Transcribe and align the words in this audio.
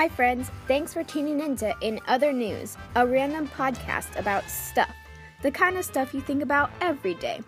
Hi, 0.00 0.08
friends. 0.08 0.50
Thanks 0.66 0.94
for 0.94 1.04
tuning 1.04 1.40
in 1.40 1.56
to 1.56 1.76
In 1.82 2.00
Other 2.08 2.32
News, 2.32 2.78
a 2.96 3.06
random 3.06 3.46
podcast 3.48 4.18
about 4.18 4.48
stuff. 4.48 4.88
The 5.42 5.50
kind 5.50 5.76
of 5.76 5.84
stuff 5.84 6.14
you 6.14 6.22
think 6.22 6.42
about 6.42 6.70
every 6.80 7.12
day, 7.12 7.42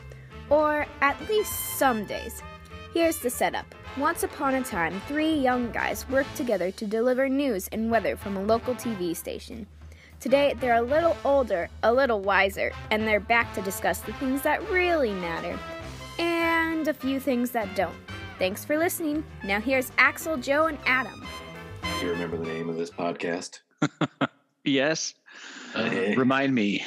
or 0.51 0.85
at 1.01 1.19
least 1.31 1.79
some 1.79 2.05
days. 2.05 2.43
Here's 2.93 3.17
the 3.17 3.31
setup. 3.31 3.75
Once 3.97 4.23
upon 4.23 4.55
a 4.55 4.63
time, 4.63 5.01
three 5.09 5.33
young 5.33 5.73
guys 5.73 6.07
worked 6.11 6.37
together 6.37 6.71
to 6.73 6.87
deliver 6.87 7.27
news 7.27 7.69
and 7.73 7.91
weather 7.91 8.17
from 8.17 8.37
a 8.37 8.43
local 8.43 8.75
TV 8.75 9.17
station. 9.17 9.67
Today, 10.21 10.55
they're 10.61 10.75
a 10.75 10.83
little 10.83 11.17
older, 11.25 11.71
a 11.83 11.91
little 11.91 12.21
wiser, 12.21 12.71
and 12.91 13.09
they're 13.09 13.19
back 13.19 13.55
to 13.55 13.63
discuss 13.63 14.01
the 14.01 14.13
things 14.13 14.43
that 14.43 14.69
really 14.69 15.15
matter 15.15 15.59
and 16.19 16.87
a 16.87 16.93
few 16.93 17.19
things 17.19 17.51
that 17.53 17.75
don't. 17.75 17.97
Thanks 18.39 18.63
for 18.63 18.77
listening. 18.77 19.25
Now, 19.43 19.59
here's 19.59 19.91
Axel, 19.97 20.37
Joe, 20.37 20.67
and 20.67 20.79
Adam. 20.85 21.27
Do 21.83 22.07
you 22.07 22.13
remember 22.13 22.37
the 22.37 22.47
name 22.47 22.69
of 22.69 22.77
this 22.77 22.91
podcast? 22.91 23.61
Yes. 24.65 25.15
Uh, 25.75 25.91
remind 26.17 26.55
me. 26.55 26.85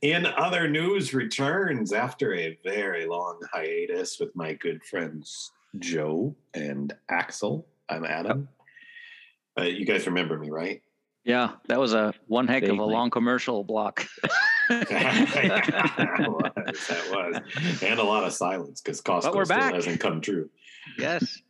In 0.00 0.26
other 0.26 0.68
news, 0.68 1.12
returns 1.12 1.92
after 1.92 2.34
a 2.34 2.56
very 2.62 3.04
long 3.04 3.40
hiatus 3.52 4.20
with 4.20 4.34
my 4.36 4.52
good 4.54 4.84
friends 4.84 5.50
Joe 5.80 6.36
and 6.54 6.94
Axel. 7.08 7.66
I'm 7.88 8.04
Adam. 8.04 8.48
Uh, 9.58 9.64
you 9.64 9.84
guys 9.84 10.06
remember 10.06 10.38
me, 10.38 10.50
right? 10.50 10.82
Yeah, 11.24 11.54
that 11.66 11.80
was 11.80 11.94
a 11.94 12.14
one 12.28 12.46
heck 12.46 12.62
of 12.62 12.78
a 12.78 12.84
long 12.84 13.10
commercial 13.10 13.64
block. 13.64 14.06
that 14.68 16.26
was, 16.28 16.86
that 16.86 17.10
was. 17.10 17.82
And 17.82 17.98
a 17.98 18.04
lot 18.04 18.22
of 18.22 18.32
silence 18.32 18.80
because 18.80 19.00
Costco 19.00 19.30
still 19.30 19.44
back. 19.46 19.74
hasn't 19.74 19.98
come 19.98 20.20
true. 20.20 20.48
yes. 20.96 21.42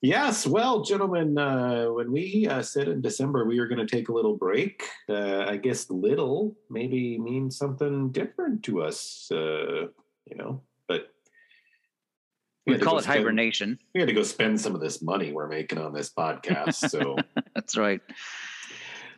Yes, 0.00 0.46
well, 0.46 0.82
gentlemen, 0.82 1.36
uh, 1.36 1.86
when 1.86 2.12
we 2.12 2.46
uh, 2.48 2.62
said 2.62 2.86
in 2.86 3.00
December 3.00 3.44
we 3.46 3.58
were 3.58 3.66
going 3.66 3.84
to 3.84 3.96
take 3.96 4.08
a 4.08 4.12
little 4.12 4.36
break, 4.36 4.84
uh, 5.08 5.40
I 5.48 5.56
guess 5.56 5.90
little 5.90 6.56
maybe 6.70 7.18
means 7.18 7.56
something 7.56 8.12
different 8.12 8.62
to 8.64 8.82
us, 8.82 9.28
uh, 9.32 9.86
you 10.26 10.36
know. 10.36 10.62
But 10.86 11.12
We 12.64 12.74
to 12.74 12.84
call 12.84 12.98
it 12.98 13.02
spend- 13.02 13.18
hibernation. 13.18 13.78
We 13.92 14.00
had 14.00 14.06
to 14.08 14.14
go 14.14 14.22
spend 14.22 14.60
some 14.60 14.76
of 14.76 14.80
this 14.80 15.02
money 15.02 15.32
we're 15.32 15.48
making 15.48 15.78
on 15.78 15.92
this 15.92 16.10
podcast. 16.10 16.90
So, 16.90 17.16
That's 17.56 17.76
right. 17.76 18.00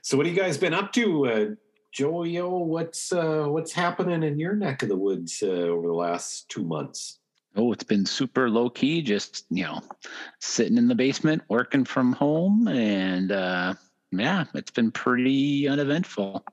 so 0.01 0.17
what 0.17 0.25
have 0.25 0.35
you 0.35 0.41
guys 0.41 0.57
been 0.57 0.73
up 0.73 0.93
to, 0.95 1.27
uh, 1.27 1.47
Joey-O? 1.93 2.59
What's 2.61 3.13
uh, 3.13 3.45
what's 3.49 3.73
happening 3.73 4.23
in 4.23 4.39
your 4.39 4.55
neck 4.55 4.83
of 4.83 4.89
the 4.89 4.97
woods 4.97 5.43
uh, 5.43 5.47
over 5.47 5.89
the 5.89 5.93
last 5.93 6.49
two 6.49 6.65
months? 6.65 7.19
Oh, 7.57 7.73
it's 7.73 7.85
been 7.85 8.07
super 8.07 8.49
low 8.49 8.71
key, 8.71 9.03
just 9.03 9.45
you 9.51 9.65
know, 9.65 9.81
sitting 10.41 10.79
in 10.79 10.89
the 10.89 10.95
basement, 10.95 11.43
working 11.49 11.85
from 11.85 12.13
home, 12.13 12.69
and 12.69 13.33
uh 13.33 13.75
yeah, 14.13 14.45
it's 14.55 14.71
been 14.73 14.91
pretty 14.91 15.69
uneventful. 15.69 16.45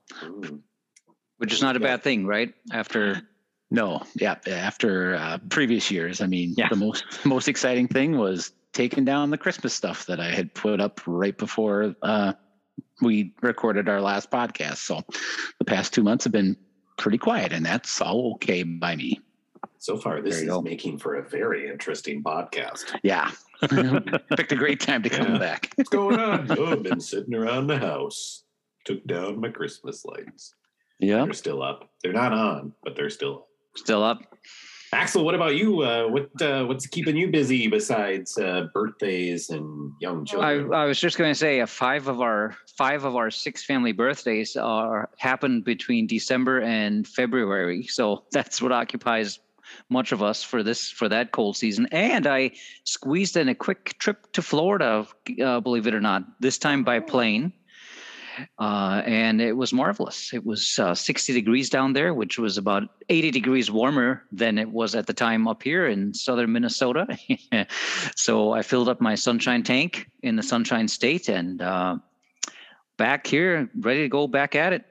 Which 1.38 1.52
is 1.52 1.62
not 1.62 1.76
a 1.76 1.80
bad 1.80 2.02
thing, 2.02 2.26
right? 2.26 2.52
After 2.72 3.22
No, 3.70 4.02
yeah, 4.16 4.36
after 4.46 5.14
uh, 5.14 5.38
previous 5.50 5.90
years, 5.90 6.22
I 6.22 6.26
mean, 6.26 6.54
Yeah. 6.56 6.68
the 6.70 6.76
most 6.76 7.04
most 7.24 7.48
exciting 7.48 7.86
thing 7.88 8.16
was 8.16 8.52
taking 8.72 9.04
down 9.04 9.30
the 9.30 9.38
Christmas 9.38 9.74
stuff 9.74 10.06
that 10.06 10.20
I 10.20 10.30
had 10.30 10.54
put 10.54 10.80
up 10.80 11.00
right 11.06 11.36
before 11.36 11.94
uh, 12.02 12.32
we 13.02 13.34
recorded 13.42 13.88
our 13.88 14.00
last 14.00 14.30
podcast. 14.30 14.78
So 14.78 15.02
the 15.58 15.64
past 15.64 15.92
two 15.92 16.02
months 16.02 16.24
have 16.24 16.32
been 16.32 16.56
pretty 16.96 17.18
quiet, 17.18 17.52
and 17.52 17.64
that's 17.64 18.00
all 18.00 18.32
okay 18.34 18.62
by 18.62 18.96
me. 18.96 19.20
So 19.78 19.96
far, 19.96 20.20
this 20.20 20.36
is 20.40 20.44
go. 20.48 20.60
making 20.60 20.98
for 20.98 21.16
a 21.16 21.28
very 21.28 21.68
interesting 21.68 22.22
podcast. 22.22 22.94
Yeah, 23.02 23.30
picked 24.36 24.52
a 24.52 24.56
great 24.56 24.80
time 24.80 25.02
to 25.04 25.08
come 25.08 25.32
Yeah. 25.34 25.38
back. 25.38 25.72
What's 25.76 25.90
going 25.90 26.18
on? 26.18 26.46
oh, 26.58 26.66
I've 26.66 26.82
been 26.82 27.00
sitting 27.00 27.34
around 27.34 27.66
the 27.68 27.78
house. 27.78 28.44
Took 28.84 29.04
down 29.06 29.40
my 29.40 29.50
Christmas 29.50 30.04
lights. 30.04 30.54
Yeah. 30.98 31.24
They're 31.24 31.32
still 31.34 31.62
up. 31.62 31.90
They're 32.02 32.12
not 32.12 32.32
on, 32.32 32.72
but 32.82 32.96
they're 32.96 33.10
still 33.10 33.34
up. 33.34 33.46
still 33.76 34.02
up. 34.02 34.18
Axel, 34.92 35.22
what 35.22 35.34
about 35.34 35.54
you? 35.54 35.82
Uh, 35.82 36.08
what 36.08 36.30
uh, 36.40 36.64
what's 36.64 36.86
keeping 36.86 37.14
you 37.14 37.28
busy 37.30 37.68
besides 37.68 38.38
uh, 38.38 38.68
birthdays 38.72 39.50
and 39.50 39.92
young 40.00 40.22
I, 40.22 40.24
children? 40.24 40.72
I 40.72 40.86
was 40.86 40.98
just 40.98 41.18
going 41.18 41.30
to 41.30 41.34
say, 41.38 41.60
uh, 41.60 41.66
five 41.66 42.08
of 42.08 42.22
our 42.22 42.56
five 42.78 43.04
of 43.04 43.14
our 43.14 43.30
six 43.30 43.62
family 43.62 43.92
birthdays 43.92 44.56
are 44.56 45.10
happened 45.18 45.64
between 45.64 46.06
December 46.06 46.62
and 46.62 47.06
February, 47.06 47.82
so 47.82 48.24
that's 48.32 48.62
what 48.62 48.72
occupies 48.72 49.38
much 49.88 50.12
of 50.12 50.22
us 50.22 50.42
for 50.42 50.62
this 50.62 50.90
for 50.90 51.08
that 51.08 51.32
cold 51.32 51.56
season. 51.56 51.88
And 51.92 52.26
I 52.26 52.52
squeezed 52.84 53.36
in 53.36 53.48
a 53.48 53.54
quick 53.54 53.98
trip 53.98 54.32
to 54.32 54.42
Florida, 54.42 55.06
uh, 55.42 55.60
believe 55.60 55.86
it 55.86 55.94
or 55.94 56.00
not, 56.00 56.24
this 56.40 56.58
time 56.58 56.84
by 56.84 57.00
plane. 57.00 57.52
Uh, 58.58 59.02
and 59.04 59.40
it 59.40 59.52
was 59.52 59.72
marvelous. 59.72 60.32
It 60.32 60.44
was 60.44 60.78
uh, 60.78 60.94
60 60.94 61.32
degrees 61.32 61.70
down 61.70 61.92
there, 61.92 62.14
which 62.14 62.38
was 62.38 62.56
about 62.56 62.84
80 63.08 63.30
degrees 63.30 63.70
warmer 63.70 64.22
than 64.30 64.58
it 64.58 64.70
was 64.70 64.94
at 64.94 65.06
the 65.06 65.12
time 65.12 65.48
up 65.48 65.62
here 65.62 65.86
in 65.86 66.14
southern 66.14 66.52
Minnesota. 66.52 67.18
so 68.16 68.52
I 68.52 68.62
filled 68.62 68.88
up 68.88 69.00
my 69.00 69.14
sunshine 69.14 69.62
tank 69.62 70.08
in 70.22 70.36
the 70.36 70.42
Sunshine 70.42 70.88
State 70.88 71.28
and 71.28 71.60
uh, 71.60 71.96
back 72.96 73.26
here, 73.26 73.70
ready 73.78 74.02
to 74.02 74.08
go 74.08 74.26
back 74.26 74.54
at 74.54 74.72
it. 74.72 74.84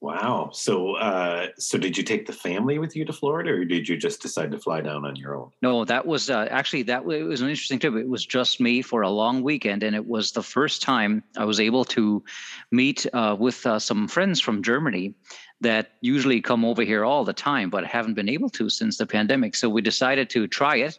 Wow. 0.00 0.50
So, 0.52 0.94
uh, 0.94 1.48
so 1.58 1.78
did 1.78 1.96
you 1.96 2.02
take 2.02 2.26
the 2.26 2.32
family 2.32 2.78
with 2.78 2.96
you 2.96 3.04
to 3.04 3.12
Florida, 3.12 3.50
or 3.50 3.64
did 3.64 3.88
you 3.88 3.96
just 3.96 4.22
decide 4.22 4.50
to 4.52 4.58
fly 4.58 4.80
down 4.80 5.04
on 5.04 5.16
your 5.16 5.36
own? 5.36 5.50
No, 5.62 5.84
that 5.84 6.06
was 6.06 6.30
uh, 6.30 6.48
actually 6.50 6.82
that 6.84 7.04
wa- 7.04 7.14
it 7.14 7.22
was 7.22 7.40
an 7.40 7.48
interesting 7.48 7.78
trip. 7.78 7.94
It 7.94 8.08
was 8.08 8.24
just 8.24 8.60
me 8.60 8.82
for 8.82 9.02
a 9.02 9.10
long 9.10 9.42
weekend, 9.42 9.82
and 9.82 9.94
it 9.94 10.06
was 10.06 10.32
the 10.32 10.42
first 10.42 10.82
time 10.82 11.22
I 11.36 11.44
was 11.44 11.60
able 11.60 11.84
to 11.86 12.24
meet 12.70 13.06
uh, 13.12 13.36
with 13.38 13.66
uh, 13.66 13.78
some 13.78 14.08
friends 14.08 14.40
from 14.40 14.62
Germany 14.62 15.14
that 15.60 15.92
usually 16.00 16.40
come 16.40 16.64
over 16.64 16.82
here 16.82 17.04
all 17.04 17.24
the 17.24 17.34
time, 17.34 17.68
but 17.68 17.84
haven't 17.84 18.14
been 18.14 18.28
able 18.28 18.48
to 18.50 18.70
since 18.70 18.96
the 18.96 19.06
pandemic. 19.06 19.54
So 19.54 19.68
we 19.68 19.82
decided 19.82 20.30
to 20.30 20.46
try 20.46 20.76
it. 20.76 20.98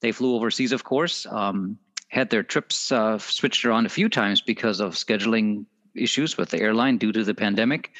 They 0.00 0.12
flew 0.12 0.34
overseas, 0.34 0.72
of 0.72 0.84
course. 0.84 1.26
Um, 1.26 1.78
had 2.08 2.30
their 2.30 2.42
trips 2.42 2.92
uh, 2.92 3.18
switched 3.18 3.64
around 3.64 3.86
a 3.86 3.90
few 3.90 4.08
times 4.08 4.40
because 4.40 4.80
of 4.80 4.94
scheduling 4.94 5.66
issues 5.96 6.36
with 6.36 6.50
the 6.50 6.60
airline 6.60 6.98
due 6.98 7.12
to 7.12 7.24
the 7.24 7.34
pandemic. 7.34 7.92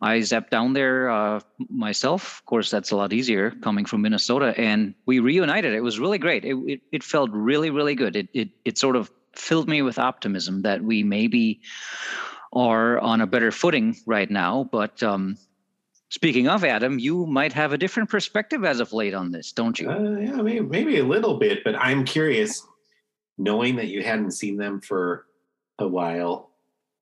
I 0.00 0.18
zapped 0.18 0.50
down 0.50 0.72
there 0.72 1.10
uh, 1.10 1.40
myself. 1.70 2.38
Of 2.40 2.46
course, 2.46 2.70
that's 2.70 2.90
a 2.90 2.96
lot 2.96 3.12
easier 3.12 3.52
coming 3.62 3.84
from 3.84 4.02
Minnesota, 4.02 4.52
and 4.58 4.94
we 5.06 5.20
reunited. 5.20 5.74
It 5.74 5.80
was 5.82 6.00
really 6.00 6.18
great. 6.18 6.44
It 6.44 6.56
it, 6.66 6.80
it 6.90 7.02
felt 7.04 7.30
really 7.32 7.70
really 7.70 7.94
good. 7.94 8.16
It 8.16 8.28
it 8.34 8.48
it 8.64 8.78
sort 8.78 8.96
of 8.96 9.10
filled 9.34 9.68
me 9.68 9.80
with 9.80 9.98
optimism 9.98 10.62
that 10.62 10.82
we 10.82 11.04
maybe 11.04 11.60
are 12.52 12.98
on 12.98 13.20
a 13.20 13.26
better 13.26 13.52
footing 13.52 13.96
right 14.04 14.30
now. 14.30 14.68
But 14.70 15.02
um, 15.02 15.38
speaking 16.10 16.48
of 16.48 16.64
Adam, 16.64 16.98
you 16.98 17.24
might 17.26 17.52
have 17.52 17.72
a 17.72 17.78
different 17.78 18.10
perspective 18.10 18.64
as 18.64 18.80
of 18.80 18.92
late 18.92 19.14
on 19.14 19.30
this, 19.30 19.52
don't 19.52 19.78
you? 19.78 19.88
Uh, 19.88 20.18
yeah, 20.18 20.42
maybe, 20.42 20.60
maybe 20.60 20.98
a 20.98 21.04
little 21.04 21.38
bit, 21.38 21.64
but 21.64 21.74
I'm 21.76 22.04
curious. 22.04 22.66
Knowing 23.38 23.76
that 23.76 23.88
you 23.88 24.02
hadn't 24.02 24.32
seen 24.32 24.58
them 24.58 24.80
for 24.80 25.26
a 25.78 25.88
while, 25.88 26.51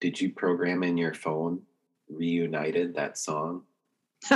did 0.01 0.21
you 0.21 0.31
program 0.31 0.83
in 0.83 0.97
your 0.97 1.15
phone 1.15 1.63
"Reunited" 2.09 2.95
that 2.95 3.19
song? 3.19 3.63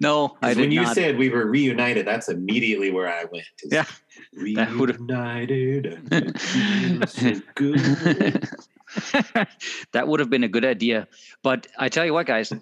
no, 0.00 0.36
I 0.42 0.54
did 0.54 0.60
when 0.60 0.72
you 0.72 0.82
not. 0.82 0.94
said 0.94 1.18
we 1.18 1.28
were 1.28 1.46
reunited, 1.46 2.06
that's 2.06 2.28
immediately 2.28 2.90
where 2.90 3.08
I 3.08 3.24
went. 3.24 3.44
Yeah, 3.64 3.84
reunited. 4.32 5.86
and 6.10 6.12
it 6.12 6.40
feels 6.40 7.12
so 7.12 7.40
good. 7.54 8.48
that 9.92 10.08
would 10.08 10.20
have 10.20 10.30
been 10.30 10.44
a 10.44 10.48
good 10.48 10.64
idea. 10.64 11.08
But 11.42 11.66
I 11.78 11.88
tell 11.88 12.04
you 12.04 12.12
what, 12.12 12.26
guys. 12.26 12.52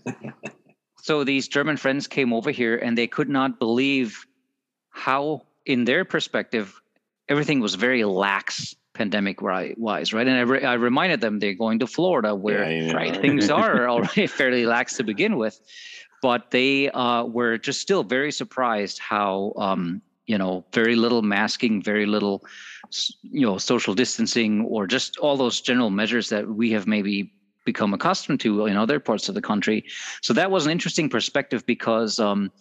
so 1.02 1.24
these 1.24 1.48
German 1.48 1.76
friends 1.76 2.06
came 2.06 2.32
over 2.32 2.50
here 2.50 2.76
and 2.76 2.96
they 2.96 3.06
could 3.06 3.28
not 3.28 3.58
believe 3.58 4.26
how, 4.90 5.42
in 5.66 5.84
their 5.84 6.04
perspective, 6.04 6.80
everything 7.28 7.60
was 7.60 7.74
very 7.74 8.04
lax 8.04 8.74
pandemic 9.00 9.40
wise, 9.40 10.12
right? 10.12 10.28
And 10.28 10.36
I, 10.36 10.40
re- 10.40 10.64
I 10.64 10.74
reminded 10.74 11.22
them 11.22 11.38
they're 11.38 11.54
going 11.54 11.78
to 11.78 11.86
Florida 11.86 12.34
where 12.34 12.70
yeah. 12.70 12.92
right 12.92 13.16
things 13.16 13.48
are 13.62 13.88
already 13.88 14.26
fairly 14.26 14.66
lax 14.66 14.98
to 14.98 15.02
begin 15.04 15.38
with, 15.38 15.58
but 16.20 16.50
they 16.50 16.90
uh, 16.90 17.24
were 17.24 17.56
just 17.56 17.80
still 17.80 18.04
very 18.04 18.30
surprised 18.30 18.98
how 18.98 19.54
um, 19.56 20.02
you 20.26 20.36
know 20.36 20.66
very 20.74 20.96
little 20.96 21.22
masking, 21.22 21.82
very 21.82 22.04
little 22.04 22.44
you 23.22 23.46
know 23.46 23.56
social 23.56 23.94
distancing, 23.94 24.66
or 24.66 24.86
just 24.86 25.16
all 25.16 25.38
those 25.38 25.62
general 25.62 25.88
measures 25.88 26.28
that 26.28 26.46
we 26.46 26.70
have 26.72 26.86
maybe 26.86 27.32
become 27.64 27.94
accustomed 27.94 28.40
to 28.40 28.66
in 28.66 28.76
other 28.76 29.00
parts 29.00 29.30
of 29.30 29.34
the 29.34 29.40
country. 29.40 29.82
So 30.20 30.34
that 30.34 30.50
was 30.50 30.66
an 30.66 30.72
interesting 30.72 31.08
perspective 31.08 31.64
because. 31.64 32.20
Um, 32.20 32.52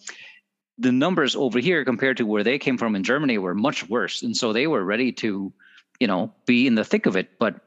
the 0.82 0.92
numbers 0.92 1.36
over 1.36 1.58
here 1.58 1.84
compared 1.84 2.16
to 2.16 2.24
where 2.24 2.42
they 2.42 2.58
came 2.58 2.78
from 2.78 2.96
in 2.96 3.02
Germany 3.02 3.36
were 3.36 3.54
much 3.54 3.86
worse. 3.90 4.22
And 4.22 4.34
so 4.34 4.54
they 4.54 4.66
were 4.66 4.82
ready 4.82 5.12
to, 5.12 5.52
you 6.00 6.06
know, 6.06 6.32
be 6.46 6.66
in 6.66 6.74
the 6.74 6.84
thick 6.84 7.06
of 7.06 7.16
it, 7.16 7.38
but 7.38 7.60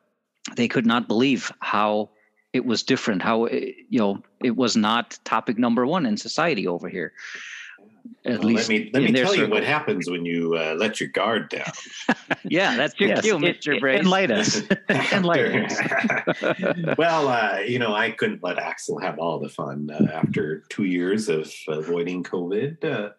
they 0.55 0.67
could 0.67 0.85
not 0.85 1.07
believe 1.07 1.51
how 1.59 2.09
it 2.51 2.65
was 2.65 2.83
different, 2.83 3.21
how, 3.21 3.45
it, 3.45 3.75
you 3.89 3.99
know, 3.99 4.21
it 4.43 4.55
was 4.55 4.75
not 4.75 5.17
topic 5.23 5.57
number 5.57 5.85
one 5.87 6.05
in 6.05 6.17
society 6.17 6.67
over 6.67 6.89
here. 6.89 7.13
at 8.25 8.39
Well, 8.39 8.49
least 8.49 8.69
let 8.69 8.79
me 8.83 8.89
let 8.93 9.03
me 9.03 9.11
their 9.11 9.23
tell 9.23 9.35
you 9.35 9.47
what 9.49 9.63
happens 9.63 10.09
when 10.09 10.25
you 10.25 10.55
uh, 10.55 10.75
let 10.77 10.99
your 10.99 11.09
guard 11.09 11.49
down. 11.49 11.71
Yeah, 12.45 12.75
that's 12.75 12.99
your 12.99 13.09
Yes, 13.09 13.21
cue, 13.21 13.39
Mister 13.39 13.73
en- 13.73 13.79
Brace. 13.79 13.99
Enlighten 14.01 14.37
us. 14.37 14.61
Enlighten 15.13 15.65
us. 15.65 16.97
well, 16.97 17.27
uh, 17.29 17.59
you 17.65 17.79
know, 17.79 17.95
I 17.95 18.11
couldn't 18.11 18.43
let 18.43 18.59
Axel 18.59 18.99
have 18.99 19.17
all 19.17 19.39
the 19.39 19.49
fun 19.49 19.89
uh, 19.89 20.11
after 20.13 20.63
two 20.69 20.83
years 20.83 21.29
of 21.29 21.51
avoiding 21.69 22.21
COVID. 22.23 23.13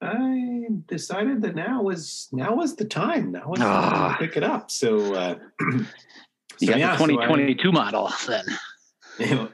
I 0.00 0.66
decided 0.86 1.42
that 1.42 1.54
now 1.54 1.82
was 1.82 2.28
now 2.32 2.54
was 2.54 2.76
the 2.76 2.84
time. 2.84 3.32
Now 3.32 3.44
was 3.48 3.58
the 3.60 3.64
time 3.64 3.92
Ah. 3.94 4.16
to 4.18 4.26
pick 4.26 4.36
it 4.36 4.42
up. 4.44 4.70
So, 4.70 5.14
uh, 5.14 5.38
You 6.60 6.68
so 6.68 6.72
got 6.74 6.78
yeah, 6.78 6.92
the 6.92 6.98
so 6.98 7.04
I- 7.04 7.26
2022 7.26 7.72
model 7.72 8.12
then. 8.28 8.44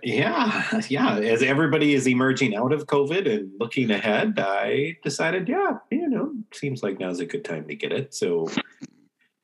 yeah, 0.02 0.80
yeah. 0.88 1.16
As 1.18 1.42
everybody 1.42 1.94
is 1.94 2.06
emerging 2.06 2.54
out 2.56 2.72
of 2.72 2.86
COVID 2.86 3.26
and 3.30 3.50
looking 3.58 3.90
ahead, 3.90 4.34
I 4.38 4.96
decided, 5.02 5.48
yeah, 5.48 5.78
you 5.90 6.08
know, 6.08 6.32
seems 6.52 6.82
like 6.82 6.98
now's 7.00 7.20
a 7.20 7.26
good 7.26 7.44
time 7.44 7.66
to 7.68 7.74
get 7.74 7.92
it. 7.92 8.12
So, 8.14 8.48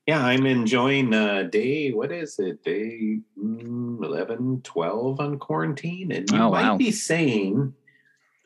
yeah, 0.07 0.23
I'm 0.25 0.45
enjoying 0.45 1.15
uh, 1.15 1.45
day, 1.45 1.93
what 1.93 2.13
is 2.13 2.39
it, 2.39 2.63
day 2.63 3.21
mm, 3.43 4.05
11, 4.05 4.61
12 4.63 5.21
on 5.21 5.39
quarantine. 5.39 6.13
And 6.13 6.31
you 6.31 6.39
Oh, 6.39 6.51
might 6.51 6.69
wow. 6.73 6.77
be 6.77 6.93
saying, 6.93 7.73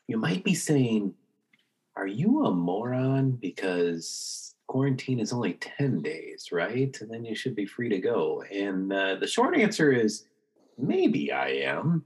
you 0.06 0.18
might 0.18 0.44
be 0.44 0.54
saying, 0.54 1.14
are 2.00 2.06
you 2.06 2.46
a 2.46 2.50
moron? 2.50 3.32
Because 3.32 4.54
quarantine 4.66 5.20
is 5.20 5.34
only 5.34 5.54
10 5.54 6.00
days, 6.00 6.48
right? 6.50 6.96
And 7.00 7.10
then 7.10 7.26
you 7.26 7.34
should 7.34 7.54
be 7.54 7.66
free 7.66 7.90
to 7.90 7.98
go. 7.98 8.42
And 8.50 8.90
uh, 8.90 9.16
the 9.16 9.26
short 9.26 9.54
answer 9.54 9.92
is, 9.92 10.24
maybe 10.78 11.30
I 11.30 11.48
am. 11.48 12.04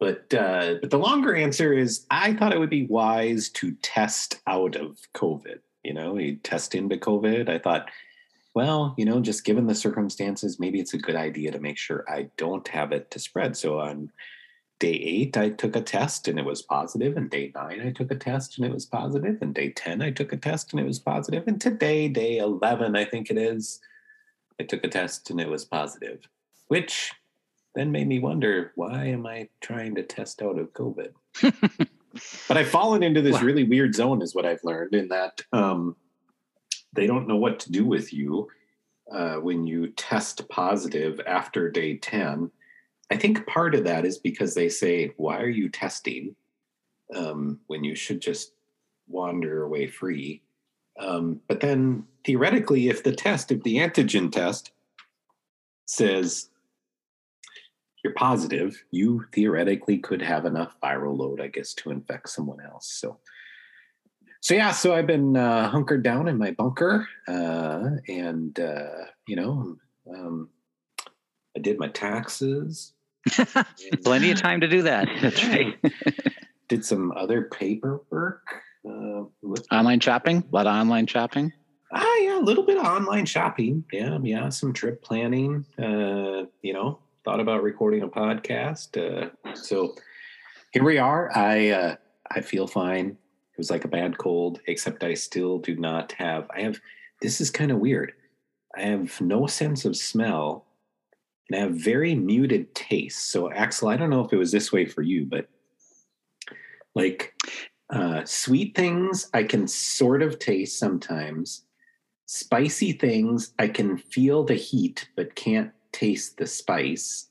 But 0.00 0.32
uh, 0.34 0.76
but 0.80 0.90
the 0.90 0.98
longer 0.98 1.34
answer 1.34 1.72
is 1.72 2.04
I 2.10 2.34
thought 2.34 2.52
it 2.52 2.58
would 2.58 2.70
be 2.70 2.86
wise 2.86 3.48
to 3.50 3.72
test 3.82 4.40
out 4.46 4.74
of 4.74 4.98
COVID. 5.14 5.60
You 5.82 5.94
know, 5.94 6.18
you 6.18 6.36
test 6.36 6.74
into 6.74 6.96
COVID. 6.96 7.48
I 7.48 7.58
thought, 7.58 7.90
well, 8.54 8.94
you 8.98 9.04
know, 9.04 9.20
just 9.20 9.44
given 9.44 9.66
the 9.66 9.74
circumstances, 9.74 10.58
maybe 10.58 10.80
it's 10.80 10.94
a 10.94 10.98
good 10.98 11.14
idea 11.14 11.52
to 11.52 11.60
make 11.60 11.78
sure 11.78 12.04
I 12.08 12.28
don't 12.36 12.66
have 12.68 12.92
it 12.92 13.10
to 13.12 13.18
spread. 13.18 13.56
So 13.56 13.78
on 13.80 14.10
day 14.78 14.92
eight, 14.92 15.36
I 15.36 15.50
took 15.50 15.76
a 15.76 15.80
test 15.80 16.28
and 16.28 16.38
it 16.38 16.44
was 16.44 16.62
positive. 16.62 17.16
And 17.16 17.30
day 17.30 17.52
nine, 17.54 17.80
I 17.80 17.90
took 17.90 18.10
a 18.10 18.16
test 18.16 18.58
and 18.58 18.66
it 18.66 18.72
was 18.72 18.86
positive. 18.86 19.38
And 19.40 19.54
day 19.54 19.70
10, 19.70 20.02
I 20.02 20.10
took 20.10 20.32
a 20.32 20.36
test 20.36 20.72
and 20.72 20.80
it 20.80 20.86
was 20.86 20.98
positive. 20.98 21.44
And 21.46 21.60
today, 21.60 22.08
day 22.08 22.38
11, 22.38 22.96
I 22.96 23.04
think 23.04 23.30
it 23.30 23.38
is, 23.38 23.80
I 24.60 24.64
took 24.64 24.84
a 24.84 24.88
test 24.88 25.30
and 25.30 25.40
it 25.40 25.48
was 25.48 25.64
positive, 25.64 26.28
which 26.68 27.12
then 27.74 27.92
made 27.92 28.06
me 28.06 28.18
wonder 28.18 28.72
why 28.74 29.06
am 29.06 29.26
I 29.26 29.48
trying 29.60 29.94
to 29.96 30.02
test 30.02 30.42
out 30.42 30.58
of 30.58 30.72
COVID? 30.72 31.12
but 32.48 32.56
I've 32.56 32.68
fallen 32.68 33.02
into 33.02 33.22
this 33.22 33.42
really 33.42 33.64
weird 33.64 33.94
zone, 33.94 34.22
is 34.22 34.34
what 34.34 34.46
I've 34.46 34.62
learned, 34.62 34.94
in 34.94 35.08
that 35.08 35.42
um, 35.52 35.96
they 36.92 37.06
don't 37.06 37.26
know 37.26 37.36
what 37.36 37.58
to 37.60 37.72
do 37.72 37.84
with 37.84 38.12
you 38.12 38.48
uh, 39.10 39.36
when 39.36 39.66
you 39.66 39.88
test 39.88 40.48
positive 40.48 41.20
after 41.26 41.70
day 41.70 41.96
10. 41.96 42.50
I 43.10 43.16
think 43.16 43.46
part 43.46 43.74
of 43.74 43.84
that 43.84 44.04
is 44.04 44.18
because 44.18 44.54
they 44.54 44.68
say, 44.68 45.12
Why 45.16 45.38
are 45.38 45.48
you 45.48 45.68
testing 45.68 46.34
um, 47.14 47.60
when 47.66 47.84
you 47.84 47.94
should 47.94 48.20
just 48.20 48.52
wander 49.08 49.62
away 49.62 49.86
free? 49.86 50.42
Um, 50.98 51.40
but 51.48 51.60
then 51.60 52.04
theoretically, 52.24 52.88
if 52.88 53.02
the 53.02 53.12
test, 53.12 53.50
if 53.50 53.62
the 53.62 53.76
antigen 53.76 54.30
test 54.30 54.70
says 55.86 56.48
you're 58.02 58.14
positive, 58.14 58.84
you 58.90 59.24
theoretically 59.32 59.98
could 59.98 60.22
have 60.22 60.44
enough 60.44 60.76
viral 60.82 61.16
load, 61.16 61.40
I 61.40 61.48
guess, 61.48 61.74
to 61.74 61.90
infect 61.90 62.28
someone 62.28 62.60
else. 62.60 62.86
So, 62.86 63.18
so 64.40 64.54
yeah, 64.54 64.72
so 64.72 64.94
I've 64.94 65.06
been 65.06 65.36
uh, 65.36 65.70
hunkered 65.70 66.02
down 66.02 66.28
in 66.28 66.36
my 66.36 66.50
bunker, 66.50 67.08
uh, 67.26 67.88
and 68.08 68.60
uh, 68.60 69.06
you 69.26 69.36
know, 69.36 69.76
um, 70.14 70.50
I 71.56 71.60
did 71.60 71.78
my 71.78 71.88
taxes. 71.88 72.92
Plenty 74.04 74.30
of 74.30 74.40
time 74.40 74.60
to 74.60 74.68
do 74.68 74.82
that. 74.82 75.08
That's 75.22 75.44
right. 75.44 75.76
Did 76.68 76.84
some 76.84 77.12
other 77.12 77.42
paperwork. 77.42 78.42
Uh, 78.86 79.24
Online 79.70 80.00
shopping? 80.00 80.44
A 80.50 80.54
lot 80.54 80.66
of 80.66 80.74
online 80.74 81.06
shopping? 81.06 81.52
Ah, 81.92 82.16
yeah, 82.20 82.38
a 82.38 82.40
little 82.40 82.64
bit 82.64 82.76
of 82.76 82.84
online 82.84 83.24
shopping. 83.26 83.84
Yeah, 83.92 84.18
yeah, 84.22 84.48
some 84.48 84.72
trip 84.72 85.02
planning. 85.02 85.64
Uh, 85.78 86.46
you 86.62 86.72
know, 86.72 86.98
thought 87.24 87.40
about 87.40 87.62
recording 87.62 88.02
a 88.02 88.08
podcast. 88.08 88.96
Uh, 88.98 89.30
so 89.54 89.94
here 90.72 90.84
we 90.84 90.98
are. 90.98 91.30
I 91.36 91.70
uh, 91.70 91.96
I 92.30 92.40
feel 92.40 92.66
fine. 92.66 93.08
It 93.10 93.58
was 93.58 93.70
like 93.70 93.84
a 93.84 93.88
bad 93.88 94.18
cold, 94.18 94.60
except 94.66 95.04
I 95.04 95.14
still 95.14 95.58
do 95.58 95.76
not 95.76 96.12
have. 96.12 96.50
I 96.54 96.62
have. 96.62 96.80
This 97.22 97.40
is 97.40 97.50
kind 97.50 97.70
of 97.70 97.78
weird. 97.78 98.12
I 98.76 98.82
have 98.82 99.20
no 99.20 99.46
sense 99.46 99.84
of 99.84 99.96
smell, 99.96 100.66
and 101.48 101.58
I 101.58 101.62
have 101.62 101.74
very 101.74 102.14
muted 102.14 102.74
taste. 102.74 103.30
So, 103.30 103.50
Axel, 103.52 103.88
I 103.88 103.96
don't 103.96 104.10
know 104.10 104.24
if 104.24 104.32
it 104.32 104.36
was 104.36 104.52
this 104.52 104.72
way 104.72 104.86
for 104.86 105.02
you, 105.02 105.26
but 105.26 105.48
like 106.94 107.34
uh, 107.90 108.24
sweet 108.24 108.74
things, 108.76 109.28
I 109.34 109.44
can 109.44 109.66
sort 109.68 110.22
of 110.22 110.38
taste 110.38 110.78
sometimes 110.78 111.64
spicy 112.26 112.92
things 112.92 113.52
i 113.58 113.68
can 113.68 113.98
feel 113.98 114.44
the 114.44 114.54
heat 114.54 115.08
but 115.16 115.34
can't 115.34 115.70
taste 115.92 116.38
the 116.38 116.46
spice 116.46 117.28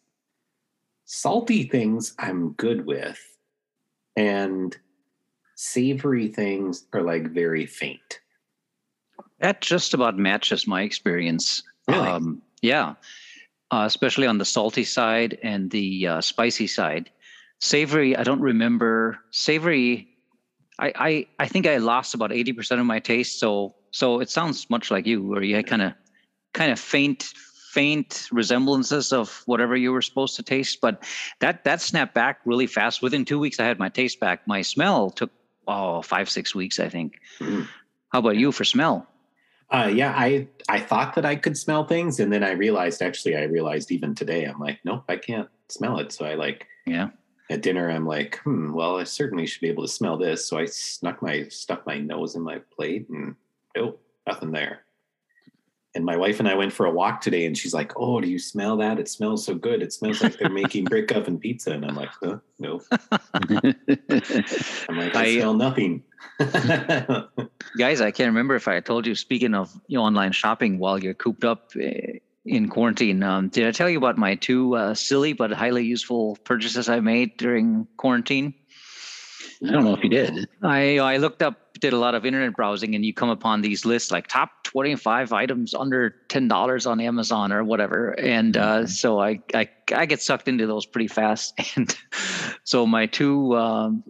salty 1.06 1.64
things 1.64 2.14
i'm 2.20 2.52
good 2.54 2.86
with 2.86 3.20
and 4.16 4.78
savory 5.56 6.28
things 6.28 6.86
are 6.94 7.02
like 7.02 7.32
very 7.32 7.66
faint 7.66 8.20
That 9.40 9.62
just 9.62 9.94
about 9.94 10.18
matches 10.18 10.68
my 10.68 10.84
experience. 10.84 11.64
Really? 11.88 12.08
Um, 12.08 12.42
yeah, 12.62 12.94
uh, 13.74 13.86
especially 13.86 14.28
on 14.28 14.38
the 14.38 14.46
salty 14.46 14.84
side 14.84 15.40
and 15.42 15.72
the 15.72 16.08
uh, 16.08 16.22
spicy 16.22 16.68
side. 16.68 17.10
Savory, 17.60 18.16
I 18.16 18.24
don't 18.24 18.42
remember. 18.42 19.18
Savory, 19.32 20.08
I, 20.78 20.94
I 20.96 21.28
I 21.40 21.48
think 21.48 21.66
I 21.66 21.78
lost 21.78 22.14
about 22.14 22.32
eighty 22.32 22.54
percent 22.54 22.82
of 22.82 22.86
my 22.86 23.00
taste. 23.00 23.40
So 23.40 23.74
so 23.92 24.20
it 24.22 24.30
sounds 24.30 24.70
much 24.70 24.92
like 24.92 25.08
you, 25.08 25.24
where 25.24 25.42
you 25.42 25.56
had 25.56 25.66
kind 25.66 25.82
of 25.82 25.94
kind 26.54 26.72
of 26.72 26.80
faint 26.80 27.34
faint 27.74 28.28
resemblances 28.32 29.12
of 29.12 29.42
whatever 29.48 29.76
you 29.76 29.92
were 29.92 30.04
supposed 30.04 30.36
to 30.36 30.44
taste. 30.44 30.82
But 30.82 31.04
that 31.40 31.64
that 31.64 31.82
snapped 31.82 32.14
back 32.14 32.42
really 32.46 32.68
fast. 32.68 33.02
Within 33.02 33.26
two 33.26 33.40
weeks, 33.40 33.60
I 33.60 33.66
had 33.66 33.80
my 33.80 33.90
taste 33.90 34.20
back. 34.20 34.48
My 34.48 34.62
smell 34.62 35.10
took 35.10 35.32
oh 35.68 36.02
five 36.04 36.30
six 36.30 36.54
weeks, 36.54 36.80
I 36.80 36.90
think. 36.90 37.14
Mm. 37.40 37.68
How 38.12 38.20
about 38.20 38.38
you 38.38 38.52
for 38.52 38.66
smell? 38.66 39.08
Uh, 39.74 39.88
yeah 39.94 40.14
i 40.16 40.48
i 40.70 40.80
thought 40.80 41.16
that 41.16 41.26
i 41.26 41.36
could 41.36 41.58
smell 41.58 41.84
things 41.86 42.20
and 42.20 42.32
then 42.32 42.44
i 42.44 42.52
realized 42.52 43.02
actually 43.02 43.36
i 43.36 43.44
realized 43.44 43.92
even 43.92 44.14
today 44.16 44.46
i'm 44.46 44.60
like 44.60 44.80
nope 44.86 45.04
i 45.10 45.16
can't 45.18 45.50
smell 45.70 45.98
it. 46.00 46.12
So 46.12 46.26
i 46.26 46.36
like 46.36 46.68
Yeah. 46.86 47.10
at 47.50 47.62
dinner 47.62 47.90
i'm 47.90 48.06
like 48.06 48.38
hmm 48.44 48.72
well 48.74 48.98
i 48.98 49.04
certainly 49.04 49.46
should 49.48 49.62
be 49.62 49.70
able 49.70 49.84
to 49.84 49.90
smell 49.92 50.18
this. 50.18 50.46
So 50.46 50.58
i 50.58 50.66
snuck 50.66 51.22
my 51.22 51.48
stuck 51.50 51.86
my 51.86 51.98
nose 51.98 52.36
in 52.36 52.42
my 52.44 52.60
plate 52.76 53.10
and 53.10 53.36
nope 53.76 54.00
nothing 54.28 54.52
there 54.52 54.86
and 55.96 56.06
my 56.06 56.18
wife 56.18 56.40
and 56.40 56.50
i 56.50 56.56
went 56.56 56.74
for 56.74 56.86
a 56.86 56.92
walk 56.92 57.22
today 57.22 57.46
and 57.46 57.58
she's 57.58 57.74
like 57.74 57.94
oh 57.98 58.20
do 58.20 58.30
you 58.30 58.40
smell 58.40 58.78
that? 58.78 59.00
It 59.00 59.08
smells 59.08 59.46
so 59.46 59.56
good. 59.56 59.82
It 59.82 59.94
smells 59.94 60.22
like 60.22 60.38
they're 60.38 60.50
making 60.50 60.86
brick 60.86 61.12
oven 61.12 61.40
pizza. 61.40 61.72
And 61.72 61.86
i'm 61.86 61.96
like 61.96 62.10
huh? 62.22 62.38
no. 62.60 62.82
I'm 62.92 64.98
like 64.98 65.16
i, 65.16 65.26
I- 65.26 65.38
smell 65.38 65.54
nothing. 65.54 66.04
Guys 67.78 68.02
i 68.02 68.12
can't 68.12 68.30
remember 68.30 68.56
if 68.56 68.68
i 68.68 68.80
told 68.80 69.06
you 69.06 69.16
speaking 69.16 69.54
of 69.54 69.74
you 69.88 69.98
know, 69.98 70.04
online 70.04 70.32
shopping 70.32 70.80
while 70.80 70.98
you're 70.98 71.14
cooped 71.14 71.44
up 71.44 71.72
eh, 71.80 72.20
in 72.46 72.70
quarantine 72.70 73.22
um, 73.24 73.50
did 73.50 73.68
i 73.68 73.72
tell 73.72 73.90
you 73.90 73.98
about 73.98 74.18
my 74.18 74.36
two 74.36 74.76
uh, 74.76 74.94
silly 74.94 75.34
but 75.34 75.52
highly 75.52 75.84
useful 75.84 76.38
purchases 76.44 76.90
i 76.90 77.00
made 77.00 77.38
during 77.38 77.88
quarantine? 77.98 78.54
I 79.66 79.72
don't 79.72 79.86
know 79.86 79.96
if 79.96 80.04
you 80.04 80.10
did. 80.10 80.48
i 80.64 80.98
i 81.00 81.18
looked 81.18 81.42
up 81.42 81.63
did 81.84 81.92
a 81.92 81.98
lot 81.98 82.16
of 82.16 82.26
internet 82.26 82.56
browsing 82.56 82.96
and 82.96 83.06
you 83.06 83.14
come 83.14 83.30
upon 83.30 83.60
these 83.60 83.86
lists 83.86 84.10
like 84.10 84.28
top 84.28 84.64
25 84.64 85.34
items 85.34 85.74
under 85.74 86.16
$10 86.30 86.90
on 86.90 87.02
amazon 87.02 87.52
or 87.52 87.62
whatever. 87.62 88.12
And 88.12 88.56
uh, 88.56 88.88
so 88.88 89.20
I, 89.20 89.42
I 89.54 89.68
i 89.94 90.06
get 90.06 90.22
sucked 90.22 90.48
into 90.48 90.66
those 90.66 90.86
pretty 90.86 91.10
fast. 91.10 91.54
And 91.76 91.94
so 92.64 92.88
my 92.88 93.06
two 93.06 93.58
um, 93.58 94.02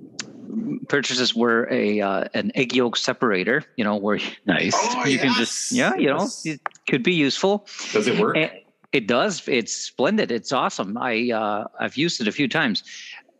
purchases 0.87 1.33
were 1.33 1.67
a 1.71 1.99
uh, 1.99 2.25
an 2.35 2.51
egg 2.53 2.75
yolk 2.75 2.95
separator 2.95 3.63
you 3.75 3.83
know 3.83 3.95
where 3.95 4.19
Nice. 4.45 4.75
Oh, 4.77 5.05
you 5.07 5.17
can 5.17 5.33
just 5.33 5.71
yeah 5.71 5.95
you 5.95 6.09
know 6.09 6.19
yes. 6.19 6.45
it 6.45 6.61
could 6.87 7.01
be 7.01 7.13
useful. 7.13 7.65
Does 7.91 8.07
it 8.07 8.19
work? 8.19 8.37
Eh, 8.37 8.49
it 8.91 9.07
does. 9.07 9.47
It's 9.47 9.73
splendid. 9.73 10.31
It's 10.31 10.51
awesome. 10.51 10.95
I 10.99 11.31
uh, 11.31 11.65
i've 11.79 11.97
used 11.97 12.21
it 12.21 12.27
a 12.27 12.31
few 12.31 12.47
times 12.47 12.83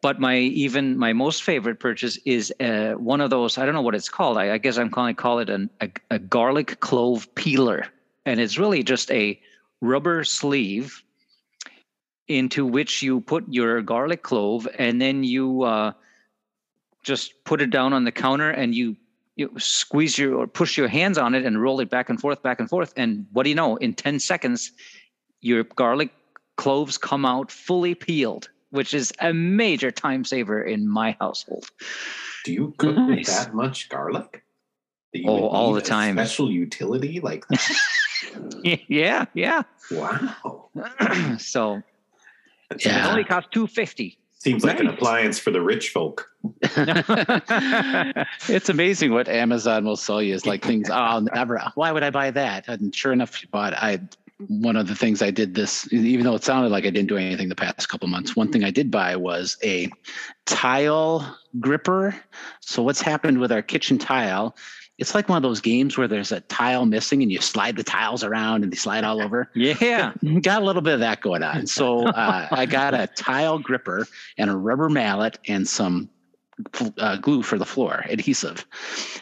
but 0.04 0.20
my 0.20 0.38
even 0.38 0.98
my 0.98 1.14
most 1.14 1.42
favorite 1.42 1.80
purchase 1.80 2.18
is 2.26 2.54
uh, 2.60 2.92
one 2.94 3.22
of 3.22 3.32
those 3.32 3.58
i 3.58 3.66
don't 3.66 3.74
know 3.74 3.82
what 3.82 3.96
it's 3.96 4.10
called 4.10 4.38
i, 4.38 4.54
I 4.54 4.58
guess 4.60 4.78
i'm 4.78 4.92
calling 4.92 5.16
call 5.16 5.40
it 5.40 5.50
an, 5.50 5.70
a, 5.82 5.90
a 6.12 6.20
garlic 6.20 6.80
clove 6.82 7.34
peeler 7.34 7.88
and 8.26 8.40
it's 8.40 8.60
really 8.60 8.84
just 8.84 9.10
a 9.12 9.40
rubber 9.82 10.24
sleeve 10.24 11.02
into 12.28 12.66
which 12.66 13.02
you 13.02 13.22
put 13.22 13.44
your 13.50 13.82
garlic 13.82 14.24
clove 14.24 14.68
and 14.78 15.02
then 15.02 15.24
you 15.24 15.64
uh, 15.64 15.92
just 17.04 17.44
put 17.44 17.62
it 17.62 17.70
down 17.70 17.94
on 17.94 18.06
the 18.06 18.12
counter 18.12 18.50
and 18.50 18.76
you 18.76 18.96
you 19.36 19.52
squeeze 19.58 20.18
your 20.18 20.36
or 20.36 20.48
push 20.48 20.78
your 20.78 20.88
hands 20.88 21.18
on 21.18 21.34
it 21.34 21.46
and 21.46 21.62
roll 21.62 21.80
it 21.80 21.90
back 21.90 22.10
and 22.10 22.20
forth, 22.22 22.44
back 22.44 22.60
and 22.60 22.70
forth. 22.70 22.94
And 22.96 23.26
what 23.32 23.44
do 23.44 23.50
you 23.50 23.56
know? 23.56 23.78
In 23.78 23.94
10 23.94 24.20
seconds, 24.20 24.72
your 25.42 25.64
garlic 25.64 26.12
cloves 26.58 26.98
come 26.98 27.26
out 27.26 27.52
fully 27.52 27.96
peeled, 27.96 28.50
which 28.74 28.94
is 28.96 29.14
a 29.20 29.32
major 29.34 29.92
time 29.92 30.26
saver 30.26 30.62
in 30.64 30.88
my 30.88 31.16
household. 31.20 31.66
Do 32.44 32.52
you 32.52 32.74
cook 32.78 32.96
Nice. 32.98 33.18
with 33.20 33.28
that 33.28 33.54
much 33.54 33.88
garlic? 33.88 34.44
That 35.14 35.20
you 35.20 35.30
Oh, 35.30 35.48
all 35.48 35.74
the 35.74 35.80
a 35.80 35.84
time. 35.84 36.16
Special 36.16 36.52
utility 36.52 37.20
like 37.20 37.48
that? 37.50 37.78
yeah, 38.88 39.26
yeah. 39.36 39.62
wow. 39.92 40.70
so 41.38 41.84
That's 42.72 42.86
it 42.86 43.06
only 43.06 43.24
costs 43.24 43.50
250 43.54 44.18
Seems 44.40 44.66
like 44.66 44.80
an 44.82 44.88
appliance 44.88 45.38
for 45.40 45.52
the 45.52 45.62
rich 45.62 45.90
folk. 45.92 46.30
it's 48.50 48.68
amazing 48.68 49.14
what 49.14 49.30
Amazon 49.30 49.86
will 49.86 49.96
sell 49.96 50.22
you 50.22 50.34
is 50.34 50.46
like 50.46 50.66
things. 50.66 50.90
Oh, 50.90 50.94
I'll 50.96 51.22
never. 51.22 51.62
Why 51.76 51.94
would 51.94 52.04
I 52.04 52.10
buy 52.10 52.32
that? 52.32 52.68
And 52.68 52.94
sure 52.94 53.14
enough, 53.14 53.42
you 53.42 53.48
bought. 53.50 53.74
I 53.74 54.02
one 54.48 54.76
of 54.76 54.88
the 54.88 54.96
things 54.96 55.22
I 55.22 55.32
did 55.32 55.56
this, 55.56 55.92
even 55.92 56.26
though 56.26 56.36
it 56.36 56.44
sounded 56.44 56.70
like 56.70 56.86
I 56.86 56.90
didn't 56.90 57.10
do 57.10 57.18
anything 57.18 57.50
the 57.50 57.56
past 57.56 57.90
couple 57.90 58.08
months. 58.08 58.36
One 58.36 58.52
thing 58.52 58.64
I 58.64 58.72
did 58.72 58.92
buy 58.92 59.16
was 59.16 59.58
a 59.64 59.90
tile 60.46 61.38
gripper. 61.60 62.16
So 62.60 62.84
what's 62.84 63.02
happened 63.02 63.40
with 63.40 63.52
our 63.52 63.62
kitchen 63.62 63.98
tile? 63.98 64.56
It's 65.00 65.16
like 65.16 65.28
one 65.28 65.38
of 65.38 65.44
those 65.44 65.60
games 65.60 65.98
where 65.98 66.08
there's 66.08 66.32
a 66.32 66.42
tile 66.42 66.86
missing 66.86 67.24
and 67.24 67.32
you 67.32 67.42
slide 67.42 67.76
the 67.76 67.84
tiles 67.84 68.24
around 68.24 68.64
and 68.64 68.72
they 68.72 68.78
slide 68.78 69.04
all 69.04 69.22
over. 69.22 69.50
yeah 69.56 70.14
got 70.42 70.62
a 70.62 70.66
little 70.66 70.84
bit 70.84 70.94
of 70.94 71.00
that 71.00 71.22
going 71.22 71.42
on. 71.42 71.66
So 71.66 72.08
uh, 72.08 72.48
I 72.52 72.66
got 72.66 72.94
a 72.94 73.08
tile 73.08 73.58
gripper 73.58 74.08
and 74.38 74.50
a 74.50 74.56
rubber 74.56 74.90
mallet 74.90 75.40
and 75.48 75.68
some 75.68 76.10
uh, 76.98 77.18
glue 77.18 77.42
for 77.42 77.58
the 77.58 77.66
floor, 77.66 78.04
adhesive. 78.10 78.66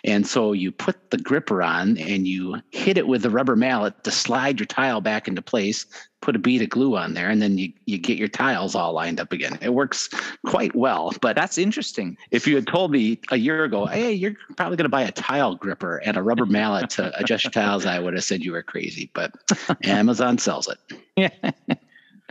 And 0.03 0.27
so 0.27 0.51
you 0.51 0.71
put 0.71 1.11
the 1.11 1.17
gripper 1.17 1.63
on 1.63 1.97
and 1.97 2.27
you 2.27 2.61
hit 2.71 2.97
it 2.97 3.07
with 3.07 3.21
the 3.21 3.29
rubber 3.29 3.55
mallet 3.55 4.03
to 4.03 4.11
slide 4.11 4.59
your 4.59 4.67
tile 4.67 5.01
back 5.01 5.27
into 5.27 5.41
place. 5.41 5.85
Put 6.21 6.35
a 6.35 6.39
bead 6.39 6.61
of 6.61 6.69
glue 6.69 6.95
on 6.95 7.15
there, 7.15 7.31
and 7.31 7.41
then 7.41 7.57
you, 7.57 7.73
you 7.85 7.97
get 7.97 8.19
your 8.19 8.27
tiles 8.27 8.75
all 8.75 8.93
lined 8.93 9.19
up 9.19 9.31
again. 9.31 9.57
It 9.59 9.73
works 9.73 10.07
quite 10.45 10.75
well. 10.75 11.11
But 11.19 11.35
that's 11.35 11.57
interesting 11.57 12.15
if 12.29 12.45
you 12.45 12.53
had 12.53 12.67
told 12.67 12.91
me 12.91 13.19
a 13.31 13.37
year 13.37 13.63
ago, 13.63 13.87
hey, 13.87 14.11
you're 14.13 14.35
probably 14.55 14.77
going 14.77 14.85
to 14.85 14.89
buy 14.89 15.01
a 15.01 15.11
tile 15.11 15.55
gripper 15.55 15.97
and 15.97 16.17
a 16.17 16.21
rubber 16.21 16.45
mallet 16.45 16.91
to 16.91 17.11
adjust 17.19 17.45
your 17.45 17.51
tiles, 17.51 17.87
I 17.87 17.97
would 17.97 18.13
have 18.13 18.23
said 18.23 18.43
you 18.43 18.51
were 18.51 18.61
crazy. 18.61 19.09
But 19.15 19.33
Amazon 19.83 20.37
sells 20.37 20.67
it. 20.67 20.77
Yeah. 21.15 21.51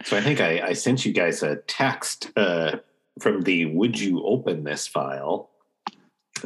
So 0.05 0.17
I 0.17 0.21
think 0.21 0.41
I, 0.41 0.69
I 0.69 0.73
sent 0.73 1.05
you 1.05 1.13
guys 1.13 1.43
a 1.43 1.57
text 1.57 2.31
uh, 2.37 2.77
from 3.21 3.43
the 3.43 3.67
"Would 3.67 3.99
you 4.01 4.25
open 4.25 4.65
this 4.65 4.87
file?" 4.87 5.51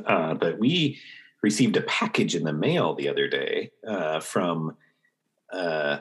Uh, 0.07 0.35
but 0.35 0.59
we 0.59 0.99
received 1.43 1.76
a 1.76 1.83
package 1.83 2.35
in 2.35 2.45
the 2.45 2.52
mail 2.52 2.95
the 2.95 3.09
other 3.09 3.28
day 3.28 3.71
uh, 3.87 4.19
from 4.21 4.76
uh, 5.52 5.99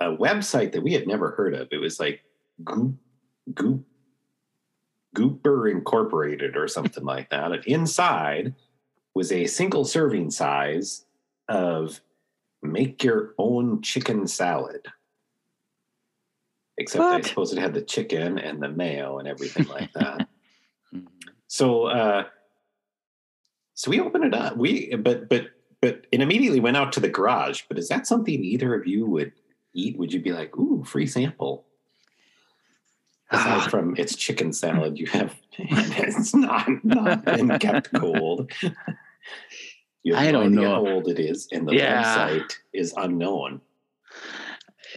a 0.00 0.06
website 0.16 0.72
that 0.72 0.82
we 0.82 0.92
had 0.92 1.06
never 1.06 1.30
heard 1.32 1.54
of. 1.54 1.68
It 1.70 1.78
was 1.78 2.00
like 2.00 2.22
Goop 2.64 2.96
Goop 3.54 3.84
Gooper 5.16 5.70
Incorporated 5.70 6.56
or 6.56 6.68
something 6.68 7.04
like 7.04 7.30
that. 7.30 7.52
And 7.52 7.64
inside 7.64 8.54
was 9.14 9.32
a 9.32 9.46
single 9.46 9.84
serving 9.84 10.30
size 10.30 11.04
of 11.48 12.00
make 12.62 13.02
your 13.02 13.34
own 13.38 13.82
chicken 13.82 14.26
salad. 14.26 14.86
Except 16.80 17.04
I 17.04 17.20
suppose 17.20 17.52
it 17.52 17.58
had 17.58 17.74
the 17.74 17.82
chicken 17.82 18.38
and 18.38 18.62
the 18.62 18.68
mayo 18.68 19.18
and 19.18 19.28
everything 19.28 19.66
like 19.68 19.92
that. 19.94 20.28
So 21.46 21.84
uh 21.86 22.24
so 23.74 23.90
we 23.90 24.00
opened 24.00 24.24
it 24.24 24.34
up. 24.34 24.56
We 24.56 24.94
but 24.96 25.28
but 25.28 25.50
but 25.82 26.06
it 26.10 26.20
immediately 26.20 26.60
went 26.60 26.76
out 26.76 26.92
to 26.94 27.00
the 27.00 27.08
garage. 27.08 27.62
But 27.68 27.78
is 27.78 27.88
that 27.88 28.06
something 28.06 28.42
either 28.44 28.74
of 28.74 28.86
you 28.86 29.06
would 29.06 29.32
eat? 29.74 29.98
Would 29.98 30.12
you 30.12 30.20
be 30.20 30.32
like, 30.32 30.56
ooh, 30.56 30.82
free 30.84 31.06
sample? 31.06 31.66
Aside 33.30 33.62
Ah. 33.64 33.68
from 33.68 33.94
it's 33.96 34.16
chicken 34.16 34.52
salad, 34.52 34.98
you 34.98 35.06
have 35.06 35.36
and 35.58 35.94
it's 35.98 36.34
not 36.34 36.66
not 36.84 37.24
been 37.24 37.58
kept 37.58 37.92
cold. 37.92 38.50
You 40.02 40.14
have 40.14 40.22
I 40.28 40.30
no 40.30 40.40
don't 40.44 40.54
know. 40.54 40.70
how 40.76 40.86
old 40.86 41.08
it 41.08 41.18
is, 41.18 41.46
and 41.52 41.68
the 41.68 41.74
Yeah. 41.74 42.02
website 42.02 42.52
is 42.72 42.94
unknown. 42.96 43.60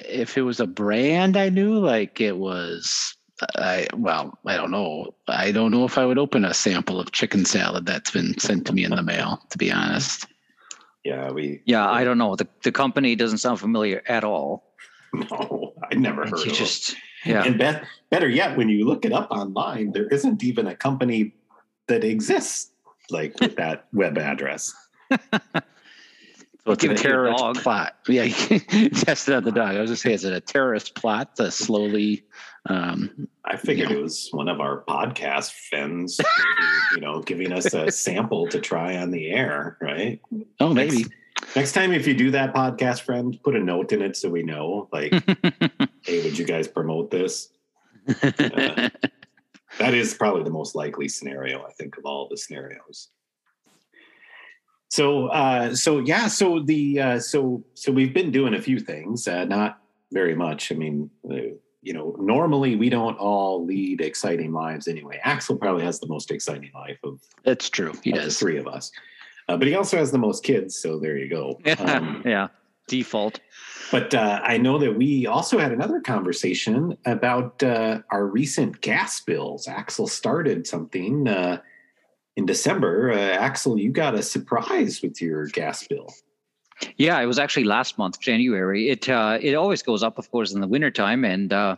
If 0.07 0.37
it 0.37 0.41
was 0.43 0.59
a 0.59 0.67
brand 0.67 1.37
I 1.37 1.49
knew, 1.49 1.77
like 1.79 2.19
it 2.21 2.37
was, 2.37 3.15
I 3.57 3.87
well, 3.95 4.37
I 4.45 4.55
don't 4.57 4.71
know. 4.71 5.13
I 5.27 5.51
don't 5.51 5.71
know 5.71 5.85
if 5.85 5.97
I 5.97 6.05
would 6.05 6.17
open 6.17 6.45
a 6.45 6.53
sample 6.53 6.99
of 6.99 7.11
chicken 7.11 7.45
salad 7.45 7.85
that's 7.85 8.11
been 8.11 8.37
sent 8.39 8.65
to 8.67 8.73
me 8.73 8.83
in 8.85 8.91
the 8.91 9.03
mail. 9.03 9.39
To 9.51 9.57
be 9.57 9.71
honest, 9.71 10.27
Yeah, 11.03 11.31
we 11.31 11.61
yeah 11.65 11.89
i 11.89 12.03
don't 12.05 12.17
know 12.17 12.35
the, 12.37 12.47
the 12.63 12.71
company 12.71 13.15
doesn't 13.15 13.39
sound 13.39 13.59
familiar 13.59 14.01
at 14.07 14.23
all 14.23 14.63
no, 15.13 15.73
I 15.91 15.95
never 15.95 16.25
heard 16.25 16.39
you 16.39 16.51
of 16.51 16.57
it. 16.57 16.63
just 16.65 16.95
yeah 17.25 17.43
And 17.45 17.57
be- 17.57 17.87
better 18.09 18.29
yet, 18.29 18.57
when 18.57 18.69
you 18.69 18.85
look 18.85 19.05
it 19.05 19.11
up 19.13 19.29
online, 19.31 19.91
there 19.91 20.07
isn't 20.07 20.43
even 20.43 20.65
a 20.67 20.75
company 20.75 21.33
that 21.87 22.03
exists 22.03 22.71
like 23.09 23.37
with 23.39 23.55
that 23.57 23.85
web 23.93 24.17
address. 24.17 24.73
so 26.65 26.71
it's 26.71 26.83
a 26.83 26.91
it 26.91 26.97
to 26.97 27.03
your 27.03 27.11
terrorist 27.11 27.43
dog. 27.43 27.55
plot. 27.57 27.95
Yeah, 28.07 28.23
you 28.23 28.89
test 28.89 29.27
it 29.27 29.35
on 29.35 29.43
the 29.43 29.51
dog. 29.51 29.75
I 29.75 29.81
was 29.81 29.89
just 29.89 30.03
say, 30.03 30.13
is 30.13 30.23
it 30.23 30.33
a 30.33 30.39
terrorist 30.39 30.95
plot 30.95 31.35
to 31.37 31.51
slowly? 31.51 32.25
Um, 32.69 33.27
I 33.43 33.57
figured 33.57 33.91
it 33.91 34.01
was 34.01 34.29
one 34.31 34.47
of 34.47 34.61
our 34.61 34.83
podcast 34.85 35.51
friends, 35.69 36.19
you 36.95 37.01
know, 37.01 37.21
giving 37.21 37.51
us 37.51 37.73
a 37.73 37.91
sample 37.91 38.47
to 38.47 38.61
try 38.61 38.95
on 38.97 39.11
the 39.11 39.31
air, 39.31 39.77
right? 39.81 40.21
oh, 40.61 40.73
maybe. 40.73 40.99
Next, 40.99 41.55
next 41.55 41.71
time, 41.73 41.91
if 41.91 42.07
you 42.07 42.13
do 42.13 42.31
that 42.31 42.53
podcast, 42.53 43.01
friend, 43.01 43.37
put 43.43 43.55
a 43.55 43.59
note 43.59 43.91
in 43.91 44.01
it 44.01 44.15
so 44.15 44.29
we 44.29 44.43
know, 44.43 44.87
like, 44.93 45.11
hey, 46.01 46.23
would 46.23 46.37
you 46.37 46.45
guys 46.45 46.67
promote 46.67 47.11
this? 47.11 47.49
Uh, 48.23 48.89
that 49.79 49.95
is 49.95 50.13
probably 50.13 50.43
the 50.43 50.51
most 50.51 50.75
likely 50.75 51.07
scenario, 51.07 51.65
I 51.65 51.71
think, 51.71 51.97
of 51.97 52.05
all 52.05 52.27
the 52.29 52.37
scenarios. 52.37 53.09
So, 54.93 55.25
uh, 55.29 55.73
so 55.73 55.97
yeah, 55.97 56.27
so 56.27 56.59
the 56.59 57.01
uh, 57.01 57.19
so 57.19 57.63
so 57.73 57.91
we've 57.91 58.13
been 58.13 58.29
doing 58.29 58.53
a 58.53 58.61
few 58.61 58.79
things, 58.79 59.27
uh, 59.27 59.43
not 59.43 59.79
very 60.11 60.35
much. 60.35 60.71
I 60.71 60.75
mean, 60.75 61.09
uh, 61.27 61.57
you 61.81 61.93
know, 61.93 62.15
normally 62.19 62.75
we 62.75 62.91
don't 62.91 63.17
all 63.17 63.65
lead 63.65 64.01
exciting 64.01 64.53
lives 64.53 64.87
anyway. 64.87 65.19
Axel 65.23 65.57
probably 65.57 65.83
has 65.83 65.99
the 65.99 66.05
most 66.05 66.29
exciting 66.29 66.69
life 66.75 66.99
of, 67.03 67.19
That's 67.43 67.71
true. 67.71 67.93
He 68.03 68.11
does. 68.11 68.37
three 68.37 68.59
of 68.59 68.67
us, 68.67 68.91
uh, 69.49 69.57
but 69.57 69.67
he 69.67 69.73
also 69.73 69.97
has 69.97 70.11
the 70.11 70.19
most 70.19 70.43
kids. 70.43 70.75
So 70.75 70.99
there 70.99 71.17
you 71.17 71.27
go. 71.27 71.59
Um, 71.79 72.21
yeah 72.23 72.49
default 72.87 73.39
but 73.91 74.13
uh, 74.13 74.41
I 74.43 74.57
know 74.57 74.77
that 74.79 74.97
we 74.97 75.25
also 75.25 75.57
had 75.57 75.71
another 75.71 76.01
conversation 76.01 76.97
about 77.05 77.63
uh, 77.63 78.01
our 78.11 78.25
recent 78.25 78.81
gas 78.81 79.21
bills. 79.21 79.67
Axel 79.69 80.05
started 80.05 80.67
something 80.67 81.27
uh, 81.27 81.61
in 82.35 82.45
December. 82.45 83.11
Uh, 83.11 83.17
Axel, 83.17 83.77
you 83.77 83.91
got 83.91 84.15
a 84.15 84.23
surprise 84.23 85.01
with 85.01 85.21
your 85.21 85.47
gas 85.47 85.87
bill. 85.87 86.13
Yeah, 86.97 87.21
it 87.21 87.27
was 87.27 87.39
actually 87.39 87.63
last 87.65 87.97
month, 87.97 88.19
January. 88.19 88.89
It 88.89 89.07
uh, 89.07 89.37
it 89.39 89.53
always 89.53 89.83
goes 89.83 90.03
up, 90.03 90.17
of 90.17 90.29
course, 90.31 90.53
in 90.53 90.59
the 90.59 90.67
wintertime. 90.67 91.23
And 91.23 91.53
uh, 91.53 91.75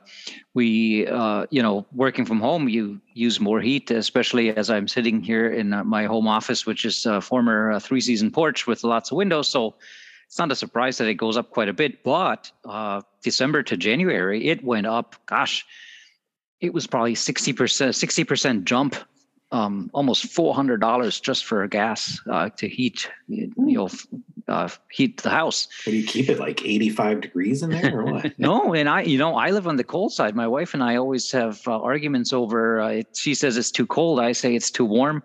we, 0.54 1.06
uh, 1.08 1.46
you 1.52 1.62
know, 1.62 1.86
working 1.94 2.26
from 2.26 2.40
home, 2.40 2.70
you 2.70 3.00
use 3.14 3.40
more 3.40 3.62
heat, 3.62 3.92
especially 3.92 4.56
as 4.56 4.70
I'm 4.70 4.88
sitting 4.88 5.22
here 5.22 5.48
in 5.52 5.74
uh, 5.74 5.84
my 5.84 6.06
home 6.06 6.28
office, 6.28 6.66
which 6.66 6.86
is 6.86 7.06
a 7.06 7.22
former 7.22 7.74
uh, 7.74 7.80
three 7.80 8.02
season 8.02 8.32
porch 8.32 8.66
with 8.66 8.84
lots 8.84 9.12
of 9.12 9.18
windows. 9.18 9.50
So 9.50 9.76
it's 10.28 10.40
not 10.40 10.52
a 10.52 10.56
surprise 10.56 10.98
that 10.98 11.08
it 11.08 11.16
goes 11.16 11.38
up 11.38 11.52
quite 11.52 11.70
a 11.70 11.74
bit. 11.74 12.02
But 12.04 12.52
uh, 12.64 13.02
December 13.22 13.64
to 13.64 13.78
January, 13.78 14.48
it 14.48 14.64
went 14.64 14.88
up. 14.88 15.18
Gosh, 15.28 15.66
it 16.62 16.74
was 16.74 16.88
probably 16.88 17.16
sixty 17.16 17.54
percent, 17.54 17.94
sixty 17.96 18.24
percent 18.24 18.66
jump. 18.66 18.96
Um, 19.52 19.90
almost 19.94 20.26
four 20.34 20.54
hundred 20.54 20.82
dollars 20.82 21.20
just 21.20 21.46
for 21.46 21.66
gas 21.68 22.20
uh, 22.30 22.50
to 22.58 22.68
heat, 22.68 23.10
you 23.28 23.54
know, 23.56 23.90
uh, 24.48 24.70
heat 24.92 25.22
the 25.22 25.30
house. 25.30 25.68
Do 25.86 25.96
you 25.96 26.06
keep 26.06 26.30
it 26.30 26.40
like 26.40 26.64
85 26.64 27.22
degrees 27.22 27.64
in 27.64 27.72
there 27.72 28.00
or 28.00 28.06
what? 28.06 28.34
No, 28.40 28.74
and 28.74 28.88
I, 28.88 29.02
you 29.02 29.18
know, 29.18 29.36
I 29.36 29.52
live 29.52 29.68
on 29.68 29.76
the 29.76 29.84
cold 29.84 30.14
side. 30.14 30.36
My 30.36 30.48
wife 30.48 30.74
and 30.74 30.84
I 30.84 30.96
always 30.96 31.32
have 31.32 31.62
uh, 31.68 31.80
arguments 31.80 32.34
over. 32.34 32.82
Uh, 32.82 32.90
it, 32.90 33.18
she 33.18 33.34
says 33.34 33.58
it's 33.58 33.72
too 33.72 33.88
cold. 33.88 34.20
I 34.20 34.34
say 34.34 34.56
it's 34.56 34.72
too 34.72 34.86
warm. 34.86 35.24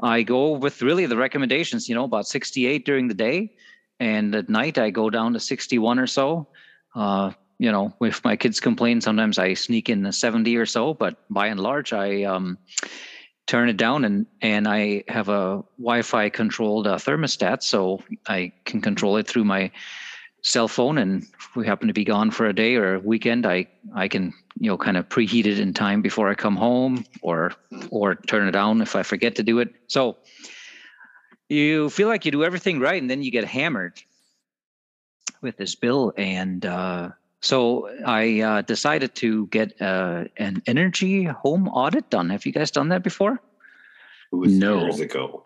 I 0.00 0.22
go 0.22 0.52
with 0.52 0.82
really 0.82 1.06
the 1.06 1.16
recommendations. 1.16 1.88
You 1.88 1.94
know, 1.94 2.04
about 2.04 2.26
68 2.26 2.84
during 2.84 3.08
the 3.08 3.14
day, 3.14 3.52
and 4.00 4.34
at 4.34 4.48
night 4.48 4.78
I 4.78 4.90
go 4.90 5.10
down 5.10 5.32
to 5.34 5.40
61 5.40 5.98
or 5.98 6.06
so. 6.06 6.48
Uh, 6.94 7.32
you 7.58 7.72
know, 7.72 7.94
if 8.02 8.22
my 8.24 8.36
kids 8.36 8.60
complain, 8.60 9.00
sometimes 9.00 9.38
I 9.38 9.54
sneak 9.54 9.88
in 9.88 10.02
the 10.02 10.12
70 10.12 10.54
or 10.56 10.66
so. 10.66 10.92
But 10.92 11.16
by 11.30 11.46
and 11.46 11.60
large, 11.60 11.92
I 11.92 12.24
um, 12.24 12.58
turn 13.46 13.68
it 13.68 13.76
down, 13.76 14.04
and 14.04 14.26
and 14.42 14.66
I 14.68 15.04
have 15.08 15.28
a 15.28 15.64
Wi-Fi 15.78 16.30
controlled 16.30 16.86
uh, 16.86 16.96
thermostat, 16.96 17.62
so 17.62 18.02
I 18.26 18.52
can 18.64 18.80
control 18.80 19.16
it 19.16 19.26
through 19.26 19.44
my 19.44 19.70
cell 20.42 20.68
phone, 20.68 20.98
and 20.98 21.22
if 21.22 21.56
we 21.56 21.66
happen 21.66 21.88
to 21.88 21.94
be 21.94 22.04
gone 22.04 22.30
for 22.30 22.46
a 22.46 22.52
day 22.52 22.76
or 22.76 22.94
a 22.94 23.00
weekend, 23.00 23.46
I 23.46 23.66
I 23.94 24.08
can 24.08 24.32
you 24.58 24.70
know 24.70 24.76
kind 24.76 24.96
of 24.96 25.08
preheat 25.08 25.46
it 25.46 25.58
in 25.58 25.74
time 25.74 26.02
before 26.02 26.28
I 26.28 26.34
come 26.34 26.56
home, 26.56 27.04
or 27.22 27.52
or 27.90 28.14
turn 28.14 28.48
it 28.48 28.52
down 28.52 28.82
if 28.82 28.96
I 28.96 29.02
forget 29.02 29.36
to 29.36 29.42
do 29.42 29.58
it. 29.60 29.74
So 29.86 30.16
you 31.48 31.90
feel 31.90 32.08
like 32.08 32.24
you 32.24 32.32
do 32.32 32.44
everything 32.44 32.80
right, 32.80 33.00
and 33.00 33.10
then 33.10 33.22
you 33.22 33.30
get 33.30 33.44
hammered 33.44 34.02
with 35.40 35.56
this 35.56 35.74
bill, 35.74 36.12
and 36.16 36.64
uh, 36.64 37.10
so 37.40 37.88
I 38.04 38.40
uh, 38.40 38.62
decided 38.62 39.14
to 39.16 39.46
get 39.48 39.80
uh, 39.80 40.24
an 40.36 40.62
energy 40.66 41.24
home 41.24 41.68
audit 41.68 42.10
done. 42.10 42.30
Have 42.30 42.46
you 42.46 42.52
guys 42.52 42.70
done 42.70 42.88
that 42.88 43.02
before? 43.02 43.40
It 44.32 44.36
was 44.36 44.52
No. 44.52 44.82
years 44.82 45.00
ago. 45.00 45.44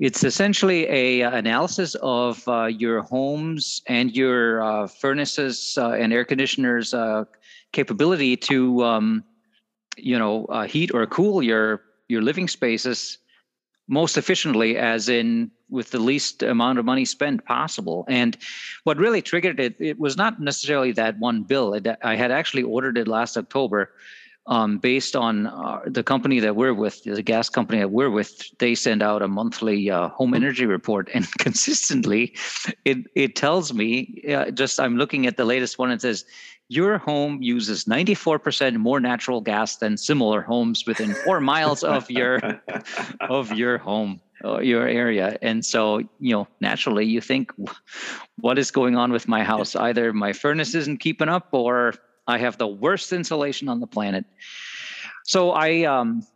It's 0.00 0.24
essentially 0.24 0.86
a 0.88 1.22
uh, 1.22 1.36
analysis 1.36 1.94
of 2.02 2.46
uh, 2.48 2.64
your 2.64 3.02
homes 3.02 3.82
and 3.86 4.10
your 4.16 4.62
uh, 4.62 4.86
furnaces 4.88 5.78
uh, 5.78 5.92
and 5.92 6.12
air 6.12 6.24
conditioners 6.24 6.92
uh, 6.92 7.24
capability 7.72 8.36
to, 8.36 8.82
um, 8.82 9.24
you 9.96 10.18
know, 10.18 10.46
uh, 10.46 10.66
heat 10.66 10.90
or 10.92 11.06
cool 11.06 11.42
your 11.42 11.82
your 12.08 12.20
living 12.20 12.48
spaces 12.48 13.18
most 13.92 14.16
efficiently, 14.16 14.78
as 14.78 15.10
in 15.10 15.50
with 15.68 15.90
the 15.90 15.98
least 15.98 16.42
amount 16.42 16.78
of 16.78 16.84
money 16.86 17.04
spent 17.04 17.44
possible. 17.44 18.06
And 18.08 18.38
what 18.84 18.96
really 18.96 19.20
triggered 19.20 19.60
it, 19.60 19.76
it 19.78 19.98
was 19.98 20.16
not 20.16 20.40
necessarily 20.40 20.92
that 20.92 21.18
one 21.18 21.42
bill. 21.42 21.74
It, 21.74 21.86
I 22.02 22.16
had 22.16 22.30
actually 22.30 22.62
ordered 22.62 22.96
it 22.96 23.06
last 23.06 23.36
October 23.36 23.90
um, 24.46 24.78
based 24.78 25.14
on 25.14 25.46
uh, 25.46 25.80
the 25.86 26.02
company 26.02 26.40
that 26.40 26.56
we're 26.56 26.74
with, 26.74 27.02
the 27.04 27.22
gas 27.22 27.48
company 27.48 27.78
that 27.78 27.90
we're 27.90 28.10
with, 28.10 28.42
they 28.58 28.74
send 28.74 29.02
out 29.02 29.22
a 29.22 29.28
monthly 29.28 29.90
uh, 29.90 30.08
home 30.08 30.34
energy 30.34 30.66
report, 30.66 31.08
and 31.14 31.26
consistently, 31.38 32.34
it 32.84 32.98
it 33.14 33.36
tells 33.36 33.72
me 33.72 34.22
uh, 34.28 34.50
just 34.50 34.80
I'm 34.80 34.96
looking 34.96 35.26
at 35.26 35.36
the 35.36 35.44
latest 35.44 35.78
one. 35.78 35.90
It 35.90 36.00
says 36.00 36.24
your 36.68 36.96
home 36.98 37.42
uses 37.42 37.84
94% 37.84 38.76
more 38.76 38.98
natural 38.98 39.40
gas 39.42 39.76
than 39.76 39.96
similar 39.96 40.40
homes 40.40 40.86
within 40.86 41.14
four 41.14 41.40
miles 41.40 41.84
of 41.84 42.10
your 42.10 42.40
of 43.20 43.52
your 43.52 43.78
home 43.78 44.20
or 44.42 44.62
your 44.62 44.88
area. 44.88 45.38
And 45.42 45.64
so 45.64 45.98
you 46.18 46.34
know 46.34 46.48
naturally 46.60 47.06
you 47.06 47.20
think 47.20 47.52
what 48.40 48.58
is 48.58 48.72
going 48.72 48.96
on 48.96 49.12
with 49.12 49.28
my 49.28 49.44
house? 49.44 49.76
Either 49.76 50.12
my 50.12 50.32
furnace 50.32 50.74
isn't 50.74 50.98
keeping 50.98 51.28
up 51.28 51.48
or 51.52 51.94
i 52.32 52.38
have 52.38 52.56
the 52.58 52.66
worst 52.66 53.12
insulation 53.12 53.68
on 53.68 53.80
the 53.80 53.86
planet. 53.86 54.24
So 55.24 55.50
i 55.52 55.84
um 55.84 56.26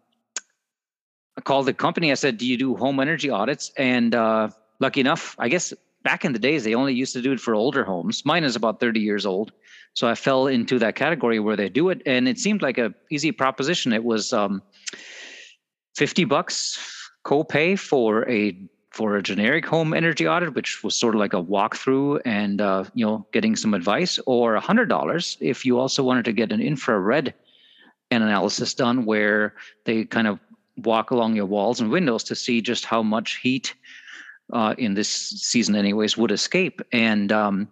I 1.39 1.43
called 1.43 1.67
the 1.67 1.75
company. 1.75 2.11
I 2.13 2.15
said 2.15 2.39
do 2.39 2.47
you 2.47 2.57
do 2.57 2.77
home 2.77 3.01
energy 3.01 3.31
audits? 3.31 3.73
And 3.77 4.15
uh 4.15 4.49
lucky 4.79 5.01
enough 5.01 5.35
i 5.39 5.49
guess 5.49 5.73
back 6.05 6.25
in 6.25 6.33
the 6.33 6.39
days 6.39 6.63
they 6.63 6.75
only 6.75 6.95
used 6.95 7.13
to 7.15 7.23
do 7.23 7.33
it 7.33 7.41
for 7.41 7.55
older 7.55 7.85
homes. 7.85 8.25
Mine 8.25 8.45
is 8.45 8.55
about 8.57 8.79
30 8.79 9.01
years 9.01 9.27
old. 9.27 9.53
So 9.95 10.07
i 10.07 10.15
fell 10.15 10.47
into 10.47 10.79
that 10.79 10.95
category 10.95 11.41
where 11.41 11.57
they 11.57 11.69
do 11.69 11.89
it. 11.89 12.03
And 12.07 12.29
it 12.29 12.39
seemed 12.39 12.63
like 12.63 12.79
a 12.79 12.95
easy 13.11 13.33
proposition. 13.33 13.93
It 13.93 14.05
was 14.05 14.33
um 14.33 14.63
50 15.97 16.25
bucks 16.25 16.79
copay 17.25 17.79
for 17.79 18.29
a 18.31 18.57
for 18.97 19.17
a 19.17 19.23
generic 19.23 19.67
home 19.67 19.93
energy 19.93 20.27
audit, 20.27 20.55
which 20.55 20.83
was 20.83 20.97
sort 20.97 21.15
of 21.15 21.21
like 21.21 21.35
a 21.35 21.43
walkthrough 21.43 22.19
and 22.25 22.61
uh, 22.63 22.85
you 22.95 23.05
know 23.05 23.27
getting 23.33 23.55
some 23.55 23.75
advice, 23.75 24.19
or 24.27 24.57
hundred 24.57 24.89
dollars 24.89 25.37
if 25.41 25.67
you 25.67 25.79
also 25.79 26.03
wanted 26.03 26.25
to 26.25 26.33
get 26.33 26.51
an 26.51 26.63
infrared 26.63 27.35
analysis 28.11 28.73
done, 28.75 29.05
where 29.05 29.55
they 29.85 30.05
kind 30.07 30.27
of 30.27 30.39
walk 30.79 31.11
along 31.11 31.37
your 31.37 31.47
walls 31.47 31.81
and 31.81 31.91
windows 31.91 32.25
to 32.25 32.35
see 32.35 32.63
just 32.63 32.87
how 32.87 33.03
much 33.03 33.37
heat 33.37 33.75
uh, 34.53 34.75
in 34.79 34.95
this 34.95 35.09
season, 35.09 35.75
anyways, 35.77 36.17
would 36.17 36.31
escape. 36.31 36.81
And 36.93 37.33
um, 37.33 37.69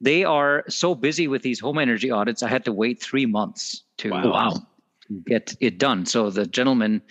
they 0.00 0.24
are 0.24 0.64
so 0.68 0.94
busy 0.94 1.28
with 1.28 1.42
these 1.42 1.60
home 1.60 1.78
energy 1.78 2.10
audits, 2.10 2.42
I 2.42 2.48
had 2.48 2.64
to 2.64 2.72
wait 2.72 3.00
three 3.00 3.26
months 3.26 3.82
to 3.98 4.10
Wow. 4.10 4.32
um, 4.32 4.66
get 5.26 5.54
it 5.60 5.78
done. 5.78 6.06
So 6.06 6.30
the 6.30 6.46
gentleman, 6.46 7.02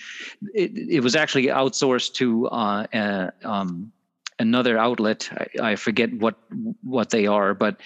it, 0.54 0.72
it 0.76 1.00
was 1.02 1.16
actually 1.16 1.48
outsourced 1.48 2.14
to 2.16 2.48
uh, 2.48 2.88
uh, 2.94 3.32
um, 3.44 3.92
another 4.40 4.78
outlet. 4.78 5.30
I, 5.32 5.72
I 5.72 5.76
forget 5.76 6.14
what 6.14 6.36
what 6.84 7.10
they 7.10 7.28
are, 7.28 7.54
but 7.54 7.80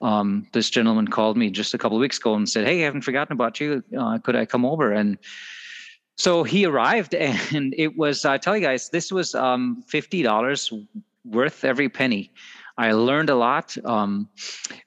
um, 0.00 0.46
this 0.52 0.70
gentleman 0.70 1.08
called 1.08 1.36
me 1.36 1.50
just 1.50 1.74
a 1.74 1.78
couple 1.78 1.96
of 1.96 2.00
weeks 2.00 2.18
ago 2.18 2.34
and 2.34 2.48
said, 2.48 2.66
"Hey, 2.66 2.82
I 2.82 2.84
haven't 2.84 3.02
forgotten 3.02 3.32
about 3.32 3.60
you. 3.60 3.82
Uh, 3.98 4.18
could 4.18 4.36
I 4.36 4.46
come 4.46 4.64
over?" 4.64 4.92
And 4.92 5.18
so 6.16 6.42
he 6.42 6.64
arrived, 6.66 7.14
and 7.54 7.74
it 7.76 7.96
was. 7.96 8.24
I 8.24 8.38
tell 8.38 8.56
you 8.56 8.62
guys, 8.62 8.90
this 8.90 9.12
was 9.12 9.34
um, 9.34 9.82
fifty 9.86 10.22
dollars 10.22 10.72
worth 11.24 11.64
every 11.64 11.88
penny. 11.88 12.32
I 12.78 12.92
learned 12.92 13.28
a 13.28 13.34
lot. 13.34 13.76
Um, 13.84 14.28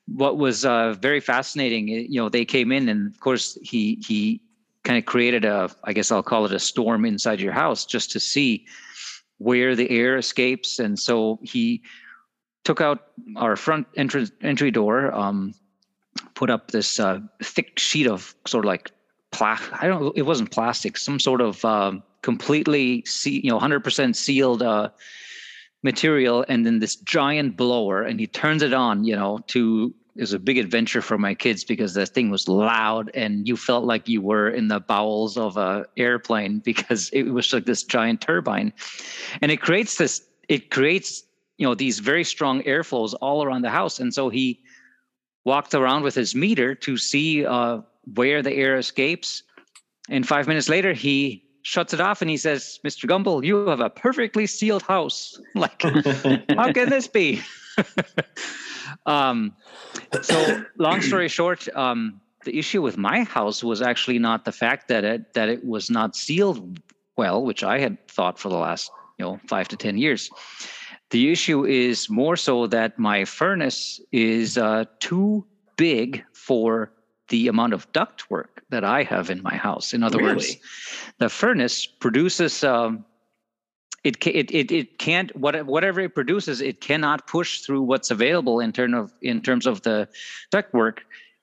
what 0.07 0.39
was 0.39 0.65
uh, 0.65 0.93
very 0.93 1.19
fascinating, 1.19 1.87
you 1.87 2.19
know, 2.19 2.27
they 2.27 2.43
came 2.43 2.71
in, 2.71 2.89
and 2.89 3.13
of 3.13 3.19
course, 3.19 3.55
he 3.61 3.99
he 4.05 4.41
kind 4.83 4.97
of 4.97 5.05
created 5.05 5.45
a, 5.45 5.69
I 5.83 5.93
guess 5.93 6.11
I'll 6.11 6.23
call 6.23 6.45
it 6.45 6.51
a 6.51 6.59
storm 6.59 7.05
inside 7.05 7.39
your 7.39 7.53
house, 7.53 7.85
just 7.85 8.11
to 8.11 8.19
see 8.19 8.65
where 9.37 9.75
the 9.75 9.89
air 9.89 10.17
escapes. 10.17 10.79
And 10.79 10.99
so 10.99 11.39
he 11.41 11.81
took 12.63 12.81
out 12.81 13.07
our 13.35 13.55
front 13.55 13.87
entrance 13.95 14.31
entry 14.41 14.71
door, 14.71 15.13
um, 15.13 15.53
put 16.35 16.49
up 16.49 16.71
this 16.71 16.99
uh, 16.99 17.19
thick 17.41 17.79
sheet 17.79 18.07
of 18.07 18.35
sort 18.45 18.65
of 18.65 18.67
like 18.67 18.91
pla- 19.31 19.59
I 19.81 19.87
don't. 19.87 20.15
It 20.17 20.23
wasn't 20.23 20.51
plastic. 20.51 20.97
Some 20.97 21.19
sort 21.19 21.41
of 21.41 21.63
um, 21.65 22.03
completely, 22.21 23.03
see, 23.05 23.41
you 23.41 23.49
know, 23.49 23.59
hundred 23.59 23.83
percent 23.83 24.15
sealed. 24.15 24.61
Uh, 24.61 24.89
material 25.85 26.45
and 26.47 26.65
then 26.65 26.79
this 26.79 26.95
giant 26.95 27.57
blower 27.57 28.01
and 28.03 28.17
he 28.17 28.25
turns 28.25 28.63
it 28.63 28.73
on 28.73 29.03
you 29.03 29.13
know 29.13 29.39
to 29.47 29.93
it 30.15 30.21
was 30.21 30.33
a 30.33 30.39
big 30.39 30.59
adventure 30.59 31.01
for 31.01 31.17
my 31.17 31.33
kids 31.33 31.63
because 31.63 31.95
that 31.95 32.09
thing 32.09 32.29
was 32.29 32.47
loud 32.47 33.09
and 33.15 33.47
you 33.47 33.57
felt 33.57 33.83
like 33.83 34.07
you 34.07 34.21
were 34.21 34.47
in 34.47 34.67
the 34.67 34.79
bowels 34.79 35.37
of 35.37 35.57
a 35.57 35.85
airplane 35.97 36.59
because 36.65 37.09
it 37.09 37.23
was 37.23 37.51
like 37.51 37.65
this 37.65 37.83
giant 37.83 38.21
turbine. 38.21 38.71
And 39.41 39.51
it 39.51 39.61
creates 39.61 39.97
this 39.97 40.21
it 40.49 40.69
creates 40.69 41.23
you 41.57 41.65
know 41.65 41.73
these 41.73 41.99
very 41.99 42.23
strong 42.23 42.61
airflows 42.63 43.15
all 43.21 43.43
around 43.43 43.63
the 43.63 43.71
house. 43.71 43.99
And 43.99 44.13
so 44.13 44.29
he 44.29 44.59
walked 45.45 45.73
around 45.73 46.03
with 46.03 46.15
his 46.15 46.35
meter 46.35 46.75
to 46.75 46.95
see 46.95 47.45
uh, 47.45 47.79
where 48.13 48.41
the 48.41 48.53
air 48.53 48.77
escapes. 48.77 49.43
And 50.09 50.27
five 50.27 50.47
minutes 50.47 50.69
later 50.69 50.93
he 50.93 51.43
shuts 51.63 51.93
it 51.93 52.01
off 52.01 52.21
and 52.21 52.29
he 52.29 52.35
says 52.35 52.77
mr 52.85 53.07
gumble 53.07 53.45
you 53.45 53.67
have 53.67 53.79
a 53.79 53.89
perfectly 53.89 54.45
sealed 54.45 54.83
house. 54.83 55.39
Like 55.55 55.81
how 55.81 56.71
can 56.71 56.89
this 56.89 57.07
be 57.07 57.41
um, 59.05 59.53
so 60.21 60.63
long 60.77 61.01
story 61.01 61.27
short 61.27 61.67
um, 61.75 62.19
the 62.45 62.57
issue 62.57 62.81
with 62.81 62.97
my 62.97 63.23
house 63.23 63.63
was 63.63 63.81
actually 63.81 64.19
not 64.19 64.45
the 64.45 64.51
fact 64.51 64.87
that 64.87 65.03
it 65.03 65.33
that 65.33 65.49
it 65.49 65.65
was 65.65 65.89
not 65.89 66.15
sealed 66.15 66.79
well 67.17 67.43
which 67.43 67.63
i 67.63 67.79
had 67.79 67.97
thought 68.07 68.37
for 68.39 68.49
the 68.49 68.57
last 68.57 68.91
you 69.17 69.25
know 69.25 69.39
five 69.47 69.67
to 69.69 69.77
ten 69.77 69.97
years. 69.97 70.29
The 71.09 71.31
issue 71.31 71.65
is 71.65 72.09
more 72.09 72.35
so 72.35 72.67
that 72.67 72.97
my 72.97 73.25
furnace 73.25 74.01
is 74.11 74.57
uh, 74.57 74.85
too 74.99 75.45
big 75.75 76.23
for 76.33 76.91
the 77.29 77.47
amount 77.47 77.73
of 77.73 77.91
ductwork 77.93 78.61
that 78.69 78.83
i 78.83 79.03
have 79.03 79.29
in 79.29 79.41
my 79.41 79.55
house. 79.55 79.93
In 79.93 80.03
other 80.03 80.21
words 80.21 80.57
the 81.19 81.29
furnace 81.29 81.85
produces 81.85 82.63
um, 82.63 83.05
it, 84.03 84.25
it 84.27 84.51
it 84.51 84.71
it 84.71 84.97
can't 84.97 85.35
what 85.35 85.65
whatever 85.65 86.01
it 86.01 86.13
produces 86.13 86.61
it 86.61 86.81
cannot 86.81 87.27
push 87.27 87.61
through 87.61 87.81
what's 87.81 88.11
available 88.11 88.59
in 88.59 88.71
terms 88.71 88.95
of 88.95 89.13
in 89.21 89.41
terms 89.41 89.65
of 89.65 89.81
the 89.83 90.07
ductwork 90.51 90.99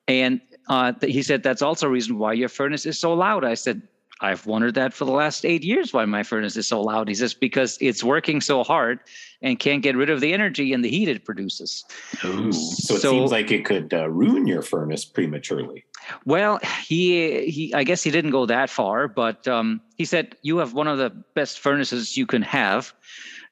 and 0.09 0.41
uh, 0.69 0.93
he 1.03 1.23
said 1.23 1.43
that's 1.43 1.63
also 1.63 1.87
a 1.87 1.91
reason 1.91 2.19
why 2.19 2.33
your 2.33 2.49
furnace 2.49 2.87
is 2.87 2.99
so 2.99 3.15
loud 3.15 3.45
i 3.45 3.55
said 3.55 3.83
i've 4.21 4.45
wondered 4.47 4.75
that 4.75 4.93
for 4.93 5.05
the 5.07 5.13
last 5.13 5.45
eight 5.45 5.65
years 5.65 5.93
why 5.93 6.05
my 6.05 6.23
furnace 6.23 6.57
is 6.57 6.69
so 6.69 6.81
loud 6.81 7.09
he 7.09 7.15
says 7.15 7.33
because 7.33 7.79
it's 7.81 8.05
working 8.05 8.41
so 8.41 8.63
hard 8.63 9.01
and 9.43 9.59
can't 9.59 9.83
get 9.83 9.97
rid 9.97 10.11
of 10.11 10.21
the 10.21 10.33
energy 10.33 10.73
and 10.75 10.85
the 10.85 10.91
heat 10.91 11.09
it 11.09 11.25
produces 11.25 11.85
Ooh. 12.25 12.53
So 12.53 12.95
it 12.95 13.01
seems 13.01 13.33
like 13.33 13.51
it 13.51 13.65
could 13.65 13.95
uh, 13.95 14.09
ruin 14.11 14.47
your 14.47 14.63
furnace 14.63 15.05
prematurely. 15.05 15.85
Well, 16.25 16.61
he 16.83 17.51
he 17.51 17.75
I 17.75 17.85
guess 17.85 18.03
he 18.03 18.11
didn't 18.11 18.31
go 18.31 18.47
that 18.47 18.71
far, 18.71 19.09
but 19.09 19.47
um, 19.47 19.81
he 19.97 20.05
said 20.05 20.37
you 20.43 20.59
have 20.59 20.75
one 20.75 20.89
of 20.89 20.99
the 20.99 21.11
best 21.35 21.61
furnaces 21.61 22.17
you 22.17 22.27
can 22.27 22.43
have. 22.43 22.93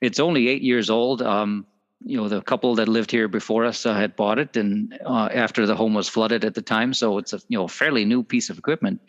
It's 0.01 0.21
only 0.21 0.49
eight 0.49 0.63
years 0.63 0.91
old. 0.91 1.23
Um, 1.23 1.67
you 2.05 2.17
know, 2.17 2.29
the 2.29 2.41
couple 2.41 2.77
that 2.77 2.89
lived 2.89 3.11
here 3.11 3.27
before 3.27 3.65
us 3.65 3.85
uh, 3.85 3.95
had 3.95 4.15
bought 4.15 4.39
it, 4.39 4.57
and 4.57 4.97
uh, 5.05 5.29
after 5.33 5.67
the 5.67 5.75
home 5.75 5.95
was 5.95 6.09
flooded 6.09 6.45
at 6.45 6.55
the 6.55 6.63
time, 6.63 6.95
so 6.95 7.19
it's 7.19 7.33
a 7.33 7.41
you 7.49 7.59
know 7.59 7.67
fairly 7.67 8.05
new 8.05 8.23
piece 8.23 8.51
of 8.51 8.59
equipment. 8.59 9.01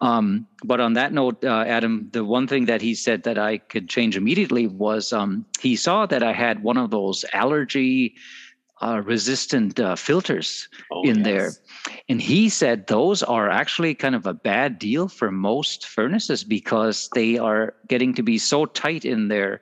Um, 0.00 0.46
but 0.64 0.80
on 0.80 0.94
that 0.94 1.12
note, 1.12 1.44
uh, 1.44 1.64
Adam, 1.66 2.08
the 2.12 2.24
one 2.24 2.48
thing 2.48 2.66
that 2.66 2.82
he 2.82 2.94
said 2.94 3.22
that 3.22 3.38
I 3.38 3.58
could 3.58 3.88
change 3.88 4.16
immediately 4.16 4.66
was 4.66 5.12
um, 5.12 5.46
he 5.60 5.76
saw 5.76 6.06
that 6.06 6.22
I 6.22 6.32
had 6.32 6.62
one 6.62 6.76
of 6.76 6.90
those 6.90 7.24
allergy 7.32 8.16
uh, 8.82 9.00
resistant 9.04 9.78
uh, 9.80 9.94
filters 9.96 10.68
Oh, 10.90 11.02
in 11.02 11.16
yes. 11.16 11.24
there. 11.24 11.50
And 12.08 12.20
he 12.20 12.48
said 12.48 12.86
those 12.86 13.22
are 13.22 13.48
actually 13.48 13.94
kind 13.94 14.14
of 14.14 14.26
a 14.26 14.34
bad 14.34 14.78
deal 14.78 15.08
for 15.08 15.30
most 15.30 15.86
furnaces 15.86 16.44
because 16.44 17.08
they 17.14 17.38
are 17.38 17.74
getting 17.88 18.14
to 18.14 18.22
be 18.22 18.38
so 18.38 18.66
tight 18.66 19.04
in 19.04 19.28
their, 19.28 19.60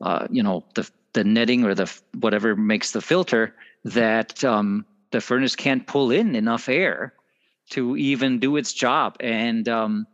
uh, 0.00 0.26
you 0.30 0.42
know, 0.42 0.64
the 0.74 0.88
the 1.14 1.24
netting 1.24 1.64
or 1.64 1.74
the 1.74 1.92
whatever 2.20 2.56
makes 2.56 2.92
the 2.92 3.00
filter 3.00 3.54
that 3.84 4.42
um, 4.44 4.84
the 5.10 5.20
furnace 5.20 5.54
can't 5.56 5.86
pull 5.86 6.10
in 6.10 6.34
enough 6.34 6.68
air 6.68 7.14
to 7.70 7.96
even 7.96 8.38
do 8.38 8.56
its 8.56 8.72
job. 8.72 9.16
And 9.20 9.68
um, 9.68 10.06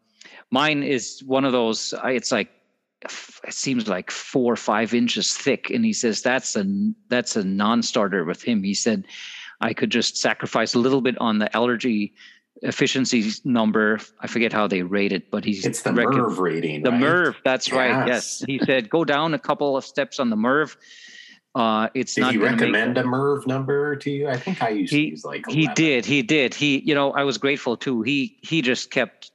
mine 0.51 0.83
is 0.83 1.23
one 1.25 1.45
of 1.45 1.53
those. 1.53 1.95
It's 2.05 2.33
like 2.33 2.51
it 3.03 3.55
seems 3.55 3.89
like 3.89 4.11
four 4.11 4.53
or 4.53 4.57
five 4.57 4.93
inches 4.95 5.37
thick, 5.37 5.71
and 5.71 5.85
he 5.85 5.93
says 5.93 6.23
that's 6.23 6.57
a 6.57 6.65
that's 7.09 7.37
a 7.37 7.45
non-starter 7.45 8.25
with 8.25 8.43
him. 8.43 8.63
He 8.63 8.75
said 8.75 9.05
I 9.61 9.73
could 9.73 9.91
just 9.91 10.17
sacrifice 10.17 10.75
a 10.75 10.79
little 10.79 11.01
bit 11.01 11.17
on 11.19 11.39
the 11.39 11.55
allergy 11.57 12.15
efficiency 12.63 13.31
number. 13.45 14.01
I 14.21 14.27
forget 14.27 14.53
how 14.53 14.67
they 14.67 14.83
rate 14.83 15.13
it, 15.13 15.31
but 15.31 15.45
he's 15.45 15.65
it's 15.65 15.83
the 15.83 15.91
MERV 15.91 16.39
rating. 16.39 16.83
The 16.83 16.91
right? 16.91 17.01
MERV, 17.01 17.37
that's 17.45 17.69
yes. 17.69 17.77
right. 17.77 18.07
Yes, 18.09 18.43
he 18.47 18.61
said 18.65 18.91
go 18.91 19.05
down 19.05 19.35
a 19.35 19.39
couple 19.39 19.77
of 19.77 19.85
steps 19.85 20.19
on 20.19 20.31
the 20.31 20.37
MERV. 20.37 20.77
Uh, 21.55 21.89
it's 21.95 22.15
did 22.15 22.21
not. 22.21 22.33
he 22.33 22.39
recommend 22.39 22.95
make, 22.95 23.05
a 23.05 23.09
MERV 23.09 23.47
number 23.47 23.97
to 23.97 24.11
you? 24.11 24.29
I 24.29 24.37
think 24.37 24.63
I 24.63 24.69
used 24.71 24.93
he, 24.93 25.07
to 25.07 25.11
use 25.11 25.25
like. 25.25 25.45
11. 25.47 25.61
He 25.61 25.69
did. 25.75 26.05
He 26.05 26.23
did. 26.23 26.55
He, 26.55 26.79
you 26.81 26.95
know, 26.95 27.13
I 27.13 27.25
was 27.25 27.39
grateful 27.39 27.77
too. 27.77 28.03
He 28.03 28.39
he 28.43 28.63
just 28.63 28.91
kept 28.91 29.33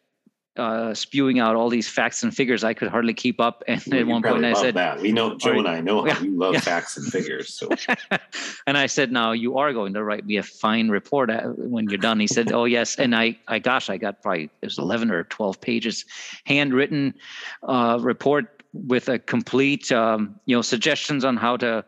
uh, 0.55 0.93
spewing 0.93 1.39
out 1.39 1.55
all 1.55 1.69
these 1.69 1.89
facts 1.89 2.21
and 2.21 2.35
figures 2.35 2.63
I 2.63 2.73
could 2.73 2.87
hardly 2.89 3.13
keep 3.13 3.39
up. 3.39 3.63
And 3.73 3.81
well, 3.87 3.99
at 3.99 4.07
one 4.07 4.21
point 4.21 4.45
I 4.45 4.53
said, 4.53 4.75
that. 4.75 5.01
"We 5.01 5.11
know 5.11 5.35
Joe 5.35 5.59
and 5.59 5.67
I 5.67 5.81
know 5.81 6.01
how 6.01 6.07
yeah, 6.07 6.21
you 6.21 6.37
love 6.37 6.53
yeah. 6.53 6.59
facts 6.59 6.97
and 6.97 7.05
figures." 7.11 7.53
So, 7.53 7.69
and 8.67 8.77
I 8.77 8.85
said, 8.85 9.11
"Now 9.11 9.31
you 9.31 9.57
are 9.57 9.73
going 9.73 9.93
to 9.93 10.03
write 10.03 10.25
me 10.25 10.37
a 10.37 10.43
fine 10.43 10.89
report 10.89 11.31
when 11.57 11.89
you're 11.89 11.97
done." 11.97 12.19
He 12.19 12.27
said, 12.27 12.51
"Oh 12.51 12.65
yes," 12.65 12.97
and 12.97 13.15
I, 13.15 13.37
I 13.47 13.59
gosh, 13.59 13.89
I 13.89 13.97
got 13.97 14.21
probably 14.21 14.43
it 14.61 14.65
was 14.65 14.77
eleven 14.77 15.09
or 15.09 15.23
twelve 15.23 15.59
pages, 15.59 16.05
handwritten 16.45 17.15
uh, 17.63 17.97
report 18.01 18.63
with 18.73 19.09
a 19.09 19.19
complete, 19.19 19.91
um, 19.91 20.39
you 20.45 20.55
know, 20.55 20.61
suggestions 20.61 21.23
on 21.23 21.37
how 21.37 21.57
to 21.57 21.85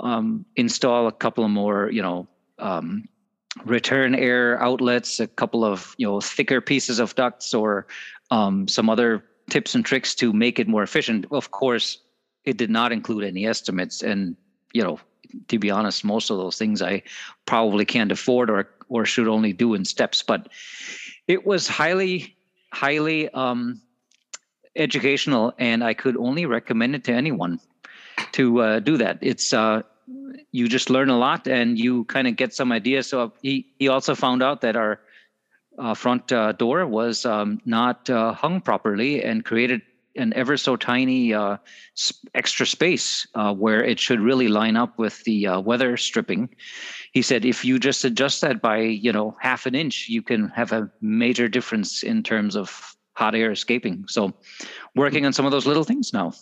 um, 0.00 0.44
install 0.56 1.06
a 1.06 1.12
couple 1.12 1.44
of 1.44 1.50
more, 1.50 1.90
you 1.90 2.02
know. 2.02 2.26
Um, 2.58 3.08
return 3.64 4.14
air 4.14 4.60
outlets, 4.62 5.20
a 5.20 5.26
couple 5.26 5.64
of 5.64 5.94
you 5.98 6.06
know 6.06 6.20
thicker 6.20 6.60
pieces 6.60 6.98
of 6.98 7.14
ducts, 7.14 7.54
or 7.54 7.86
um, 8.30 8.68
some 8.68 8.90
other 8.90 9.24
tips 9.50 9.74
and 9.74 9.84
tricks 9.84 10.14
to 10.16 10.32
make 10.32 10.58
it 10.58 10.68
more 10.68 10.82
efficient. 10.82 11.26
Of 11.30 11.50
course, 11.50 11.98
it 12.44 12.56
did 12.56 12.70
not 12.70 12.92
include 12.92 13.24
any 13.24 13.46
estimates, 13.46 14.02
and 14.02 14.36
you 14.72 14.82
know, 14.82 15.00
to 15.48 15.58
be 15.58 15.70
honest, 15.70 16.04
most 16.04 16.30
of 16.30 16.38
those 16.38 16.58
things 16.58 16.82
I 16.82 17.02
probably 17.46 17.84
can't 17.84 18.12
afford 18.12 18.50
or 18.50 18.68
or 18.88 19.04
should 19.04 19.28
only 19.28 19.52
do 19.52 19.74
in 19.74 19.84
steps. 19.84 20.22
But 20.22 20.48
it 21.26 21.46
was 21.46 21.66
highly, 21.66 22.36
highly 22.72 23.28
um, 23.30 23.80
educational, 24.76 25.52
and 25.58 25.82
I 25.82 25.94
could 25.94 26.16
only 26.16 26.46
recommend 26.46 26.94
it 26.94 27.04
to 27.04 27.12
anyone 27.12 27.60
to 28.32 28.60
uh, 28.60 28.78
do 28.80 28.96
that. 28.98 29.18
It's 29.20 29.52
uh, 29.52 29.82
you 30.52 30.68
just 30.68 30.90
learn 30.90 31.10
a 31.10 31.18
lot 31.18 31.46
and 31.48 31.78
you 31.78 32.04
kind 32.04 32.28
of 32.28 32.36
get 32.36 32.54
some 32.54 32.72
ideas. 32.72 33.08
So 33.08 33.32
he, 33.42 33.66
he 33.78 33.88
also 33.88 34.14
found 34.14 34.42
out 34.42 34.60
that 34.60 34.76
our 34.76 35.00
uh, 35.78 35.94
front 35.94 36.32
uh, 36.32 36.52
door 36.52 36.86
was 36.86 37.26
um, 37.26 37.60
not 37.64 38.08
uh, 38.08 38.32
hung 38.32 38.60
properly 38.60 39.22
and 39.22 39.44
created 39.44 39.82
an 40.16 40.32
ever 40.34 40.56
so 40.56 40.76
tiny 40.76 41.34
uh, 41.34 41.58
extra 42.34 42.66
space 42.66 43.26
uh, 43.34 43.52
where 43.52 43.84
it 43.84 44.00
should 44.00 44.20
really 44.20 44.48
line 44.48 44.76
up 44.76 44.98
with 44.98 45.22
the 45.24 45.46
uh, 45.46 45.60
weather 45.60 45.96
stripping. 45.96 46.48
He 47.12 47.20
said 47.20 47.44
if 47.44 47.64
you 47.64 47.78
just 47.78 48.04
adjust 48.04 48.40
that 48.40 48.62
by 48.62 48.78
you 48.78 49.12
know 49.12 49.36
half 49.40 49.66
an 49.66 49.74
inch, 49.74 50.08
you 50.08 50.22
can 50.22 50.48
have 50.48 50.72
a 50.72 50.90
major 51.00 51.48
difference 51.48 52.02
in 52.02 52.22
terms 52.22 52.56
of 52.56 52.96
hot 53.14 53.34
air 53.34 53.50
escaping. 53.50 54.04
So 54.08 54.32
working 54.94 55.26
on 55.26 55.32
some 55.32 55.46
of 55.46 55.52
those 55.52 55.66
little 55.66 55.84
things 55.84 56.12
now. 56.12 56.32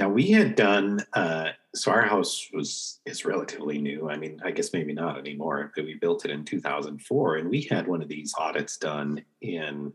Now 0.00 0.08
we 0.08 0.30
had 0.30 0.56
done 0.56 1.04
uh, 1.12 1.50
so 1.74 1.92
our 1.92 2.02
house 2.02 2.48
was 2.52 3.00
is 3.06 3.24
relatively 3.24 3.78
new. 3.78 4.10
I 4.10 4.16
mean, 4.16 4.40
I 4.42 4.50
guess 4.50 4.72
maybe 4.72 4.92
not 4.92 5.18
anymore. 5.18 5.72
But 5.76 5.84
we 5.84 5.94
built 5.94 6.24
it 6.24 6.30
in 6.30 6.44
2004, 6.44 7.36
and 7.36 7.50
we 7.50 7.62
had 7.70 7.86
one 7.86 8.02
of 8.02 8.08
these 8.08 8.34
audits 8.36 8.76
done 8.76 9.22
in 9.42 9.92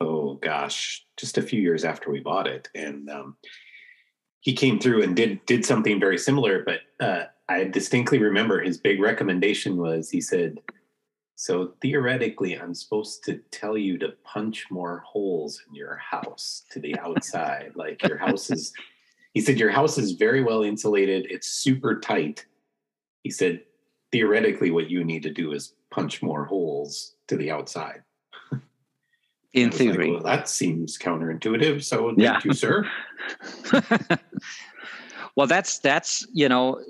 oh 0.00 0.34
gosh, 0.34 1.06
just 1.16 1.38
a 1.38 1.42
few 1.42 1.60
years 1.60 1.84
after 1.84 2.10
we 2.10 2.20
bought 2.20 2.48
it, 2.48 2.68
and 2.74 3.08
um, 3.08 3.36
he 4.40 4.54
came 4.54 4.80
through 4.80 5.02
and 5.02 5.14
did 5.14 5.44
did 5.46 5.64
something 5.64 6.00
very 6.00 6.18
similar. 6.18 6.64
But 6.64 6.80
uh, 6.98 7.24
I 7.48 7.64
distinctly 7.64 8.18
remember 8.18 8.60
his 8.60 8.78
big 8.78 9.00
recommendation 9.00 9.76
was 9.76 10.10
he 10.10 10.20
said. 10.20 10.58
So 11.34 11.74
theoretically, 11.82 12.58
I'm 12.58 12.74
supposed 12.74 13.24
to 13.24 13.40
tell 13.50 13.76
you 13.76 13.98
to 13.98 14.14
punch 14.22 14.66
more 14.70 15.02
holes 15.04 15.60
in 15.68 15.74
your 15.74 15.96
house 15.96 16.64
to 16.70 16.78
the 16.78 16.96
outside. 17.00 17.72
like 17.74 18.00
your 18.04 18.16
house 18.16 18.48
is 18.50 18.72
he 19.32 19.40
said, 19.40 19.58
Your 19.58 19.70
house 19.70 19.98
is 19.98 20.12
very 20.12 20.42
well 20.42 20.62
insulated, 20.62 21.26
it's 21.30 21.48
super 21.48 21.98
tight. 22.00 22.46
He 23.22 23.30
said, 23.30 23.62
Theoretically, 24.10 24.70
what 24.70 24.90
you 24.90 25.04
need 25.04 25.22
to 25.22 25.30
do 25.30 25.52
is 25.52 25.74
punch 25.90 26.22
more 26.22 26.44
holes 26.44 27.14
to 27.28 27.36
the 27.36 27.50
outside. 27.50 28.02
In 29.54 29.70
theory. 29.70 30.12
Like, 30.12 30.24
well, 30.24 30.32
that 30.32 30.48
seems 30.48 30.98
counterintuitive. 30.98 31.82
So 31.82 32.08
thank 32.08 32.18
yeah. 32.18 32.40
you, 32.44 32.52
sir. 32.52 32.90
well, 35.36 35.46
that's 35.46 35.78
that's 35.78 36.26
you 36.32 36.48
know, 36.48 36.80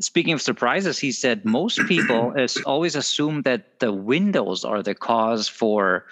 speaking 0.00 0.32
of 0.32 0.42
surprises, 0.42 0.98
he 0.98 1.12
said 1.12 1.44
most 1.44 1.80
people 1.86 2.32
is 2.36 2.56
always 2.66 2.94
assume 2.94 3.42
that 3.42 3.80
the 3.80 3.92
windows 3.92 4.64
are 4.64 4.82
the 4.82 4.94
cause 4.94 5.48
for 5.48 6.06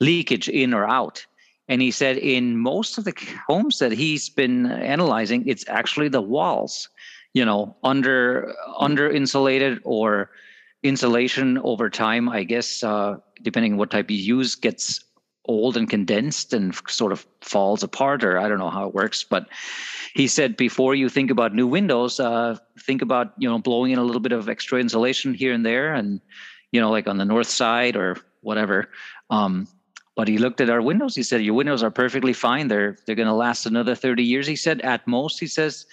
leakage 0.00 0.48
in 0.48 0.74
or 0.74 0.88
out. 0.88 1.26
And 1.68 1.80
he 1.80 1.90
said 1.90 2.18
in 2.18 2.58
most 2.58 2.98
of 2.98 3.04
the 3.04 3.14
homes 3.46 3.78
that 3.78 3.92
he's 3.92 4.28
been 4.28 4.66
analyzing, 4.66 5.46
it's 5.48 5.64
actually 5.68 6.08
the 6.08 6.20
walls, 6.20 6.88
you 7.32 7.44
know, 7.44 7.76
under 7.82 8.54
under 8.78 9.10
insulated 9.10 9.80
or 9.84 10.30
insulation 10.82 11.58
over 11.58 11.88
time. 11.88 12.28
I 12.28 12.44
guess 12.44 12.82
uh, 12.82 13.16
depending 13.42 13.72
on 13.72 13.78
what 13.78 13.90
type 13.90 14.10
you 14.10 14.18
use, 14.18 14.54
gets 14.54 15.02
old 15.46 15.76
and 15.76 15.90
condensed 15.90 16.52
and 16.52 16.74
sort 16.88 17.12
of 17.12 17.26
falls 17.40 17.82
apart, 17.82 18.24
or 18.24 18.38
I 18.38 18.48
don't 18.48 18.58
know 18.58 18.70
how 18.70 18.86
it 18.86 18.94
works. 18.94 19.24
But 19.24 19.48
he 20.14 20.26
said 20.26 20.56
before 20.56 20.94
you 20.94 21.08
think 21.08 21.30
about 21.30 21.54
new 21.54 21.66
windows, 21.66 22.20
uh, 22.20 22.56
think 22.78 23.02
about 23.02 23.32
you 23.38 23.48
know 23.48 23.58
blowing 23.58 23.92
in 23.92 23.98
a 23.98 24.04
little 24.04 24.20
bit 24.20 24.32
of 24.32 24.48
extra 24.48 24.80
insulation 24.80 25.32
here 25.32 25.52
and 25.52 25.64
there, 25.64 25.94
and 25.94 26.20
you 26.72 26.80
know 26.80 26.90
like 26.90 27.06
on 27.06 27.16
the 27.16 27.24
north 27.24 27.48
side 27.48 27.96
or 27.96 28.18
whatever. 28.42 28.90
Um, 29.30 29.66
but 30.16 30.28
he 30.28 30.38
looked 30.38 30.60
at 30.60 30.70
our 30.70 30.80
windows. 30.80 31.14
He 31.14 31.22
said, 31.22 31.42
"Your 31.42 31.54
windows 31.54 31.82
are 31.82 31.90
perfectly 31.90 32.32
fine. 32.32 32.68
They're 32.68 32.96
they're 33.06 33.16
going 33.16 33.28
to 33.28 33.34
last 33.34 33.66
another 33.66 33.94
30 33.94 34.22
years." 34.22 34.46
He 34.46 34.56
said, 34.56 34.80
"At 34.82 35.06
most," 35.06 35.40
he 35.40 35.46
says, 35.46 35.86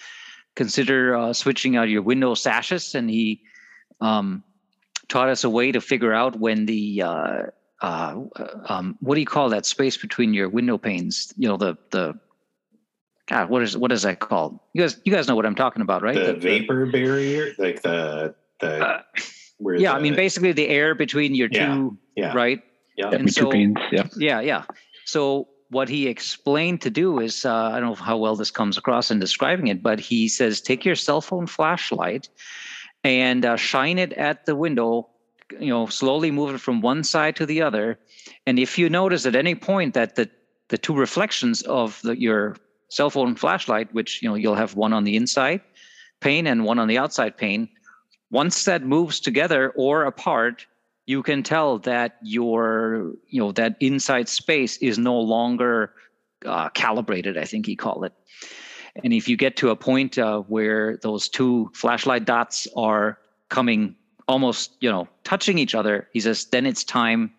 "consider 0.54 1.16
uh, 1.16 1.32
switching 1.32 1.76
out 1.76 1.88
your 1.88 2.02
window 2.02 2.34
sashes." 2.34 2.94
And 2.94 3.10
he 3.10 3.42
um, 4.00 4.44
taught 5.08 5.28
us 5.28 5.44
a 5.44 5.50
way 5.50 5.72
to 5.72 5.80
figure 5.80 6.12
out 6.12 6.38
when 6.38 6.66
the 6.66 7.02
uh, 7.02 7.42
uh, 7.80 8.20
um, 8.66 8.96
what 9.00 9.16
do 9.16 9.20
you 9.20 9.26
call 9.26 9.48
that 9.50 9.66
space 9.66 9.96
between 9.96 10.34
your 10.34 10.48
window 10.48 10.78
panes? 10.78 11.32
You 11.36 11.48
know, 11.48 11.56
the 11.56 11.76
the 11.90 12.18
God, 13.28 13.50
what 13.50 13.62
is 13.62 13.76
what 13.76 13.90
is 13.92 14.02
that 14.02 14.20
called? 14.20 14.58
You 14.72 14.82
guys, 14.82 15.00
you 15.04 15.12
guys 15.12 15.28
know 15.28 15.34
what 15.34 15.46
I'm 15.46 15.54
talking 15.54 15.82
about, 15.82 16.02
right? 16.02 16.14
The, 16.14 16.34
the 16.34 16.38
vapor 16.38 16.86
the, 16.86 16.92
barrier, 16.92 17.52
like 17.58 17.82
the 17.82 18.34
the. 18.60 18.86
Uh, 18.86 19.02
yeah, 19.78 19.92
the, 19.92 19.98
I 19.98 20.00
mean, 20.00 20.16
basically 20.16 20.52
the 20.52 20.68
air 20.68 20.94
between 20.94 21.36
your 21.36 21.48
yeah, 21.52 21.66
two, 21.66 21.98
yeah. 22.16 22.32
right? 22.34 22.60
Yeah. 22.96 23.10
And 23.10 23.32
so, 23.32 23.52
yeah. 23.52 24.08
Yeah. 24.16 24.40
Yeah. 24.40 24.64
So 25.04 25.48
what 25.70 25.88
he 25.88 26.06
explained 26.06 26.82
to 26.82 26.90
do 26.90 27.18
is, 27.18 27.46
uh, 27.46 27.70
I 27.72 27.80
don't 27.80 27.88
know 27.88 27.94
how 27.94 28.18
well 28.18 28.36
this 28.36 28.50
comes 28.50 28.76
across 28.76 29.10
in 29.10 29.18
describing 29.18 29.68
it, 29.68 29.82
but 29.82 29.98
he 29.98 30.28
says, 30.28 30.60
take 30.60 30.84
your 30.84 30.94
cell 30.94 31.22
phone 31.22 31.46
flashlight 31.46 32.28
and 33.02 33.44
uh, 33.44 33.56
shine 33.56 33.98
it 33.98 34.12
at 34.12 34.44
the 34.44 34.54
window, 34.54 35.08
you 35.58 35.68
know, 35.68 35.86
slowly 35.86 36.30
move 36.30 36.54
it 36.54 36.60
from 36.60 36.82
one 36.82 37.02
side 37.02 37.36
to 37.36 37.46
the 37.46 37.62
other. 37.62 37.98
And 38.46 38.58
if 38.58 38.78
you 38.78 38.90
notice 38.90 39.24
at 39.24 39.34
any 39.34 39.54
point 39.54 39.94
that 39.94 40.16
the, 40.16 40.28
the 40.68 40.78
two 40.78 40.94
reflections 40.94 41.62
of 41.62 42.00
the, 42.02 42.20
your 42.20 42.56
cell 42.88 43.08
phone 43.08 43.34
flashlight, 43.34 43.92
which, 43.94 44.22
you 44.22 44.28
know, 44.28 44.34
you'll 44.34 44.54
have 44.54 44.76
one 44.76 44.92
on 44.92 45.04
the 45.04 45.16
inside 45.16 45.62
pane 46.20 46.46
and 46.46 46.64
one 46.64 46.78
on 46.78 46.86
the 46.86 46.98
outside 46.98 47.36
pane, 47.36 47.68
once 48.30 48.64
that 48.66 48.84
moves 48.84 49.20
together 49.20 49.70
or 49.74 50.04
apart, 50.04 50.66
you 51.06 51.22
can 51.22 51.42
tell 51.42 51.78
that 51.78 52.16
your 52.22 53.12
you 53.28 53.40
know 53.40 53.52
that 53.52 53.76
inside 53.80 54.28
space 54.28 54.76
is 54.78 54.98
no 54.98 55.18
longer 55.18 55.92
uh, 56.46 56.68
calibrated 56.70 57.36
i 57.36 57.44
think 57.44 57.66
he 57.66 57.76
called 57.76 58.04
it. 58.04 58.12
And 59.02 59.14
if 59.14 59.26
you 59.26 59.38
get 59.38 59.56
to 59.56 59.70
a 59.70 59.76
point 59.76 60.18
uh, 60.18 60.40
where 60.40 60.98
those 60.98 61.26
two 61.26 61.70
flashlight 61.72 62.26
dots 62.26 62.68
are 62.76 63.18
coming 63.48 63.96
almost 64.28 64.76
you 64.80 64.90
know 64.90 65.08
touching 65.24 65.58
each 65.58 65.74
other 65.74 66.08
he 66.12 66.20
says 66.20 66.46
then 66.46 66.66
it's 66.66 66.84
time 66.84 67.32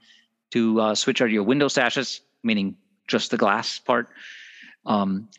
to 0.52 0.80
uh, 0.82 0.96
switch 0.96 1.22
out 1.22 1.30
your 1.32 1.44
window 1.44 1.68
sashes 1.68 2.22
meaning 2.44 2.76
just 3.08 3.32
the 3.32 3.38
glass 3.38 3.80
part. 3.80 4.10
Um, 4.86 5.30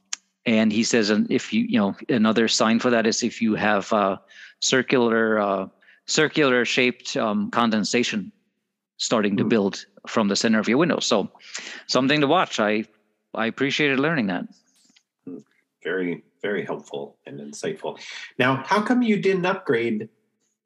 and 0.46 0.72
he 0.72 0.84
says 0.84 1.10
and 1.10 1.30
if 1.30 1.52
you 1.52 1.62
you 1.62 1.78
know 1.78 1.96
another 2.08 2.48
sign 2.48 2.78
for 2.78 2.90
that 2.90 3.06
is 3.06 3.22
if 3.22 3.40
you 3.40 3.54
have 3.54 3.92
uh, 3.92 4.18
circular 4.60 5.38
uh, 5.38 5.68
circular 6.06 6.64
shaped 6.64 7.16
um, 7.16 7.50
condensation 7.50 8.32
starting 8.96 9.36
to 9.36 9.42
hmm. 9.42 9.48
build 9.48 9.86
from 10.06 10.28
the 10.28 10.36
center 10.36 10.60
of 10.60 10.68
your 10.68 10.78
window. 10.78 11.00
So 11.00 11.30
something 11.86 12.20
to 12.20 12.26
watch. 12.26 12.60
I 12.60 12.84
I 13.34 13.46
appreciated 13.46 13.98
learning 13.98 14.28
that. 14.28 14.44
very 15.82 16.22
very 16.42 16.64
helpful 16.64 17.16
and 17.26 17.40
insightful. 17.40 17.98
Now, 18.38 18.62
how 18.66 18.82
come 18.82 19.02
you 19.02 19.16
didn't 19.16 19.46
upgrade 19.46 20.08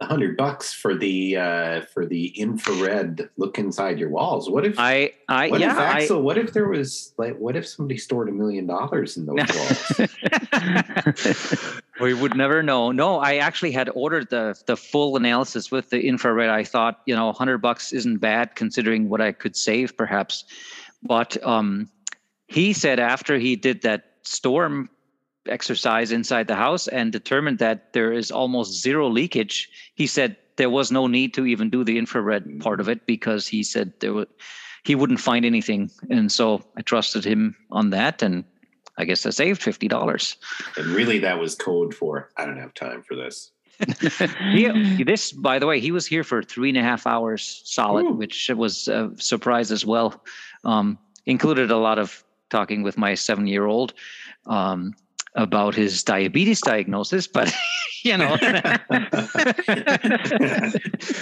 a 0.01 0.07
hundred 0.07 0.37
bucks 0.37 0.73
for 0.73 0.95
the 0.95 1.37
uh, 1.37 1.81
for 1.93 2.07
the 2.07 2.27
infrared 2.29 3.29
look 3.37 3.59
inside 3.59 3.99
your 3.99 4.11
walls? 4.11 4.49
What 4.49 4.65
if 4.65 4.77
I 4.79 5.13
I 5.29 5.49
what 5.49 5.61
yeah 5.61 5.73
if 5.73 5.79
I, 5.79 6.03
Axel? 6.03 6.23
What 6.23 6.39
if 6.39 6.53
there 6.53 6.69
was 6.69 7.13
like? 7.17 7.37
What 7.37 7.57
if 7.57 7.67
somebody 7.67 7.99
stored 7.99 8.29
a 8.29 8.33
million 8.33 8.67
dollars 8.67 9.17
in 9.17 9.27
those 9.27 9.39
walls? 9.57 10.11
we 12.01 12.15
would 12.15 12.37
never 12.37 12.63
know. 12.63 12.93
No, 12.93 13.19
I 13.19 13.37
actually 13.37 13.73
had 13.73 13.91
ordered 13.95 14.31
the 14.31 14.61
the 14.67 14.77
full 14.77 15.17
analysis 15.17 15.73
with 15.73 15.91
the 15.91 16.01
infrared. 16.01 16.49
I 16.49 16.63
thought, 16.63 17.01
you 17.07 17.17
know, 17.17 17.27
100 17.27 17.59
bucks 17.59 17.93
isn't 17.93 18.19
bad 18.19 18.55
considering 18.55 19.09
what 19.09 19.21
I 19.21 19.33
could 19.33 19.57
save 19.57 19.97
perhaps. 19.97 20.45
But 21.03 21.43
um, 21.45 21.91
he 22.47 22.73
said 22.73 23.01
after 23.01 23.39
he 23.39 23.57
did 23.57 23.83
that 23.83 24.05
storm 24.23 24.91
exercise 25.49 26.13
inside 26.13 26.49
the 26.49 26.55
house 26.55 26.89
and 26.89 27.13
determined 27.13 27.59
that 27.59 27.93
there 27.93 28.13
is 28.13 28.31
almost 28.31 28.83
zero 28.83 29.09
leakage, 29.09 29.69
he 29.95 30.07
said 30.07 30.37
there 30.57 30.71
was 30.71 30.91
no 30.91 31.07
need 31.07 31.35
to 31.35 31.47
even 31.47 31.71
do 31.71 31.85
the 31.85 31.99
infrared 31.99 32.61
part 32.61 32.81
of 32.81 32.89
it 32.89 33.07
because 33.07 33.47
he 33.47 33.63
said 33.63 33.93
there 34.01 34.13
would 34.13 34.29
he 34.85 34.95
wouldn't 34.95 35.21
find 35.21 35.45
anything. 35.45 35.91
And 36.09 36.31
so 36.31 36.63
I 36.77 36.83
trusted 36.83 37.25
him 37.25 37.57
on 37.71 37.91
that 37.91 38.23
and 38.23 38.45
I 38.97 39.05
guess 39.05 39.25
I 39.25 39.31
saved 39.31 39.63
fifty 39.63 39.89
dollars. 39.89 40.37
and 40.77 40.87
really, 40.87 41.19
that 41.21 41.39
was 41.39 41.55
code 41.55 41.95
for 41.95 42.31
I 42.37 42.45
don't 42.45 42.59
have 42.59 42.75
time 42.75 43.03
for 43.03 43.15
this. 43.15 43.53
he, 44.51 45.05
this, 45.05 45.31
by 45.31 45.61
the 45.61 45.67
way, 45.67 45.79
he 45.79 45.93
was 45.93 46.05
here 46.05 46.25
for 46.25 46.43
three 46.43 46.69
and 46.69 46.79
a 46.79 46.83
half 46.83 47.07
hours 47.07 47.63
solid, 47.65 48.07
Ooh. 48.07 48.13
which 48.13 48.51
was 48.55 48.89
a 48.89 49.11
surprise 49.17 49.71
as 49.71 49.87
well. 49.87 50.25
Um, 50.65 50.99
included 51.27 51.71
a 51.71 51.77
lot 51.77 51.99
of 51.99 52.25
talking 52.51 52.83
with 52.83 52.99
my 52.99 53.15
seven-year-old 53.15 53.95
um, 54.47 54.95
about 55.35 55.75
his 55.75 56.03
diabetes 56.03 56.61
diagnosis, 56.61 57.27
but 57.27 57.53
you 58.03 58.17
know, 58.17 58.37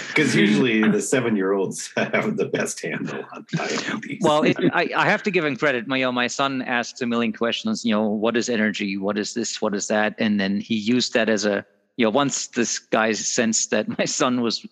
Because 0.07 0.35
usually 0.35 0.87
the 0.89 1.01
seven 1.01 1.35
year 1.35 1.53
olds 1.53 1.91
have 1.97 2.37
the 2.37 2.45
best 2.45 2.81
handle 2.81 3.23
on 3.33 3.45
diabetes. 3.51 4.19
well, 4.21 4.43
it, 4.43 4.57
I, 4.73 4.89
I 4.95 5.05
have 5.05 5.23
to 5.23 5.31
give 5.31 5.45
him 5.45 5.55
credit. 5.55 5.87
My, 5.87 5.97
you 5.97 6.05
know, 6.05 6.11
my 6.11 6.27
son 6.27 6.61
asks 6.61 7.01
a 7.01 7.05
million 7.05 7.33
questions. 7.33 7.85
You 7.85 7.93
know, 7.93 8.07
what 8.07 8.35
is 8.37 8.49
energy? 8.49 8.97
What 8.97 9.17
is 9.17 9.33
this? 9.33 9.61
What 9.61 9.75
is 9.75 9.87
that? 9.87 10.15
And 10.17 10.39
then 10.39 10.59
he 10.59 10.75
used 10.75 11.13
that 11.13 11.29
as 11.29 11.45
a 11.45 11.65
you 11.97 12.05
know 12.05 12.11
once 12.11 12.47
this 12.47 12.79
guy 12.79 13.11
sensed 13.11 13.71
that 13.71 13.97
my 13.97 14.05
son 14.05 14.41
was 14.41 14.65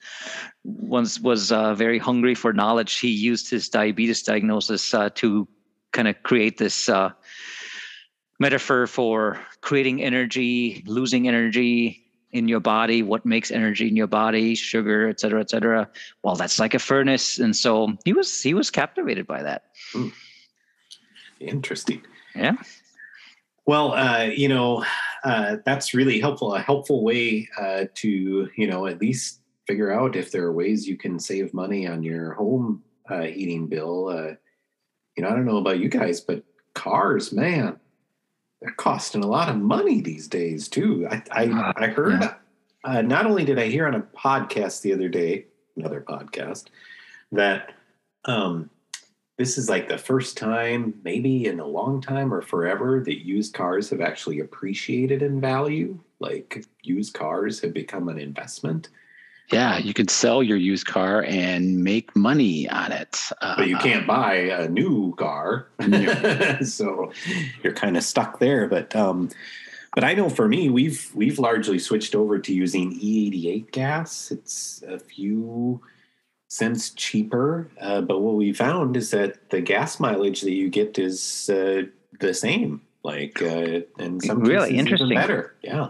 once 0.63 1.19
was 1.19 1.52
uh, 1.52 1.74
very 1.74 1.98
hungry 1.98 2.36
for 2.36 2.54
knowledge 2.54 3.00
he 3.00 3.10
used 3.10 3.50
his 3.50 3.67
diabetes 3.67 4.21
diagnosis 4.21 4.93
uh, 4.93 5.10
to 5.15 5.48
kind 5.91 6.08
of 6.08 6.21
create 6.21 6.60
this 6.60 6.88
uh, 6.88 7.10
metaphor 8.39 8.88
for 8.88 9.39
creating 9.62 10.02
energy 10.02 10.84
losing 10.88 11.28
energy 11.28 12.02
in 12.32 12.48
your 12.48 12.60
body 12.60 13.02
what 13.02 13.26
makes 13.26 13.50
energy 13.52 13.88
in 13.88 13.95
your 13.95 14.08
body 14.08 14.56
sugar 14.56 15.08
et 15.08 15.19
cetera 15.19 15.39
et 15.39 15.50
cetera 15.50 15.89
well 16.24 16.36
that's 16.36 16.60
like 16.60 16.74
a 16.74 16.80
furnace 16.80 17.39
and 17.39 17.56
so 17.56 17.95
he 18.04 18.12
was 18.13 18.41
he 18.41 18.54
was 18.54 18.69
captivated 18.69 19.26
by 19.26 19.41
that 19.41 19.63
Interesting. 21.39 22.02
yeah 22.36 22.56
Well, 23.67 23.93
uh, 23.93 24.26
you 24.26 24.48
know, 24.48 24.86
uh, 25.24 25.58
that's 25.65 25.93
really 25.93 26.19
helpful. 26.19 26.54
A 26.54 26.62
helpful 26.62 27.04
way 27.04 27.50
uh, 27.60 27.86
to, 27.95 28.48
you 28.56 28.67
know, 28.67 28.86
at 28.86 29.02
least 29.02 29.41
figure 29.67 29.91
out 29.91 30.15
if 30.15 30.32
there 30.32 30.43
are 30.43 30.54
ways 30.54 30.88
you 30.88 30.98
can 30.98 31.19
save 31.19 31.52
money 31.54 31.88
on 31.88 32.04
your 32.04 32.34
home 32.36 32.84
uh, 33.10 33.24
heating 33.24 33.67
bill. 33.67 34.10
Uh, 34.10 34.36
you 35.17 35.24
know, 35.24 35.30
I 35.30 35.32
don't 35.32 35.45
know 35.45 35.58
about 35.58 35.80
you 35.80 35.89
guys, 35.89 36.21
but 36.21 36.43
cars, 36.76 37.34
man, 37.34 37.80
they're 38.62 38.74
costing 38.74 39.24
a 39.24 39.28
lot 39.28 39.50
of 39.50 39.58
money 39.58 40.02
these 40.02 40.28
days 40.28 40.68
too. 40.68 41.08
I 41.10 41.22
I, 41.32 41.74
I 41.78 41.88
heard. 41.88 42.22
Yeah. 42.22 42.34
Uh, 42.84 43.02
not 43.02 43.26
only 43.26 43.44
did 43.44 43.58
I 43.58 43.68
hear 43.68 43.88
on 43.88 43.96
a 43.96 44.02
podcast 44.02 44.82
the 44.82 44.94
other 44.94 45.10
day, 45.10 45.48
another 45.76 46.02
podcast, 46.02 46.65
that 47.32 47.74
um, 48.26 48.70
this 49.38 49.58
is 49.58 49.70
like 49.70 49.89
the 49.89 49.98
first 49.98 50.38
time, 50.38 50.94
maybe 51.04 51.46
in 51.46 51.60
a 51.60 51.65
long 51.65 52.00
time 52.00 52.34
or 52.34 52.41
forever, 52.41 53.02
that 53.04 53.26
used 53.26 53.54
cars 53.54 53.89
have 53.89 54.02
actually 54.02 54.39
appreciated 54.39 55.22
in 55.22 55.41
value. 55.41 56.00
Like 56.20 56.65
used 56.84 57.13
cars 57.13 57.60
have 57.62 57.74
become 57.74 58.08
an 58.08 58.20
investment, 58.20 58.89
Yeah, 59.52 59.78
you 59.78 59.94
could 59.94 60.10
sell 60.10 60.42
your 60.42 60.58
used 60.58 60.88
car 60.88 61.24
and 61.24 61.84
make 61.84 62.16
money 62.16 62.68
on 62.70 62.92
it. 62.92 63.20
Uh, 63.42 63.56
but 63.58 63.68
you 63.68 63.78
can't 63.78 64.08
buy 64.08 64.34
a 64.34 64.68
new 64.68 65.14
car. 65.16 65.68
so 66.64 67.12
you're 67.64 67.74
kind 67.74 67.96
of 67.96 68.04
stuck 68.04 68.40
there. 68.40 68.68
But 68.68 68.96
um, 68.96 69.30
but 69.94 70.04
I 70.04 70.14
know 70.14 70.30
for 70.30 70.48
me, 70.48 70.70
we've 70.70 71.12
we've 71.14 71.38
largely 71.38 71.78
switched 71.80 72.16
over 72.16 72.40
to 72.40 72.54
using 72.54 73.00
E88 73.00 73.72
gas. 73.72 74.32
It's 74.32 74.84
a 74.88 74.98
few 74.98 75.80
cents 76.48 76.90
cheaper, 76.92 77.70
uh, 77.80 78.02
but 78.02 78.20
what 78.22 78.36
we 78.36 78.52
found 78.54 78.98
is 78.98 79.12
that 79.12 79.50
the 79.52 79.62
gas 79.62 80.00
mileage 80.00 80.42
that 80.42 80.54
you 80.54 80.70
get 80.70 80.98
is 80.98 81.50
uh, 81.50 81.84
the 82.20 82.34
same. 82.34 82.82
Like 83.04 83.42
uh, 83.44 83.82
in 84.00 84.20
some 84.22 84.40
Really 84.40 84.70
cases, 84.70 84.80
interesting. 84.80 85.08
even 85.12 85.22
better. 85.22 85.56
Yeah. 85.62 85.90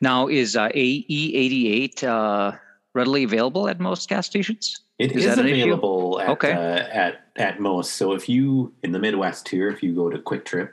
Now 0.00 0.28
is 0.28 0.56
uh, 0.56 0.68
E88 0.68 2.04
uh, 2.04 2.56
readily 2.94 3.24
available 3.24 3.68
at 3.68 3.80
most 3.80 4.08
gas 4.08 4.26
stations 4.26 4.80
It 4.98 5.12
Is 5.12 5.24
is, 5.26 5.36
that 5.36 5.44
available 5.44 6.20
at, 6.20 6.28
Okay. 6.30 6.52
uh, 6.52 6.86
at 7.04 7.20
at 7.36 7.58
most. 7.60 7.94
So 7.94 8.12
if 8.12 8.28
you 8.28 8.72
in 8.82 8.92
the 8.92 8.98
Midwest 8.98 9.48
here, 9.48 9.68
if 9.68 9.82
you 9.82 9.94
go 9.94 10.08
to 10.08 10.18
QuikTrip, 10.18 10.70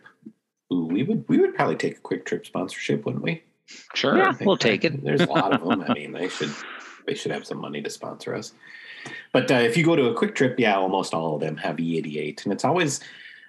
ooh, 0.72 0.86
we 0.86 1.04
would 1.04 1.26
we 1.28 1.40
would 1.40 1.56
probably 1.56 1.76
take 1.76 1.98
a 1.98 2.02
QuikTrip 2.02 2.46
sponsorship, 2.46 3.06
wouldn't 3.06 3.24
we? 3.24 3.44
sure. 3.96 4.18
Yeah. 4.18 4.34
We'll 4.42 4.58
that- 4.58 4.62
take 4.62 4.84
it. 4.84 5.04
There's 5.04 5.22
a 5.22 5.26
lot 5.30 5.54
of 5.54 5.62
them. 5.68 5.82
I 5.88 5.94
mean, 5.94 6.12
they 6.12 6.30
should 6.30 6.52
they 7.08 7.16
should 7.16 7.32
have 7.32 7.46
some 7.46 7.58
money 7.60 7.82
to 7.82 7.90
sponsor 7.90 8.36
us. 8.36 8.54
But 9.34 9.50
uh, 9.50 9.56
if 9.56 9.76
you 9.76 9.84
go 9.84 9.96
to 9.96 10.08
a 10.10 10.14
QuikTrip, 10.14 10.60
yeah, 10.60 10.76
almost 10.78 11.14
all 11.16 11.34
of 11.36 11.42
them 11.42 11.58
have 11.58 11.78
E88, 11.78 12.44
and 12.44 12.54
it's 12.54 12.64
always 12.64 13.00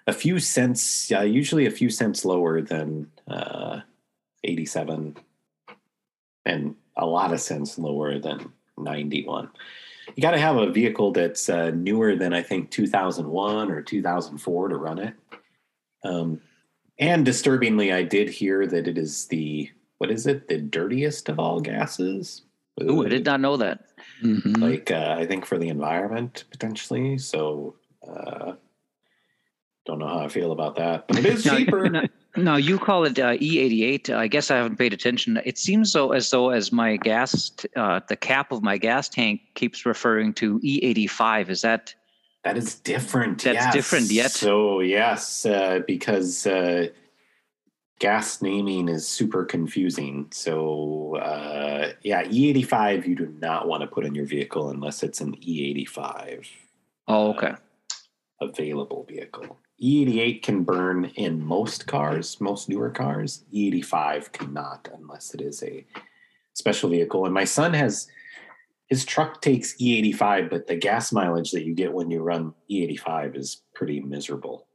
a 0.07 0.13
few 0.13 0.39
cents, 0.39 1.13
uh, 1.13 1.21
usually 1.21 1.67
a 1.67 1.71
few 1.71 1.91
cents 1.91 2.25
lower 2.25 2.63
than 2.63 3.11
uh, 3.29 3.81
87, 4.45 5.17
and 6.45 6.75
a 6.97 7.07
lot 7.07 7.33
of 7.33 7.41
cents 7.41 7.79
lower 7.79 8.19
than 8.19 8.53
91. 8.79 9.49
You 10.17 10.23
got 10.23 10.33
to 10.33 10.39
have 10.39 10.57
a 10.57 10.71
vehicle 10.71 11.13
that's 11.13 11.49
uh, 11.49 11.71
newer 11.71 12.17
than 12.17 12.33
I 12.35 12.43
think 12.43 12.71
2001 12.71 13.71
or 13.71 13.83
2004 13.83 14.69
to 14.69 14.77
run 14.77 14.99
it. 14.99 15.15
Um, 16.05 16.41
and 16.99 17.25
disturbingly, 17.25 17.93
I 17.93 18.03
did 18.03 18.29
hear 18.29 18.67
that 18.67 18.89
it 18.89 18.99
is 18.99 19.27
the 19.27 19.71
what 19.99 20.11
is 20.11 20.27
it? 20.27 20.49
The 20.49 20.59
dirtiest 20.59 21.29
of 21.29 21.39
all 21.39 21.61
gases. 21.61 22.43
Ooh, 22.83 23.07
I 23.07 23.09
did 23.09 23.25
not 23.25 23.41
know 23.41 23.57
that. 23.57 23.87
Mhm. 24.23 24.61
Like 24.61 24.91
uh, 24.91 25.15
I 25.17 25.27
think 25.27 25.47
for 25.47 25.59
the 25.59 25.69
environment 25.69 26.45
potentially. 26.51 27.19
So 27.19 27.77
uh, 28.07 28.55
don't 29.87 30.01
know 30.01 30.09
how 30.09 30.19
I 30.19 30.29
feel 30.29 30.51
about 30.51 30.77
that, 30.77 31.07
but 31.07 31.19
it 31.19 31.27
is 31.27 31.45
cheaper. 31.49 32.09
now- 32.37 32.57
you 32.57 32.79
call 32.79 33.05
it 33.05 33.19
uh, 33.19 33.35
E88. 33.35 34.11
I 34.11 34.27
guess 34.27 34.51
I 34.51 34.57
haven't 34.57 34.77
paid 34.77 34.93
attention. 34.93 35.41
It 35.45 35.59
seems 35.59 35.93
so 35.93 36.13
as 36.13 36.31
though 36.31 36.51
as 36.51 36.73
my 36.73 36.97
gas, 36.97 37.53
uh, 37.77 38.01
the 38.09 38.17
cap 38.17 38.53
of 38.53 38.63
my 38.63 38.79
gas 38.79 39.09
tank 39.09 39.41
keeps 39.55 39.85
referring 39.87 40.33
to 40.35 40.59
E85. 40.61 41.49
Is 41.51 41.63
that 41.63 41.95
That 42.45 42.57
is 42.57 42.75
different. 42.77 43.43
That's 43.43 43.55
yes. 43.55 43.73
different 43.73 44.11
yet. 44.11 44.31
So 44.31 44.81
yes, 44.81 45.47
uh, 45.47 45.81
because 45.87 46.47
uh, 46.47 46.89
gas 47.99 48.43
naming 48.43 48.89
is 48.89 49.07
super 49.07 49.45
confusing. 49.45 50.27
So 50.33 51.17
uh, 51.17 51.93
yeah, 52.03 52.25
E85 52.25 53.07
you 53.07 53.15
do 53.15 53.35
not 53.41 53.69
want 53.69 53.83
to 53.83 53.87
put 53.87 54.05
in 54.05 54.15
your 54.15 54.27
vehicle 54.27 54.71
unless 54.71 55.03
it's 55.03 55.21
an 55.21 55.37
E85 55.37 56.47
oh 57.09 57.31
okay? 57.31 57.55
Available 58.43 59.05
vehicle. 59.09 59.59
E88 59.83 60.43
can 60.43 60.63
burn 60.63 61.07
in 61.17 61.45
most 61.45 61.87
cars, 61.87 62.41
most 62.41 62.69
newer 62.69 62.91
cars. 62.91 63.45
E85 63.53 64.33
cannot 64.33 64.89
unless 64.97 65.35
it 65.35 65.41
is 65.41 65.63
a 65.63 65.85
special 66.55 66.91
vehicle. 66.91 67.25
And 67.25 67.35
my 67.35 67.45
son 67.45 67.75
has 67.75 68.09
his 68.87 69.05
truck 69.07 69.41
takes 69.41 69.75
E85, 69.79 70.51
but 70.51 70.67
the 70.67 70.77
gas 70.77 71.13
mileage 71.13 71.51
that 71.53 71.65
you 71.65 71.75
get 71.75 71.95
when 71.95 72.11
you 72.11 72.21
run 72.21 72.53
E85 72.71 73.37
is 73.39 73.63
pretty 73.75 74.01
miserable. 74.01 74.67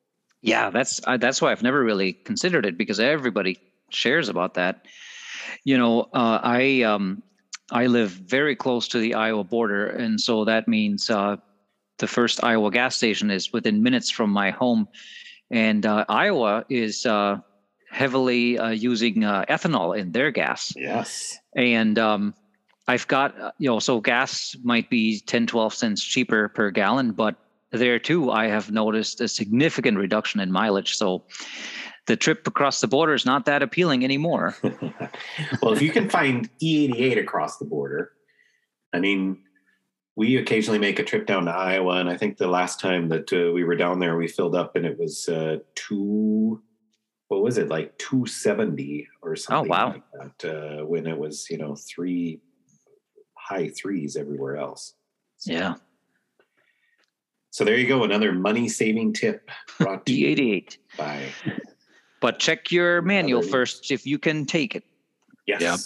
Yeah, 0.42 0.70
that's 0.72 1.00
uh, 1.06 1.18
that's 1.18 1.42
why 1.42 1.52
I've 1.52 1.64
never 1.64 1.84
really 1.84 2.14
considered 2.14 2.66
it 2.66 2.78
because 2.78 3.00
everybody 3.00 3.60
shares 3.92 4.28
about 4.28 4.56
that. 4.56 4.88
You 5.64 5.78
know, 5.78 6.02
uh, 6.14 6.40
I 6.42 6.82
um, 6.82 7.22
I 7.72 7.88
live 7.88 8.10
very 8.10 8.56
close 8.56 8.88
to 8.90 9.00
the 9.00 9.14
Iowa 9.14 9.44
border, 9.44 9.88
and 9.88 10.20
so 10.20 10.46
that 10.46 10.68
means 10.68 11.10
uh, 11.10 11.38
the 11.98 12.08
first 12.08 12.44
Iowa 12.44 12.72
gas 12.72 12.96
station 12.96 13.32
is 13.32 13.52
within 13.54 13.84
minutes 13.84 14.10
from 14.10 14.30
my 14.30 14.52
home, 14.52 14.88
and 15.52 15.86
uh, 15.86 16.06
Iowa 16.10 16.66
is 16.70 17.06
uh, 17.06 17.40
heavily 17.90 18.58
uh, 18.60 18.70
using 18.70 19.24
uh, 19.24 19.46
ethanol 19.50 19.98
in 19.98 20.12
their 20.12 20.32
gas, 20.32 20.74
Yes. 20.76 21.38
and 21.56 21.98
um, 21.98 22.34
I've 22.88 23.08
got 23.08 23.40
uh, 23.40 23.52
you 23.58 23.70
know 23.70 23.80
so 23.80 24.00
gas 24.00 24.56
might 24.64 24.90
be 24.90 25.20
10, 25.20 25.48
12 25.48 25.74
cents 25.74 26.04
cheaper 26.04 26.50
per 26.50 26.72
gallon, 26.72 27.12
but 27.12 27.36
there 27.72 28.00
too 28.00 28.32
I 28.32 28.48
have 28.48 28.72
noticed 28.72 29.20
a 29.22 29.28
significant 29.28 29.98
reduction 29.98 30.40
in 30.40 30.52
mileage. 30.52 30.96
So 30.96 31.26
the 32.06 32.16
trip 32.16 32.48
across 32.48 32.80
the 32.80 32.88
border 32.88 33.14
is 33.14 33.26
not 33.26 33.46
that 33.46 33.62
appealing 33.62 34.04
anymore. 34.04 34.56
well, 35.62 35.74
if 35.74 35.82
you 35.82 35.92
can 35.92 36.10
find 36.10 36.50
E88 36.62 37.20
across 37.20 37.58
the 37.58 37.66
border, 37.66 38.12
I 38.94 39.00
mean, 39.00 39.44
we 40.18 40.38
occasionally 40.38 40.80
make 40.80 40.98
a 40.98 41.04
trip 41.04 41.28
down 41.28 41.46
to 41.46 41.52
Iowa, 41.52 41.98
and 42.00 42.10
I 42.10 42.18
think 42.18 42.38
the 42.38 42.48
last 42.48 42.80
time 42.80 43.08
that 43.10 43.32
uh, 43.32 43.54
we 43.54 43.64
were 43.64 43.76
down 43.76 44.00
there, 44.00 44.18
we 44.18 44.28
filled 44.28 44.56
up, 44.56 44.76
and 44.76 44.84
it 44.84 44.98
was 45.00 45.30
uh, 45.30 45.60
two. 45.76 46.62
What 47.28 47.44
was 47.44 47.60
it 47.60 47.70
like 47.70 47.96
two 48.00 48.26
seventy 48.26 49.08
or 49.22 49.36
something? 49.36 49.72
Oh 49.72 49.76
wow! 49.76 49.88
Like 49.90 50.38
that, 50.40 50.80
uh, 50.82 50.86
when 50.88 51.06
it 51.06 51.18
was 51.18 51.48
you 51.52 51.60
know 51.60 51.76
three 51.76 52.42
high 53.36 53.70
threes 53.70 54.18
everywhere 54.18 54.58
else. 54.58 54.96
So, 55.38 55.54
yeah. 55.54 55.76
So 57.52 57.64
there 57.64 57.78
you 57.78 57.88
go, 57.88 58.04
another 58.04 58.34
money 58.34 58.68
saving 58.70 59.14
tip 59.14 59.52
brought 59.80 60.06
to 60.08 60.12
E88 60.14 60.78
by. 60.98 61.26
But 62.22 62.40
check 62.40 62.72
your 62.72 63.04
manual 63.04 63.44
first 63.44 63.92
if 63.92 64.08
you 64.08 64.18
can 64.18 64.46
take 64.46 64.76
it. 64.76 64.84
Yes. 65.46 65.62
Yep. 65.62 65.80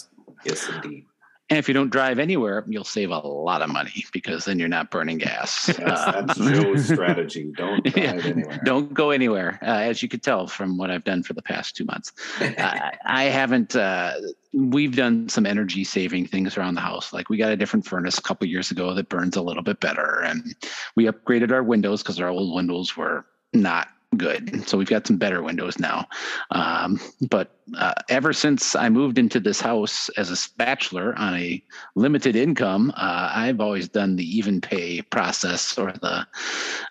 Yes, 0.45 0.69
indeed. 0.69 1.05
And 1.51 1.57
if 1.57 1.67
you 1.67 1.73
don't 1.73 1.89
drive 1.89 2.17
anywhere, 2.17 2.63
you'll 2.65 2.85
save 2.85 3.09
a 3.11 3.17
lot 3.17 3.61
of 3.61 3.69
money 3.69 4.05
because 4.13 4.45
then 4.45 4.57
you're 4.57 4.69
not 4.69 4.89
burning 4.89 5.17
gas. 5.17 5.65
That's, 5.65 5.79
that's 5.79 6.37
Joe's 6.37 6.85
strategy. 6.85 7.51
Don't 7.57 7.83
drive 7.93 8.23
yeah, 8.23 8.31
anywhere. 8.31 8.61
Don't 8.63 8.93
go 8.93 9.11
anywhere. 9.11 9.59
Uh, 9.61 9.81
as 9.81 10.01
you 10.01 10.07
could 10.07 10.23
tell 10.23 10.47
from 10.47 10.77
what 10.77 10.89
I've 10.89 11.03
done 11.03 11.23
for 11.23 11.33
the 11.33 11.41
past 11.41 11.75
two 11.75 11.83
months, 11.83 12.13
uh, 12.39 12.91
I 13.05 13.25
haven't. 13.25 13.75
Uh, 13.75 14.13
we've 14.53 14.95
done 14.95 15.27
some 15.27 15.45
energy 15.45 15.83
saving 15.83 16.27
things 16.27 16.57
around 16.57 16.75
the 16.75 16.81
house. 16.81 17.11
Like 17.11 17.27
we 17.27 17.35
got 17.35 17.51
a 17.51 17.57
different 17.57 17.85
furnace 17.85 18.17
a 18.17 18.21
couple 18.21 18.47
years 18.47 18.71
ago 18.71 18.93
that 18.93 19.09
burns 19.09 19.35
a 19.35 19.41
little 19.41 19.63
bit 19.63 19.81
better, 19.81 20.21
and 20.21 20.55
we 20.95 21.05
upgraded 21.05 21.51
our 21.51 21.63
windows 21.63 22.01
because 22.01 22.21
our 22.21 22.29
old 22.29 22.55
windows 22.55 22.95
were 22.95 23.25
not 23.51 23.89
good. 24.17 24.67
So 24.67 24.77
we've 24.77 24.89
got 24.89 25.07
some 25.07 25.17
better 25.17 25.41
windows 25.41 25.79
now. 25.79 26.07
Um, 26.51 26.99
but 27.29 27.55
uh, 27.77 27.93
ever 28.09 28.33
since 28.33 28.75
I 28.75 28.89
moved 28.89 29.17
into 29.17 29.39
this 29.39 29.61
house 29.61 30.09
as 30.17 30.29
a 30.31 30.57
bachelor 30.57 31.17
on 31.17 31.35
a 31.35 31.63
limited 31.95 32.35
income, 32.35 32.91
uh, 32.97 33.31
I've 33.33 33.61
always 33.61 33.87
done 33.87 34.15
the 34.15 34.37
even 34.37 34.59
pay 34.59 35.01
process 35.01 35.77
or 35.77 35.93
the, 35.93 36.27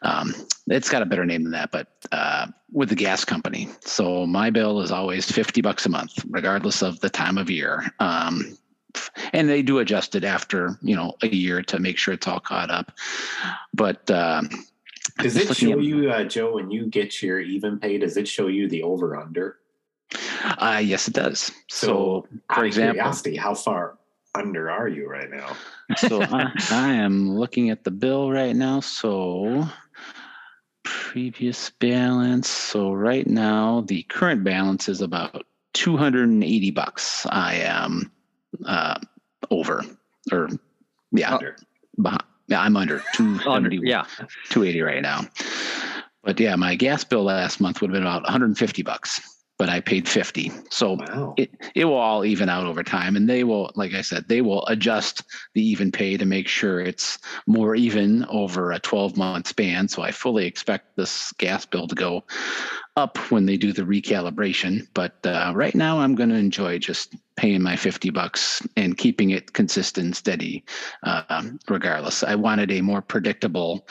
um, 0.02 0.34
it's 0.68 0.88
got 0.88 1.02
a 1.02 1.06
better 1.06 1.26
name 1.26 1.42
than 1.42 1.52
that, 1.52 1.70
but 1.70 1.88
uh, 2.12 2.46
with 2.72 2.88
the 2.88 2.94
gas 2.94 3.24
company. 3.24 3.68
So 3.80 4.26
my 4.26 4.50
bill 4.50 4.80
is 4.80 4.90
always 4.90 5.30
50 5.30 5.60
bucks 5.60 5.84
a 5.84 5.90
month, 5.90 6.24
regardless 6.30 6.82
of 6.82 7.00
the 7.00 7.10
time 7.10 7.36
of 7.36 7.50
year. 7.50 7.92
Um, 7.98 8.56
and 9.32 9.48
they 9.48 9.62
do 9.62 9.78
adjust 9.78 10.16
it 10.16 10.24
after 10.24 10.76
you 10.82 10.96
know 10.96 11.14
a 11.22 11.28
year 11.28 11.62
to 11.62 11.78
make 11.78 11.96
sure 11.96 12.12
it's 12.12 12.26
all 12.26 12.40
caught 12.40 12.72
up 12.72 12.90
but 13.72 14.10
um, 14.10 14.48
does 15.22 15.36
it 15.36 15.56
show 15.56 15.78
you, 15.78 16.10
uh, 16.10 16.24
Joe, 16.24 16.54
when 16.54 16.70
you 16.70 16.86
get 16.86 17.22
your 17.22 17.40
even 17.40 17.78
pay? 17.78 17.98
Does 17.98 18.16
it 18.16 18.28
show 18.28 18.46
you 18.46 18.68
the 18.68 18.82
over 18.82 19.16
under? 19.16 19.58
Uh, 20.58 20.80
yes, 20.82 21.08
it 21.08 21.14
does. 21.14 21.52
So, 21.68 21.86
so 21.86 22.26
for 22.54 22.64
example, 22.64 22.94
curiosity, 22.94 23.36
how 23.36 23.54
far 23.54 23.98
under 24.34 24.70
are 24.70 24.88
you 24.88 25.08
right 25.08 25.30
now? 25.30 25.56
So 25.96 26.22
I, 26.30 26.52
I 26.70 26.92
am 26.92 27.30
looking 27.30 27.70
at 27.70 27.84
the 27.84 27.90
bill 27.90 28.30
right 28.30 28.54
now. 28.54 28.80
So 28.80 29.66
previous 30.84 31.70
balance. 31.70 32.48
So 32.48 32.92
right 32.92 33.26
now, 33.26 33.84
the 33.86 34.02
current 34.04 34.44
balance 34.44 34.88
is 34.88 35.00
about 35.00 35.46
280 35.74 36.70
bucks. 36.70 37.26
I 37.30 37.56
am 37.56 38.10
uh, 38.66 38.98
over 39.50 39.84
or 40.32 40.48
yeah, 41.12 41.34
under. 41.34 41.56
Behind, 42.00 42.22
yeah, 42.50 42.60
I'm 42.60 42.76
under 42.76 43.02
270. 43.14 43.80
yeah, 43.84 44.04
280 44.50 44.82
right 44.82 45.00
now. 45.00 45.22
But 46.22 46.38
yeah, 46.38 46.56
my 46.56 46.74
gas 46.74 47.04
bill 47.04 47.22
last 47.22 47.60
month 47.60 47.80
would 47.80 47.90
have 47.90 47.94
been 47.94 48.02
about 48.02 48.24
150 48.24 48.82
bucks, 48.82 49.29
but 49.60 49.68
I 49.68 49.80
paid 49.80 50.08
50. 50.08 50.50
So 50.70 50.94
wow. 50.94 51.34
it, 51.36 51.50
it 51.74 51.84
will 51.84 51.98
all 51.98 52.24
even 52.24 52.48
out 52.48 52.64
over 52.64 52.82
time. 52.82 53.14
And 53.14 53.28
they 53.28 53.44
will, 53.44 53.70
like 53.74 53.92
I 53.92 54.00
said, 54.00 54.26
they 54.26 54.40
will 54.40 54.66
adjust 54.68 55.22
the 55.52 55.60
even 55.60 55.92
pay 55.92 56.16
to 56.16 56.24
make 56.24 56.48
sure 56.48 56.80
it's 56.80 57.18
more 57.46 57.74
even 57.74 58.24
over 58.30 58.72
a 58.72 58.78
12 58.78 59.18
month 59.18 59.48
span. 59.48 59.86
So 59.88 60.00
I 60.00 60.12
fully 60.12 60.46
expect 60.46 60.96
this 60.96 61.32
gas 61.32 61.66
bill 61.66 61.86
to 61.88 61.94
go 61.94 62.24
up 62.96 63.18
when 63.30 63.44
they 63.44 63.58
do 63.58 63.74
the 63.74 63.82
recalibration. 63.82 64.88
But 64.94 65.18
uh, 65.26 65.52
right 65.54 65.74
now, 65.74 66.00
I'm 66.00 66.14
going 66.14 66.30
to 66.30 66.36
enjoy 66.36 66.78
just 66.78 67.14
paying 67.36 67.60
my 67.60 67.76
50 67.76 68.08
bucks 68.08 68.66
and 68.78 68.96
keeping 68.96 69.28
it 69.28 69.52
consistent, 69.52 70.16
steady, 70.16 70.64
uh, 71.02 71.42
regardless. 71.68 72.22
I 72.22 72.36
wanted 72.36 72.70
a 72.70 72.80
more 72.80 73.02
predictable 73.02 73.86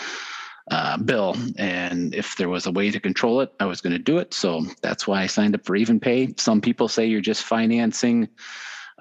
uh, 0.69 0.97
bill. 0.97 1.35
And 1.57 2.13
if 2.13 2.35
there 2.37 2.49
was 2.49 2.65
a 2.65 2.71
way 2.71 2.91
to 2.91 2.99
control 2.99 3.41
it, 3.41 3.53
I 3.59 3.65
was 3.65 3.81
going 3.81 3.93
to 3.93 3.99
do 3.99 4.17
it. 4.17 4.33
So 4.33 4.65
that's 4.81 5.07
why 5.07 5.21
I 5.21 5.27
signed 5.27 5.55
up 5.55 5.65
for 5.65 5.75
Even 5.75 5.99
Pay. 5.99 6.33
Some 6.37 6.61
people 6.61 6.87
say 6.87 7.05
you're 7.05 7.21
just 7.21 7.43
financing 7.43 8.29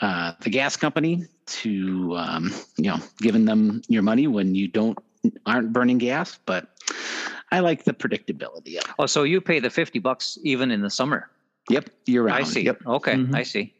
uh, 0.00 0.32
the 0.40 0.50
gas 0.50 0.76
company 0.76 1.26
to, 1.46 2.14
um, 2.16 2.52
you 2.76 2.90
know, 2.90 2.98
giving 3.18 3.44
them 3.44 3.82
your 3.88 4.02
money 4.02 4.26
when 4.26 4.54
you 4.54 4.68
don't 4.68 4.98
aren't 5.46 5.72
burning 5.72 5.98
gas, 5.98 6.38
but 6.46 6.68
I 7.50 7.60
like 7.60 7.84
the 7.84 7.92
predictability 7.92 8.78
of 8.78 8.84
it. 8.84 8.88
Oh, 8.98 9.06
so 9.06 9.24
you 9.24 9.40
pay 9.40 9.58
the 9.58 9.70
50 9.70 9.98
bucks 9.98 10.38
even 10.42 10.70
in 10.70 10.82
the 10.82 10.90
summer? 10.90 11.30
Yep, 11.70 11.90
year 12.06 12.24
round. 12.24 12.44
I 12.44 12.46
see. 12.46 12.62
Yep. 12.62 12.86
Okay, 12.86 13.14
mm-hmm. 13.14 13.34
I 13.34 13.42
see. 13.42 13.74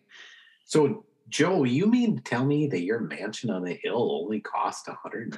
So, 0.64 1.05
Joe, 1.29 1.64
you 1.64 1.87
mean 1.87 2.17
to 2.17 2.23
tell 2.23 2.45
me 2.45 2.67
that 2.69 2.83
your 2.83 3.01
mansion 3.01 3.51
on 3.51 3.62
the 3.62 3.79
hill 3.83 4.21
only 4.23 4.41
cost 4.41 4.87
$150? 4.87 5.37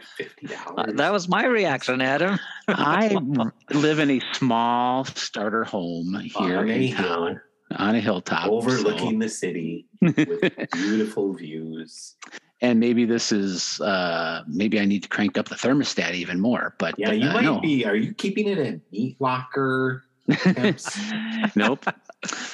Uh, 0.77 0.93
that 0.93 1.13
was 1.13 1.29
my 1.29 1.47
reaction, 1.47 2.01
Adam. 2.01 2.39
I 2.69 3.09
live 3.73 3.99
in 3.99 4.11
a 4.11 4.21
small 4.35 5.05
starter 5.05 5.65
home 5.65 6.15
here 6.21 6.59
on 6.59 6.71
in 6.71 6.95
town 6.95 7.41
on 7.77 7.95
a 7.95 8.01
hilltop 8.01 8.49
overlooking 8.49 9.21
so. 9.21 9.25
the 9.25 9.29
city 9.29 9.87
with 10.01 10.71
beautiful 10.73 11.33
views 11.35 12.17
and 12.61 12.81
maybe 12.81 13.05
this 13.05 13.33
is 13.33 13.81
uh 13.81 14.43
maybe 14.47 14.81
I 14.81 14.85
need 14.85 15.03
to 15.05 15.09
crank 15.09 15.39
up 15.39 15.49
the 15.49 15.55
thermostat 15.55 16.13
even 16.15 16.41
more. 16.41 16.75
But 16.79 16.99
yeah, 16.99 17.13
you 17.13 17.29
uh, 17.29 17.33
might 17.33 17.45
no. 17.45 17.61
be. 17.61 17.85
Are 17.85 17.97
you 17.97 18.13
keeping 18.13 18.49
it 18.49 18.59
in 18.59 18.83
meat 18.93 19.17
locker? 19.19 20.05
nope. 21.57 21.87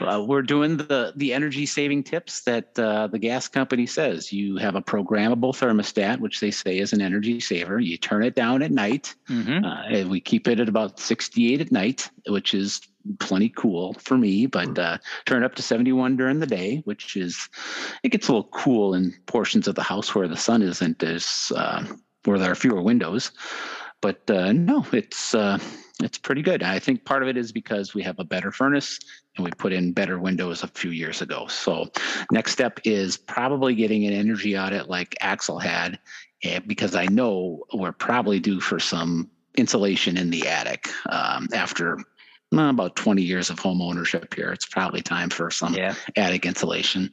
Uh, 0.01 0.25
we're 0.27 0.43
doing 0.43 0.77
the 0.77 1.13
the 1.17 1.33
energy 1.33 1.67
saving 1.67 2.05
tips 2.05 2.43
that 2.43 2.79
uh, 2.79 3.09
the 3.09 3.19
gas 3.19 3.49
company 3.49 3.87
says. 3.87 4.33
You 4.33 4.59
have 4.59 4.77
a 4.77 4.83
programmable 4.83 5.53
thermostat, 5.53 6.21
which 6.21 6.39
they 6.39 6.53
say 6.53 6.79
is 6.79 6.93
an 6.93 7.01
energy 7.01 7.41
saver. 7.41 7.81
You 7.81 7.97
turn 7.97 8.23
it 8.23 8.37
down 8.37 8.63
at 8.63 8.71
night. 8.71 9.15
Mm-hmm. 9.29 9.65
Uh, 9.65 10.09
we 10.09 10.21
keep 10.21 10.47
it 10.47 10.61
at 10.61 10.69
about 10.69 11.01
68 11.01 11.61
at 11.61 11.73
night, 11.73 12.11
which 12.29 12.55
is 12.55 12.81
plenty 13.19 13.49
cool 13.49 13.95
for 13.95 14.17
me, 14.17 14.47
but 14.47 14.79
uh, 14.79 14.99
turn 15.25 15.45
up 15.45 15.55
to 15.57 15.63
71 15.63 16.17
during 16.17 16.41
the 16.41 16.47
day, 16.47 16.83
which 16.85 17.17
is, 17.17 17.49
it 18.03 18.11
gets 18.11 18.29
a 18.29 18.33
little 18.33 18.49
cool 18.51 18.95
in 18.95 19.15
portions 19.27 19.69
of 19.69 19.75
the 19.75 19.83
house 19.83 20.15
where 20.15 20.29
the 20.29 20.37
sun 20.37 20.63
isn't 20.63 21.03
as, 21.03 21.53
uh, 21.55 21.85
where 22.25 22.39
there 22.39 22.51
are 22.51 22.57
fewer 22.57 22.83
windows. 22.83 23.31
But 24.01 24.29
uh, 24.31 24.53
no, 24.53 24.87
it's, 24.93 25.35
uh, 25.35 25.59
it's 26.03 26.19
pretty 26.19 26.43
good. 26.43 26.63
I 26.63 26.79
think 26.79 27.05
part 27.05 27.23
of 27.23 27.29
it 27.29 27.37
is 27.37 27.53
because 27.53 27.95
we 27.95 28.03
have 28.03 28.19
a 28.19 28.25
better 28.25 28.53
furnace 28.53 28.99
and 29.37 29.45
we 29.45 29.51
put 29.53 29.73
in 29.73 29.93
better 29.93 30.19
windows 30.19 30.63
a 30.63 30.69
few 30.69 30.91
years 30.91 31.23
ago. 31.23 31.47
So 31.47 31.91
next 32.31 32.53
step 32.53 32.81
is 32.85 33.17
probably 33.17 33.75
getting 33.75 34.07
an 34.07 34.13
energy 34.13 34.59
audit 34.59 34.89
like 34.89 35.17
Axel 35.21 35.59
had, 35.59 35.99
eh, 36.43 36.61
because 36.67 36.95
I 36.95 37.07
know 37.07 37.65
we're 37.73 37.93
probably 37.93 38.41
due 38.41 38.61
for 38.61 38.79
some 38.79 39.31
insulation 39.57 40.19
in 40.19 40.31
the 40.31 40.47
attic 40.47 40.89
um, 41.09 41.49
after 41.55 41.99
about 42.53 42.97
20 42.97 43.23
years 43.23 43.51
of 43.51 43.59
home 43.59 43.81
ownership 43.81 44.35
here. 44.35 44.53
It's 44.53 44.67
probably 44.67 45.01
time 45.01 45.31
for 45.31 45.51
some 45.51 45.75
yeah. 45.75 45.95
attic 46.17 46.45
insulation. 46.45 47.13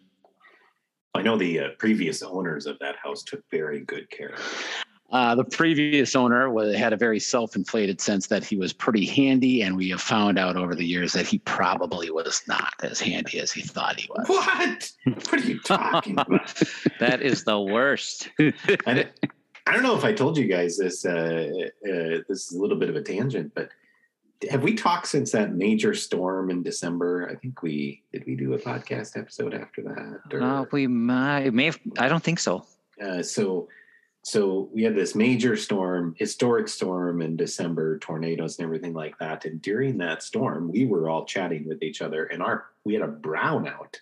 I 1.16 1.22
know 1.22 1.38
the 1.38 1.60
uh, 1.60 1.70
previous 1.78 2.22
owners 2.22 2.66
of 2.66 2.80
that 2.80 2.96
house 2.98 3.24
took 3.24 3.42
very 3.52 3.82
good 3.82 4.10
care 4.10 4.30
of 4.30 4.40
it. 4.40 4.86
Uh, 5.14 5.36
the 5.36 5.44
previous 5.44 6.16
owner 6.16 6.50
was, 6.50 6.76
had 6.76 6.92
a 6.92 6.98
very 6.98 7.20
self-inflated 7.20 8.02
sense 8.02 8.26
that 8.26 8.44
he 8.44 8.58
was 8.58 8.74
pretty 8.74 9.06
handy, 9.06 9.62
and 9.62 9.78
we 9.78 9.88
have 9.88 10.02
found 10.02 10.40
out 10.40 10.58
over 10.58 10.74
the 10.74 10.84
years 10.84 11.14
that 11.14 11.28
he 11.28 11.38
probably 11.38 12.10
was 12.10 12.42
not 12.48 12.74
as 12.82 13.00
handy 13.00 13.40
as 13.40 13.52
he 13.52 13.62
thought 13.62 14.00
he 14.00 14.10
was. 14.10 14.28
What? 14.28 14.92
What 15.30 15.34
are 15.34 15.48
you 15.48 15.60
talking 15.60 16.14
about? 16.14 16.64
that 17.00 17.22
is 17.22 17.44
the 17.44 17.62
worst. 17.62 18.30
I, 18.40 19.08
I, 19.68 19.74
don't 19.74 19.84
know 19.84 19.96
if 19.96 20.04
I 20.04 20.14
told 20.14 20.36
you 20.36 20.48
guys 20.48 20.80
this. 20.80 21.06
Uh, 21.06 21.48
uh, 21.88 22.24
this 22.28 22.48
is 22.48 22.54
a 22.54 22.60
little 22.60 22.78
bit 22.78 22.90
of 22.90 22.96
a 22.96 23.02
tangent, 23.04 23.54
but 23.54 23.70
have 24.50 24.64
we 24.64 24.74
talked 24.74 25.08
since 25.08 25.32
that 25.32 25.54
major 25.54 25.94
storm 25.94 26.50
in 26.50 26.64
December? 26.64 27.30
I 27.30 27.36
think 27.36 27.62
we 27.62 28.02
did. 28.12 28.26
We 28.26 28.36
do 28.36 28.56
a 28.56 28.58
podcast 28.58 29.16
episode 29.16 29.54
after 29.54 29.84
that. 29.84 30.36
Or, 30.36 30.42
uh, 30.42 30.66
we 30.72 30.88
might 30.88 31.54
may 31.54 31.66
have. 31.66 31.80
I 32.00 32.08
don't 32.08 32.24
think 32.24 32.40
so. 32.40 32.66
Uh, 33.00 33.22
so, 33.22 33.68
so 34.26 34.70
we 34.74 34.84
had 34.84 34.96
this 34.96 35.16
major 35.16 35.58
storm, 35.58 36.16
historic 36.18 36.70
storm 36.70 37.22
in 37.22 37.36
December, 37.36 38.00
tornadoes 38.00 38.58
and 38.58 38.66
everything 38.66 38.94
like 38.94 39.18
that. 39.20 39.44
And 39.44 39.62
during 39.62 39.98
that 39.98 40.24
storm, 40.24 40.72
we 40.72 40.86
were 40.86 41.10
all 41.10 41.26
chatting 41.26 41.68
with 41.68 41.84
each 41.84 42.02
other, 42.02 42.26
and 42.26 42.42
our 42.42 42.68
we 42.86 42.94
had 42.94 43.04
a 43.04 43.08
brownout, 43.08 43.96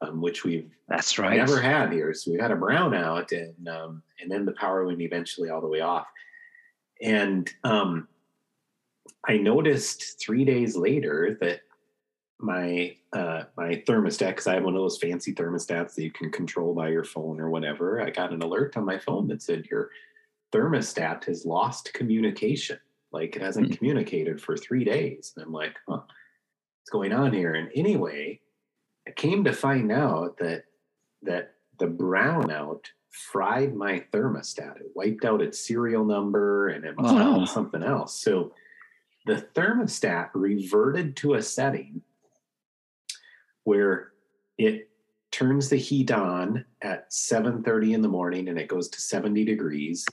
um, 0.00 0.20
which 0.20 0.42
we've 0.42 0.72
that's 0.88 1.16
right 1.16 1.36
never 1.36 1.60
had 1.60 1.92
here. 1.92 2.12
So 2.12 2.32
we 2.32 2.38
had 2.38 2.50
a 2.50 2.56
brownout, 2.56 3.30
and 3.30 3.68
um, 3.68 4.02
and 4.20 4.28
then 4.28 4.44
the 4.44 4.52
power 4.52 4.84
went 4.84 5.00
eventually 5.00 5.48
all 5.48 5.60
the 5.60 5.68
way 5.68 5.80
off, 5.80 6.08
and 7.00 7.48
um, 7.62 8.08
I 9.28 9.36
noticed 9.36 10.20
three 10.20 10.44
days 10.44 10.76
later 10.76 11.38
that 11.40 11.60
my 12.42 12.96
uh, 13.12 13.44
my 13.56 13.82
thermostat 13.86 14.28
because 14.30 14.46
I 14.46 14.54
have 14.54 14.64
one 14.64 14.74
of 14.74 14.80
those 14.80 14.98
fancy 14.98 15.34
thermostats 15.34 15.94
that 15.94 16.02
you 16.02 16.10
can 16.12 16.30
control 16.30 16.74
by 16.74 16.88
your 16.88 17.04
phone 17.04 17.40
or 17.40 17.50
whatever. 17.50 18.00
I 18.00 18.10
got 18.10 18.32
an 18.32 18.42
alert 18.42 18.76
on 18.76 18.84
my 18.84 18.98
phone 18.98 19.26
that 19.28 19.42
said 19.42 19.66
your 19.70 19.90
thermostat 20.52 21.24
has 21.24 21.44
lost 21.44 21.92
communication. 21.94 22.78
Like 23.12 23.36
it 23.36 23.42
hasn't 23.42 23.66
Hmm. 23.68 23.72
communicated 23.74 24.40
for 24.40 24.56
three 24.56 24.84
days. 24.84 25.32
And 25.36 25.44
I'm 25.44 25.52
like, 25.52 25.76
huh, 25.88 26.00
what's 26.02 26.90
going 26.90 27.12
on 27.12 27.32
here? 27.32 27.54
And 27.54 27.70
anyway, 27.74 28.40
I 29.06 29.10
came 29.12 29.44
to 29.44 29.52
find 29.52 29.90
out 29.92 30.38
that 30.38 30.64
that 31.22 31.54
the 31.78 31.86
brownout 31.86 32.84
fried 33.10 33.74
my 33.74 34.04
thermostat. 34.12 34.76
It 34.80 34.92
wiped 34.94 35.24
out 35.24 35.42
its 35.42 35.66
serial 35.66 36.04
number 36.04 36.68
and 36.68 36.84
it 36.84 36.96
must 36.96 37.14
Oh. 37.14 37.44
something 37.44 37.82
else. 37.82 38.14
So 38.20 38.54
the 39.26 39.44
thermostat 39.54 40.30
reverted 40.34 41.16
to 41.16 41.34
a 41.34 41.42
setting 41.42 42.02
where 43.70 44.10
it 44.58 44.90
turns 45.30 45.68
the 45.68 45.76
heat 45.76 46.10
on 46.10 46.64
at 46.82 47.08
7:30 47.12 47.94
in 47.94 48.02
the 48.02 48.08
morning 48.08 48.48
and 48.48 48.58
it 48.58 48.66
goes 48.66 48.88
to 48.88 49.00
70 49.00 49.44
degrees 49.44 50.04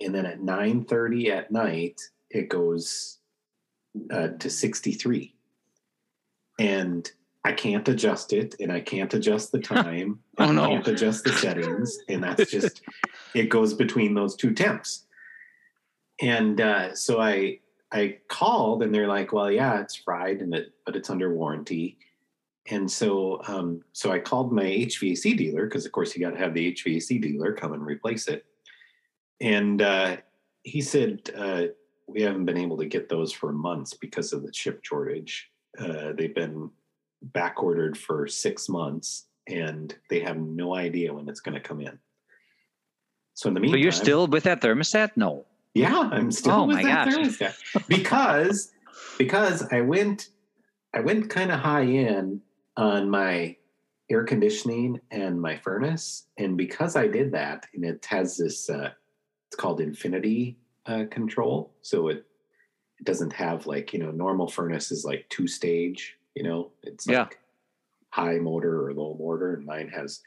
and 0.00 0.14
then 0.14 0.24
at 0.24 0.40
9:30 0.40 1.30
at 1.30 1.50
night 1.50 2.00
it 2.30 2.48
goes 2.48 3.18
uh, 4.12 4.28
to 4.38 4.48
63 4.48 5.34
and 6.60 7.10
I 7.44 7.52
can't 7.52 7.88
adjust 7.88 8.32
it 8.32 8.54
and 8.60 8.70
I 8.70 8.82
can't 8.82 9.12
adjust 9.12 9.50
the 9.50 9.58
time 9.74 10.20
Oh, 10.38 10.52
no. 10.52 10.62
I 10.62 10.68
can't 10.68 10.86
adjust 10.86 11.24
the 11.24 11.32
settings 11.32 11.98
and 12.08 12.22
that's 12.22 12.48
just 12.52 12.82
it 13.34 13.48
goes 13.48 13.74
between 13.74 14.14
those 14.14 14.36
two 14.36 14.54
temps 14.54 15.06
and 16.22 16.60
uh, 16.60 16.94
so 16.94 17.20
I 17.20 17.58
I 17.90 18.18
called 18.28 18.84
and 18.84 18.94
they're 18.94 19.08
like, 19.08 19.32
well, 19.32 19.50
yeah, 19.50 19.80
it's 19.80 19.96
fried 19.96 20.40
and 20.40 20.54
it, 20.54 20.72
but 20.84 20.96
it's 20.96 21.10
under 21.10 21.34
warranty. 21.34 21.98
And 22.68 22.90
so, 22.90 23.40
um, 23.46 23.82
so 23.92 24.10
I 24.10 24.18
called 24.18 24.52
my 24.52 24.64
HVAC 24.64 25.36
dealer 25.36 25.66
because, 25.66 25.86
of 25.86 25.92
course, 25.92 26.16
you 26.16 26.24
got 26.24 26.32
to 26.32 26.38
have 26.38 26.54
the 26.54 26.72
HVAC 26.72 27.20
dealer 27.22 27.52
come 27.52 27.72
and 27.72 27.84
replace 27.84 28.26
it. 28.28 28.44
And 29.40 29.82
uh, 29.82 30.16
he 30.62 30.80
said 30.80 31.30
uh, 31.36 31.64
we 32.08 32.22
haven't 32.22 32.44
been 32.44 32.56
able 32.56 32.76
to 32.78 32.86
get 32.86 33.08
those 33.08 33.32
for 33.32 33.52
months 33.52 33.94
because 33.94 34.32
of 34.32 34.42
the 34.42 34.50
chip 34.50 34.80
shortage. 34.84 35.50
Uh, 35.78 36.12
they've 36.16 36.34
been 36.34 36.70
back 37.22 37.62
ordered 37.62 37.96
for 37.96 38.26
six 38.26 38.68
months, 38.68 39.26
and 39.46 39.94
they 40.10 40.20
have 40.20 40.38
no 40.38 40.74
idea 40.74 41.12
when 41.12 41.28
it's 41.28 41.40
going 41.40 41.54
to 41.54 41.60
come 41.60 41.80
in. 41.80 41.98
So 43.34 43.48
in 43.48 43.54
the 43.54 43.60
But 43.60 43.64
meantime, 43.64 43.82
you're 43.82 43.92
still 43.92 44.26
with 44.26 44.44
that 44.44 44.60
thermostat? 44.60 45.10
No. 45.16 45.44
yeah, 45.74 46.08
I'm 46.10 46.30
still 46.32 46.52
Oh 46.52 46.64
with 46.64 46.76
my 46.76 46.82
that 46.84 47.06
gosh. 47.06 47.14
thermostat 47.14 47.88
because 47.88 48.72
because 49.18 49.62
I 49.70 49.82
went 49.82 50.30
I 50.94 51.00
went 51.00 51.28
kind 51.28 51.52
of 51.52 51.60
high 51.60 51.82
in 51.82 52.40
on 52.76 53.08
my 53.08 53.56
air 54.10 54.24
conditioning 54.24 55.00
and 55.10 55.40
my 55.40 55.56
furnace, 55.56 56.26
and 56.38 56.56
because 56.56 56.96
I 56.96 57.08
did 57.08 57.32
that, 57.32 57.66
and 57.74 57.84
it 57.84 58.04
has 58.06 58.36
this 58.36 58.70
uh, 58.70 58.90
it's 59.48 59.56
called 59.56 59.80
infinity 59.80 60.58
uh, 60.86 61.04
control, 61.10 61.74
so 61.82 62.08
it 62.08 62.24
it 62.98 63.04
doesn't 63.04 63.32
have 63.32 63.66
like 63.66 63.92
you 63.92 63.98
know 63.98 64.10
normal 64.10 64.48
furnace 64.48 64.90
is 64.90 65.04
like 65.04 65.28
two 65.28 65.46
stage, 65.46 66.16
you 66.34 66.42
know, 66.42 66.70
it's 66.82 67.06
Yeah. 67.06 67.24
like 67.24 67.38
high 68.10 68.38
motor 68.38 68.86
or 68.86 68.94
low 68.94 69.16
motor, 69.18 69.54
and 69.54 69.66
mine 69.66 69.88
has 69.88 70.22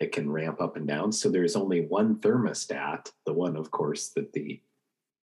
it 0.00 0.12
can 0.12 0.30
ramp 0.30 0.60
up 0.60 0.76
and 0.76 0.86
down. 0.86 1.12
So 1.12 1.30
there's 1.30 1.54
only 1.54 1.82
one 1.86 2.16
thermostat, 2.16 3.12
the 3.24 3.32
one, 3.32 3.56
of 3.56 3.70
course, 3.70 4.08
that 4.16 4.32
the 4.32 4.60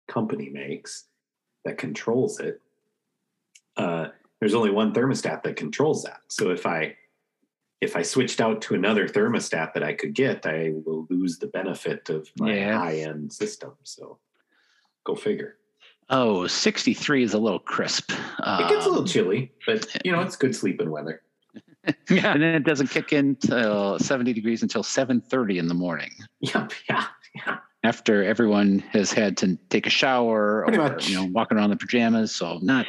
company 0.09 0.51
makes 0.51 1.07
that 1.65 1.79
controls 1.79 2.39
it. 2.39 2.61
Uh, 3.77 4.09
there's 4.41 4.55
only 4.55 4.71
one 4.71 4.93
thermostat 4.93 5.43
that 5.43 5.57
controls 5.57 6.03
that. 6.05 6.21
So 6.29 6.51
if 6.51 6.67
I 6.67 6.97
if 7.81 7.95
I 7.95 8.03
switched 8.03 8.41
out 8.41 8.61
to 8.63 8.75
another 8.75 9.07
thermostat 9.09 9.73
that 9.75 9.85
I 9.85 9.93
could 9.93 10.13
get, 10.13 10.45
I 10.47 10.73
will 10.85 11.07
lose 11.11 11.39
the 11.39 11.47
benefit 11.47 12.11
of 12.11 12.29
my 12.39 12.55
Yeah. 12.55 12.77
high 12.79 12.97
end 12.99 13.33
system. 13.33 13.73
So 13.85 14.19
go 15.05 15.15
figure. 15.15 15.57
Oh, 16.11 16.47
63 16.47 17.23
is 17.23 17.35
a 17.35 17.39
little 17.39 17.59
crisp. 17.61 18.11
It 18.11 18.69
gets 18.69 18.87
a 18.87 18.89
little 18.89 19.01
Um, 19.01 19.07
chilly, 19.07 19.53
but 19.67 19.87
you 20.05 20.11
know 20.13 20.21
it's 20.23 20.37
good 20.37 20.55
sleeping 20.57 20.91
weather. 20.91 21.23
Yeah. 22.11 22.33
and 22.33 22.43
then 22.43 22.55
it 22.55 22.65
doesn't 22.65 22.89
kick 22.91 23.13
in 23.13 23.37
till 23.37 23.99
70 23.99 24.33
degrees 24.33 24.63
until 24.63 24.83
7:30 24.83 25.59
in 25.59 25.69
the 25.69 25.75
morning. 25.75 26.11
Yep, 26.41 26.73
yeah, 26.91 27.05
yeah. 27.35 27.59
After 27.85 28.25
everyone 28.25 28.81
has 28.91 29.13
had 29.13 29.37
to 29.39 29.57
take 29.71 29.87
a 29.87 29.91
shower 29.91 30.65
Pretty 30.67 30.79
or 30.79 30.89
much. 30.91 31.09
you 31.09 31.17
know 31.17 31.27
walking 31.33 31.57
around 31.59 31.71
in 31.73 31.79
pajamas, 31.79 32.35
so 32.35 32.59
not 32.61 32.87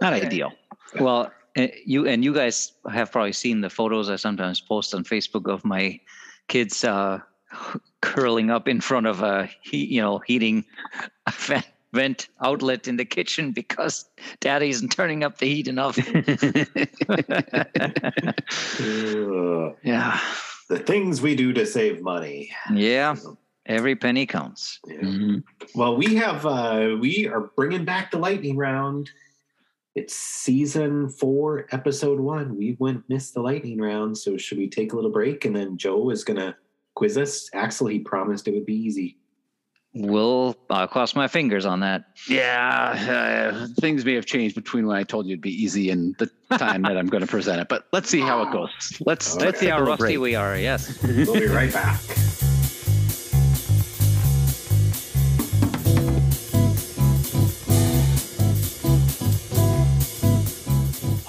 not 0.00 0.12
ideal. 0.14 0.52
Well, 1.00 1.30
uh, 1.56 1.66
you 1.84 2.06
and 2.06 2.24
you 2.24 2.34
guys 2.34 2.72
have 2.90 3.12
probably 3.12 3.32
seen 3.32 3.60
the 3.60 3.70
photos 3.70 4.08
I 4.10 4.16
sometimes 4.16 4.60
post 4.60 4.94
on 4.94 5.04
Facebook 5.04 5.50
of 5.52 5.64
my 5.64 5.98
kids 6.48 6.84
uh, 6.84 7.20
curling 8.00 8.50
up 8.50 8.68
in 8.68 8.80
front 8.80 9.06
of 9.06 9.22
a 9.22 9.48
heat, 9.62 9.88
you 9.90 10.00
know, 10.00 10.18
heating 10.26 10.64
vent, 11.30 11.68
vent 11.92 12.28
outlet 12.42 12.88
in 12.88 12.96
the 12.96 13.04
kitchen 13.04 13.52
because 13.52 14.06
daddy 14.40 14.68
isn't 14.70 14.88
turning 14.90 15.24
up 15.24 15.38
the 15.38 15.46
heat 15.46 15.68
enough. 15.68 15.98
Yeah. 19.84 20.18
the 20.68 20.78
things 20.78 21.20
we 21.20 21.34
do 21.34 21.52
to 21.52 21.66
save 21.66 22.02
money. 22.02 22.50
Yeah. 22.72 23.16
Every 23.66 23.94
penny 23.94 24.26
counts. 24.26 24.80
Yeah. 24.86 25.00
Mhm. 25.00 25.42
Well, 25.74 25.96
we 25.96 26.14
have 26.16 26.44
uh 26.46 26.96
we 27.00 27.28
are 27.28 27.50
bringing 27.56 27.84
back 27.84 28.10
the 28.10 28.18
lightning 28.18 28.56
round. 28.56 29.10
It's 29.94 30.14
season 30.14 31.10
four, 31.10 31.66
episode 31.70 32.18
one. 32.18 32.56
We 32.56 32.76
went 32.78 33.04
missed 33.10 33.34
the 33.34 33.42
lightning 33.42 33.78
round, 33.78 34.16
so 34.16 34.38
should 34.38 34.56
we 34.58 34.68
take 34.68 34.92
a 34.92 34.96
little 34.96 35.10
break 35.10 35.44
and 35.44 35.54
then 35.54 35.76
Joe 35.76 36.08
is 36.10 36.24
gonna 36.24 36.56
quiz 36.94 37.18
us? 37.18 37.50
Axel, 37.52 37.88
he 37.88 37.98
promised 37.98 38.48
it 38.48 38.54
would 38.54 38.64
be 38.64 38.74
easy. 38.74 39.18
We'll 39.94 40.56
uh, 40.70 40.86
cross 40.86 41.14
my 41.14 41.28
fingers 41.28 41.66
on 41.66 41.80
that. 41.80 42.04
Yeah, 42.26 43.52
uh, 43.52 43.66
things 43.78 44.06
may 44.06 44.14
have 44.14 44.24
changed 44.24 44.54
between 44.54 44.86
when 44.86 44.96
I 44.96 45.02
told 45.02 45.26
you 45.26 45.32
it'd 45.32 45.42
be 45.42 45.62
easy 45.62 45.90
and 45.90 46.16
the 46.16 46.30
time 46.56 46.80
that 46.82 46.96
I'm 46.96 47.08
going 47.08 47.20
to 47.20 47.26
present 47.26 47.60
it. 47.60 47.68
But 47.68 47.88
let's 47.92 48.08
see 48.08 48.20
how 48.20 48.40
it 48.40 48.52
goes. 48.52 48.70
Let's 49.04 49.36
Okay. 49.36 49.44
Let's 49.44 49.60
see 49.60 49.66
how 49.66 49.82
rusty 49.82 50.16
break. 50.16 50.20
we 50.20 50.34
are. 50.34 50.56
Yes. 50.56 50.98
We'll 51.02 51.34
be 51.34 51.46
right 51.46 51.70
back. 51.70 52.00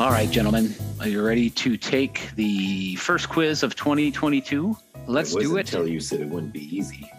All 0.04 0.12
right, 0.12 0.30
gentlemen, 0.30 0.76
are 1.00 1.08
you 1.08 1.26
ready 1.26 1.50
to 1.52 1.78
take 1.78 2.30
the 2.36 2.96
first 2.96 3.30
quiz 3.30 3.64
of 3.64 3.74
2022? 3.78 4.76
Let's 5.08 5.34
It 5.34 5.40
do 5.40 5.56
it. 5.56 5.62
Until 5.62 5.88
you 5.88 6.02
said 6.02 6.20
it 6.20 6.28
wouldn't 6.28 6.52
be 6.52 6.76
easy. 6.76 7.10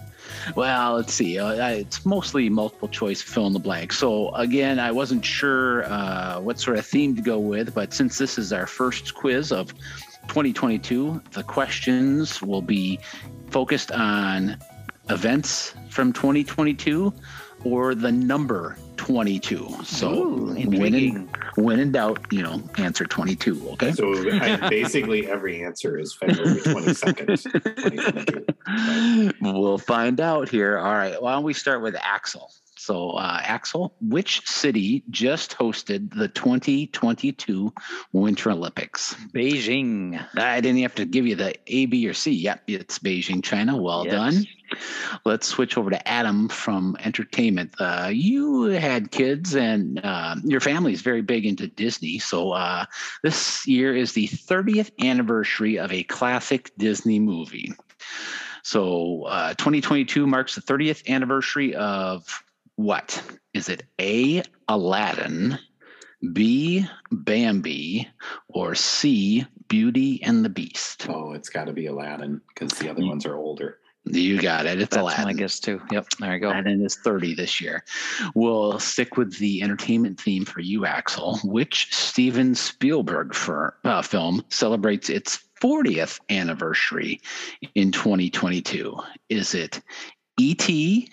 Well, 0.54 0.96
let's 0.96 1.14
see. 1.14 1.38
Uh, 1.38 1.66
it's 1.68 2.04
mostly 2.04 2.50
multiple 2.50 2.88
choice 2.88 3.22
fill 3.22 3.46
in 3.46 3.54
the 3.54 3.58
blank. 3.58 3.94
So, 3.94 4.34
again, 4.34 4.78
I 4.78 4.92
wasn't 4.92 5.24
sure 5.24 5.86
uh, 5.86 6.40
what 6.40 6.60
sort 6.60 6.76
of 6.76 6.84
theme 6.84 7.16
to 7.16 7.22
go 7.22 7.38
with, 7.38 7.74
but 7.74 7.94
since 7.94 8.18
this 8.18 8.36
is 8.36 8.52
our 8.52 8.66
first 8.66 9.14
quiz 9.14 9.50
of 9.50 9.72
2022, 10.28 11.22
the 11.32 11.42
questions 11.42 12.42
will 12.42 12.60
be 12.60 13.00
focused 13.48 13.92
on 13.92 14.58
events 15.08 15.74
from 15.88 16.12
2022 16.12 17.14
or 17.64 17.94
the 17.94 18.12
number 18.12 18.76
22. 18.98 19.74
So, 19.84 20.12
Ooh, 20.12 20.50
intriguing. 20.50 21.30
When 21.56 21.78
in 21.80 21.92
doubt, 21.92 22.26
you 22.30 22.42
know, 22.42 22.62
answer 22.78 23.04
22. 23.04 23.70
Okay. 23.72 23.92
So 23.92 24.12
I, 24.40 24.68
basically 24.68 25.28
every 25.28 25.64
answer 25.64 25.98
is 25.98 26.14
February 26.14 26.60
22nd, 26.60 27.26
2022. 27.42 29.32
we'll 29.40 29.78
find 29.78 30.20
out 30.20 30.48
here. 30.48 30.78
All 30.78 30.94
right. 30.94 31.20
Why 31.20 31.32
don't 31.32 31.44
we 31.44 31.54
start 31.54 31.82
with 31.82 31.96
Axel? 32.00 32.50
So, 32.84 33.12
uh, 33.12 33.40
Axel, 33.42 33.94
which 34.02 34.46
city 34.46 35.04
just 35.08 35.56
hosted 35.56 36.14
the 36.14 36.28
2022 36.28 37.72
Winter 38.12 38.50
Olympics? 38.50 39.14
Beijing. 39.32 40.22
I 40.36 40.60
didn't 40.60 40.82
have 40.82 40.94
to 40.96 41.06
give 41.06 41.26
you 41.26 41.34
the 41.34 41.54
A, 41.66 41.86
B, 41.86 42.06
or 42.06 42.12
C. 42.12 42.32
Yep, 42.32 42.64
it's 42.66 42.98
Beijing, 42.98 43.42
China. 43.42 43.74
Well 43.78 44.04
Yes. 44.04 44.12
done. 44.12 44.46
Let's 45.24 45.46
switch 45.46 45.78
over 45.78 45.88
to 45.88 46.06
Adam 46.08 46.50
from 46.50 46.98
entertainment. 47.02 47.74
Uh, 47.78 48.10
you 48.12 48.64
had 48.64 49.10
kids, 49.10 49.56
and 49.56 49.98
uh, 50.04 50.36
your 50.44 50.60
family 50.60 50.92
is 50.92 51.00
very 51.00 51.22
big 51.22 51.46
into 51.46 51.68
Disney. 51.68 52.18
So 52.18 52.52
uh, 52.52 52.84
this 53.22 53.66
year 53.66 53.96
is 53.96 54.12
the 54.12 54.28
30th 54.28 54.90
anniversary 55.02 55.78
of 55.78 55.90
a 55.90 56.02
classic 56.02 56.70
Disney 56.76 57.18
movie. 57.18 57.72
So 58.62 59.22
uh, 59.22 59.54
2022 59.54 60.26
marks 60.26 60.54
the 60.54 60.60
30th 60.60 61.08
anniversary 61.08 61.74
of 61.74 62.44
what? 62.76 63.22
Is 63.52 63.68
it 63.68 63.84
A, 64.00 64.42
Aladdin, 64.68 65.58
B, 66.32 66.86
Bambi, 67.10 68.08
or 68.48 68.74
C, 68.74 69.46
Beauty 69.68 70.22
and 70.22 70.44
the 70.44 70.48
Beast? 70.48 71.06
Oh, 71.08 71.32
it's 71.32 71.48
got 71.48 71.64
to 71.66 71.72
be 71.72 71.86
Aladdin 71.86 72.40
because 72.48 72.78
the 72.78 72.88
other 72.88 73.04
ones 73.04 73.26
are 73.26 73.36
older. 73.36 73.78
You 74.06 74.38
got 74.40 74.66
it. 74.66 74.80
It's 74.80 74.90
That's 74.90 75.00
Aladdin. 75.00 75.24
my 75.24 75.32
guess 75.32 75.58
too. 75.58 75.80
Yep. 75.90 76.06
There 76.20 76.34
you 76.34 76.40
go. 76.40 76.48
Aladdin 76.48 76.84
is 76.84 76.96
30 76.96 77.34
this 77.34 77.58
year. 77.60 77.84
We'll 78.34 78.78
stick 78.78 79.16
with 79.16 79.38
the 79.38 79.62
entertainment 79.62 80.20
theme 80.20 80.44
for 80.44 80.60
you, 80.60 80.84
Axel. 80.84 81.38
Which 81.42 81.88
Steven 81.94 82.54
Spielberg 82.54 83.34
fir- 83.34 83.74
uh, 83.84 84.02
film 84.02 84.44
celebrates 84.50 85.08
its 85.08 85.42
40th 85.62 86.20
anniversary 86.28 87.22
in 87.74 87.92
2022? 87.92 88.94
Is 89.30 89.54
it 89.54 89.80
E.T., 90.38 91.08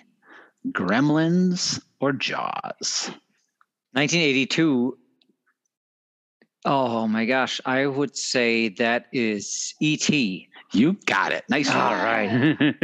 Gremlins, 0.68 1.80
or 2.00 2.12
Jaws? 2.12 3.10
1982. 3.92 4.96
Oh 6.64 7.08
my 7.08 7.24
gosh, 7.24 7.60
I 7.66 7.86
would 7.86 8.16
say 8.16 8.68
that 8.68 9.06
is 9.12 9.74
E.T. 9.80 10.48
You 10.72 10.96
got 11.04 11.32
it. 11.32 11.44
Nice. 11.48 11.70
All 11.70 11.92
right. 11.92 12.56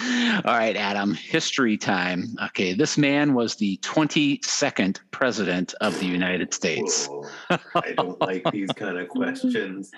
All 0.00 0.54
right, 0.54 0.76
Adam. 0.76 1.12
History 1.14 1.76
time. 1.76 2.34
Okay, 2.46 2.72
this 2.72 2.96
man 2.96 3.34
was 3.34 3.56
the 3.56 3.76
22nd 3.78 4.98
president 5.10 5.74
of 5.82 5.98
the 5.98 6.06
United 6.06 6.54
States. 6.54 7.08
Whoa, 7.08 7.28
I 7.74 7.92
don't 7.92 8.18
like 8.20 8.50
these 8.50 8.70
kind 8.72 8.96
of 8.98 9.08
questions. 9.08 9.90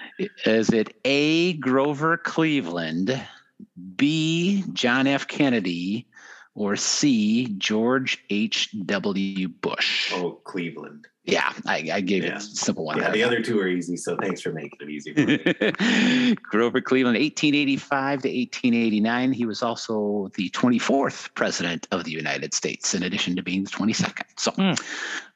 Is 0.45 0.71
it 0.71 0.97
A. 1.05 1.53
Grover 1.55 2.17
Cleveland, 2.17 3.23
B. 3.95 4.65
John 4.73 5.07
F. 5.07 5.29
Kennedy, 5.29 6.09
or 6.55 6.77
C. 6.77 7.47
George 7.59 8.19
H.W. 8.31 9.49
Bush? 9.49 10.13
Oh, 10.15 10.41
Cleveland. 10.45 11.09
Yeah, 11.25 11.53
I, 11.67 11.89
I 11.93 12.01
gave 12.03 12.23
Yeah. 12.23 12.33
it 12.33 12.37
a 12.37 12.41
simple 12.41 12.85
one. 12.85 12.99
Yeah, 12.99 13.11
the 13.11 13.23
other 13.23 13.41
two 13.41 13.59
are 13.59 13.67
easy, 13.67 13.97
so 13.97 14.15
thanks 14.21 14.43
for 14.43 14.53
making 14.53 14.79
it 14.83 14.91
easy. 14.91 16.35
Grover 16.43 16.83
Cleveland, 16.83 17.17
1885 17.17 18.23
to 18.23 18.29
1889. 18.29 19.33
He 19.33 19.47
was 19.47 19.63
also 19.63 20.31
the 20.37 20.51
24th 20.51 21.35
president 21.35 21.89
of 21.93 22.05
the 22.05 22.11
United 22.11 22.53
States, 22.53 22.95
in 22.95 23.03
addition 23.03 23.37
to 23.37 23.43
being 23.43 23.65
the 23.65 23.71
22nd. 23.71 24.25
So, 24.39 24.51
Hmm. 24.53 24.73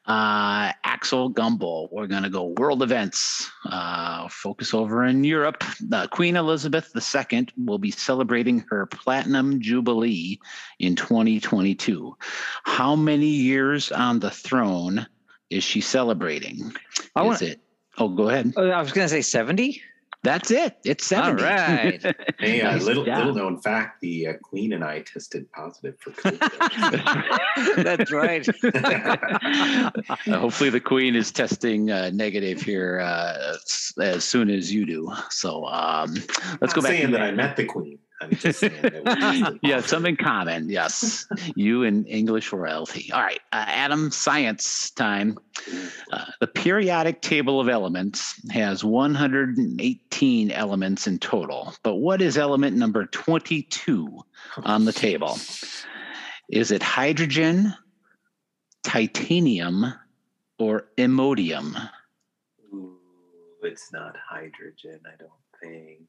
Uh, 0.09 0.73
Axel 0.83 1.31
Gumbel, 1.31 1.87
we're 1.91 2.07
going 2.07 2.23
to 2.23 2.31
go 2.31 2.55
world 2.57 2.81
events. 2.81 3.51
Uh, 3.63 4.27
focus 4.27 4.73
over 4.73 5.05
in 5.05 5.23
Europe. 5.23 5.63
Uh, 5.93 6.07
Queen 6.07 6.35
Elizabeth 6.35 6.91
II 6.95 7.47
will 7.63 7.77
be 7.77 7.91
celebrating 7.91 8.65
her 8.71 8.87
platinum 8.87 9.61
jubilee 9.61 10.39
in 10.79 10.95
2022. 10.95 12.17
How 12.63 12.95
many 12.95 13.27
years 13.27 13.91
on 13.91 14.19
the 14.19 14.31
throne 14.31 15.05
is 15.51 15.63
she 15.63 15.79
celebrating? 15.79 16.73
I 17.15 17.21
is 17.21 17.27
want. 17.27 17.41
it? 17.43 17.61
Oh, 17.99 18.09
go 18.09 18.29
ahead. 18.29 18.53
I 18.57 18.81
was 18.81 18.91
going 18.91 19.05
to 19.05 19.09
say 19.09 19.21
70. 19.21 19.79
That's 20.21 20.51
it. 20.51 20.75
It's 20.83 21.05
70. 21.05 21.41
All 21.43 21.49
right. 21.49 22.15
Hey, 22.39 22.61
uh, 22.61 22.71
Nice 22.71 22.83
little 22.83 23.03
job. 23.05 23.17
little 23.17 23.33
known 23.33 23.61
fact: 23.61 23.99
the 24.01 24.27
uh, 24.27 24.33
Queen 24.43 24.71
and 24.73 24.83
I 24.83 25.01
tested 25.01 25.49
positive 25.51 25.95
for 25.99 26.11
COVID. 26.11 27.75
That's 27.83 28.11
right. 28.11 28.47
Uh, 30.29 30.37
hopefully, 30.37 30.69
the 30.69 30.79
Queen 30.79 31.15
is 31.15 31.31
testing 31.31 31.89
uh, 31.91 32.09
negative 32.13 32.61
here 32.61 32.99
uh, 32.99 33.55
as 34.01 34.23
soon 34.23 34.49
as 34.49 34.71
you 34.71 34.85
do. 34.85 35.11
So 35.29 35.65
um, 35.65 36.13
let's 36.61 36.73
go 36.73 36.81
Not 36.81 36.83
back. 36.83 36.91
saying 36.91 37.11
that 37.11 37.21
I 37.21 37.31
met 37.31 37.55
the 37.57 37.65
Queen. 37.65 37.99
I'm 38.21 38.31
just 38.31 38.59
saying 38.59 38.81
that 38.81 39.51
we 39.53 39.59
yeah, 39.69 39.81
something 39.81 40.17
common. 40.17 40.69
Yes, 40.69 41.25
you 41.55 41.83
and 41.83 42.07
English 42.07 42.51
royalty. 42.51 43.11
All 43.11 43.21
right, 43.21 43.39
uh, 43.51 43.65
Adam, 43.67 44.11
science 44.11 44.91
time. 44.91 45.37
Uh, 46.11 46.25
the 46.39 46.47
periodic 46.47 47.21
table 47.21 47.59
of 47.59 47.69
elements 47.69 48.39
has 48.51 48.83
118 48.83 50.51
elements 50.51 51.07
in 51.07 51.19
total, 51.19 51.73
but 51.83 51.95
what 51.95 52.21
is 52.21 52.37
element 52.37 52.75
number 52.75 53.05
22 53.05 54.19
on 54.63 54.85
the 54.85 54.93
table? 54.93 55.37
Is 56.49 56.71
it 56.71 56.81
hydrogen, 56.81 57.73
titanium, 58.83 59.93
or 60.57 60.87
imodium? 60.97 61.89
Ooh, 62.73 62.97
it's 63.63 63.93
not 63.93 64.15
hydrogen, 64.17 64.99
I 65.05 65.15
don't 65.17 65.31
think. 65.61 66.07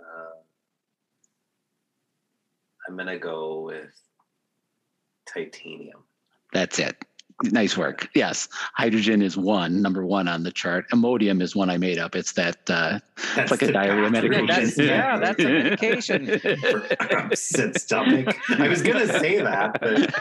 Uh, 0.00 0.42
I'm 2.88 2.96
gonna 2.96 3.18
go 3.18 3.60
with 3.62 3.92
titanium. 5.32 6.04
That's 6.52 6.78
it. 6.78 6.96
Nice 7.44 7.76
work. 7.76 8.08
Yes, 8.14 8.48
hydrogen 8.74 9.22
is 9.22 9.36
one, 9.36 9.82
number 9.82 10.04
one 10.06 10.28
on 10.28 10.42
the 10.42 10.52
chart. 10.52 10.88
Imodium 10.90 11.42
is 11.42 11.56
one 11.56 11.70
I 11.70 11.76
made 11.76 11.98
up. 11.98 12.14
It's 12.14 12.32
that 12.32 12.58
uh, 12.70 13.00
it's 13.36 13.50
like 13.50 13.62
a 13.62 13.72
diarrhea 13.72 14.10
bathroom. 14.10 14.46
medication. 14.46 14.86
yeah, 14.86 15.18
that's 15.18 15.42
a 15.42 15.48
medication. 15.48 16.38
For 16.38 17.18
upset 17.18 17.80
stomach. 17.80 18.36
I 18.58 18.68
was 18.68 18.82
gonna 18.82 19.06
say 19.06 19.40
that, 19.40 19.80
but 19.80 20.12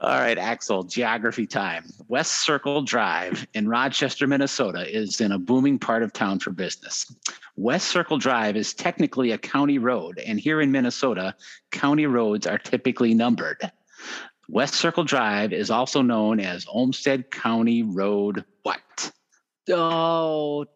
All 0.00 0.18
right, 0.18 0.38
Axel, 0.38 0.84
geography 0.84 1.46
time. 1.46 1.84
West 2.08 2.44
Circle 2.44 2.82
Drive 2.82 3.46
in 3.54 3.68
Rochester, 3.68 4.26
Minnesota 4.26 4.86
is 4.88 5.20
in 5.20 5.32
a 5.32 5.38
booming 5.38 5.78
part 5.78 6.02
of 6.02 6.12
town 6.12 6.38
for 6.38 6.50
business. 6.50 7.12
West 7.56 7.88
Circle 7.88 8.18
Drive 8.18 8.56
is 8.56 8.74
technically 8.74 9.30
a 9.32 9.38
county 9.38 9.78
road, 9.78 10.18
and 10.18 10.38
here 10.38 10.60
in 10.60 10.70
Minnesota, 10.70 11.34
county 11.70 12.06
roads 12.06 12.46
are 12.46 12.58
typically 12.58 13.14
numbered. 13.14 13.70
West 14.48 14.74
Circle 14.74 15.04
Drive 15.04 15.52
is 15.52 15.70
also 15.70 16.02
known 16.02 16.40
as 16.40 16.66
Olmsted 16.68 17.30
County 17.30 17.82
Road 17.82 18.44
what? 18.62 19.12
Oh, 19.70 20.66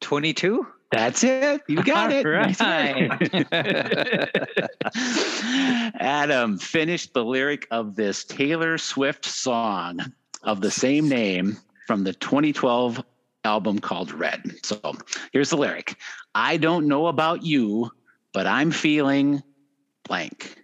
22? 0.00 0.66
That's 0.90 1.24
it. 1.24 1.62
You 1.66 1.82
got 1.82 2.12
it. 2.12 2.24
Right. 2.24 2.60
Adam 6.00 6.58
finished 6.58 7.14
the 7.14 7.24
lyric 7.24 7.66
of 7.70 7.96
this 7.96 8.24
Taylor 8.24 8.78
Swift 8.78 9.24
song 9.24 10.00
of 10.42 10.60
the 10.60 10.70
same 10.70 11.08
name 11.08 11.56
from 11.86 12.04
the 12.04 12.12
2012 12.12 13.02
album 13.44 13.78
called 13.78 14.12
Red. 14.12 14.42
So 14.62 14.80
here's 15.32 15.50
the 15.50 15.56
lyric 15.56 15.96
I 16.34 16.56
don't 16.56 16.86
know 16.86 17.06
about 17.06 17.44
you, 17.44 17.90
but 18.32 18.46
I'm 18.46 18.70
feeling 18.70 19.42
blank. 20.06 20.63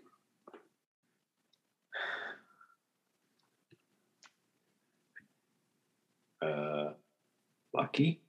Uh, 6.42 6.92
lucky. 7.72 8.20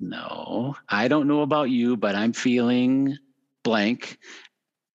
No, 0.00 0.76
I 0.88 1.08
don't 1.08 1.26
know 1.26 1.42
about 1.42 1.70
you, 1.70 1.96
but 1.96 2.14
I'm 2.14 2.32
feeling 2.32 3.18
blank. 3.64 4.18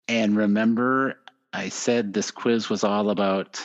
And 0.09 0.37
remember, 0.37 1.21
I 1.53 1.69
said 1.71 2.13
this 2.13 2.31
quiz 2.31 2.69
was 2.69 2.85
all 2.85 3.11
about 3.11 3.61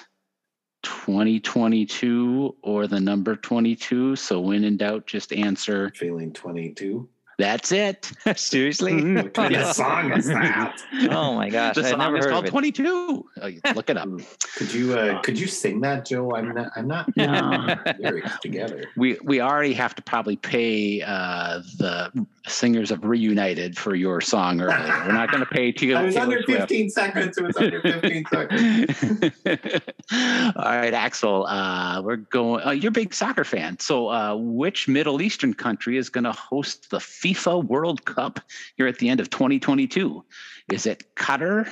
2022 0.83 2.55
or 2.61 2.87
the 2.87 2.99
number 2.99 3.35
22. 3.35 4.15
So 4.15 4.39
when 4.39 4.63
in 4.63 4.77
doubt, 4.77 5.07
just 5.07 5.33
answer. 5.33 5.91
Feeling 5.95 6.31
22. 6.31 7.09
That's 7.37 7.71
it. 7.71 8.11
Seriously? 8.35 9.13
What 9.15 9.33
kind 9.33 9.55
of 9.55 9.67
song 9.75 10.11
is 10.11 10.25
that? 10.25 10.81
Oh 11.11 11.35
my 11.35 11.49
gosh. 11.49 11.75
the 11.75 11.85
I 11.85 11.89
song 11.91 11.99
never 11.99 12.17
is 12.17 12.25
heard 12.25 12.31
called 12.31 12.45
of 12.45 12.49
it. 12.49 12.51
22. 12.51 13.25
Oh, 13.41 13.51
look 13.75 13.89
it 13.91 13.97
up. 13.97 14.09
Could 14.55 14.73
you 14.73 14.97
uh, 14.97 15.21
could 15.21 15.39
you 15.39 15.45
sing 15.47 15.79
that, 15.81 16.05
Joe? 16.05 16.33
I'm 16.35 16.53
not 16.55 16.71
I'm 16.75 16.87
not 16.87 17.15
No. 17.15 17.75
lyrics 17.99 18.37
together. 18.41 18.85
We 18.97 19.17
we 19.23 19.39
already 19.41 19.73
have 19.73 19.93
to 19.95 20.01
probably 20.01 20.37
pay 20.37 21.03
uh, 21.03 21.59
the 21.77 22.25
singers 22.47 22.89
have 22.89 23.03
Reunited 23.03 23.77
for 23.77 23.95
your 23.95 24.21
song 24.21 24.61
earlier. 24.61 25.03
We're 25.05 25.11
not 25.11 25.31
going 25.31 25.43
to 25.43 25.49
pay 25.49 25.71
Taylor, 25.77 25.99
I 25.99 26.03
was 26.03 26.15
Taylor 26.15 26.25
under 26.25 26.43
Swift. 26.43 26.59
15 26.61 26.89
seconds. 26.89 27.37
It 27.37 27.43
was 27.43 27.57
under 27.57 27.81
15 27.81 28.25
seconds. 28.31 29.81
All 30.55 30.63
right, 30.65 30.93
Axel. 30.93 31.45
Uh, 31.45 32.01
we're 32.01 32.17
going. 32.17 32.65
Uh, 32.65 32.71
you're 32.71 32.89
a 32.89 32.91
big 32.91 33.13
soccer 33.13 33.43
fan. 33.43 33.79
So, 33.79 34.09
uh, 34.09 34.35
which 34.35 34.87
Middle 34.87 35.21
Eastern 35.21 35.53
country 35.53 35.97
is 35.97 36.09
going 36.09 36.23
to 36.23 36.31
host 36.31 36.89
the 36.89 36.99
FIFA 36.99 37.65
World 37.65 38.05
Cup 38.05 38.39
here 38.75 38.87
at 38.87 38.97
the 38.99 39.09
end 39.09 39.19
of 39.19 39.29
2022? 39.29 40.23
Is 40.71 40.85
it 40.85 41.15
Qatar, 41.15 41.71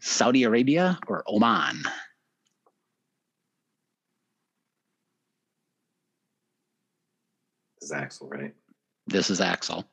Saudi 0.00 0.44
Arabia, 0.44 0.98
or 1.06 1.24
Oman? 1.28 1.82
This 7.80 7.90
is 7.90 7.92
Axel, 7.92 8.28
right? 8.28 8.54
This 9.06 9.30
is 9.30 9.40
Axel. 9.40 9.84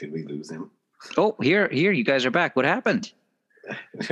Did 0.00 0.12
we 0.12 0.24
lose 0.24 0.50
him? 0.50 0.70
Oh, 1.16 1.34
here, 1.40 1.66
here, 1.68 1.92
you 1.92 2.04
guys 2.04 2.26
are 2.26 2.30
back. 2.30 2.56
What 2.56 2.66
happened? 2.66 3.10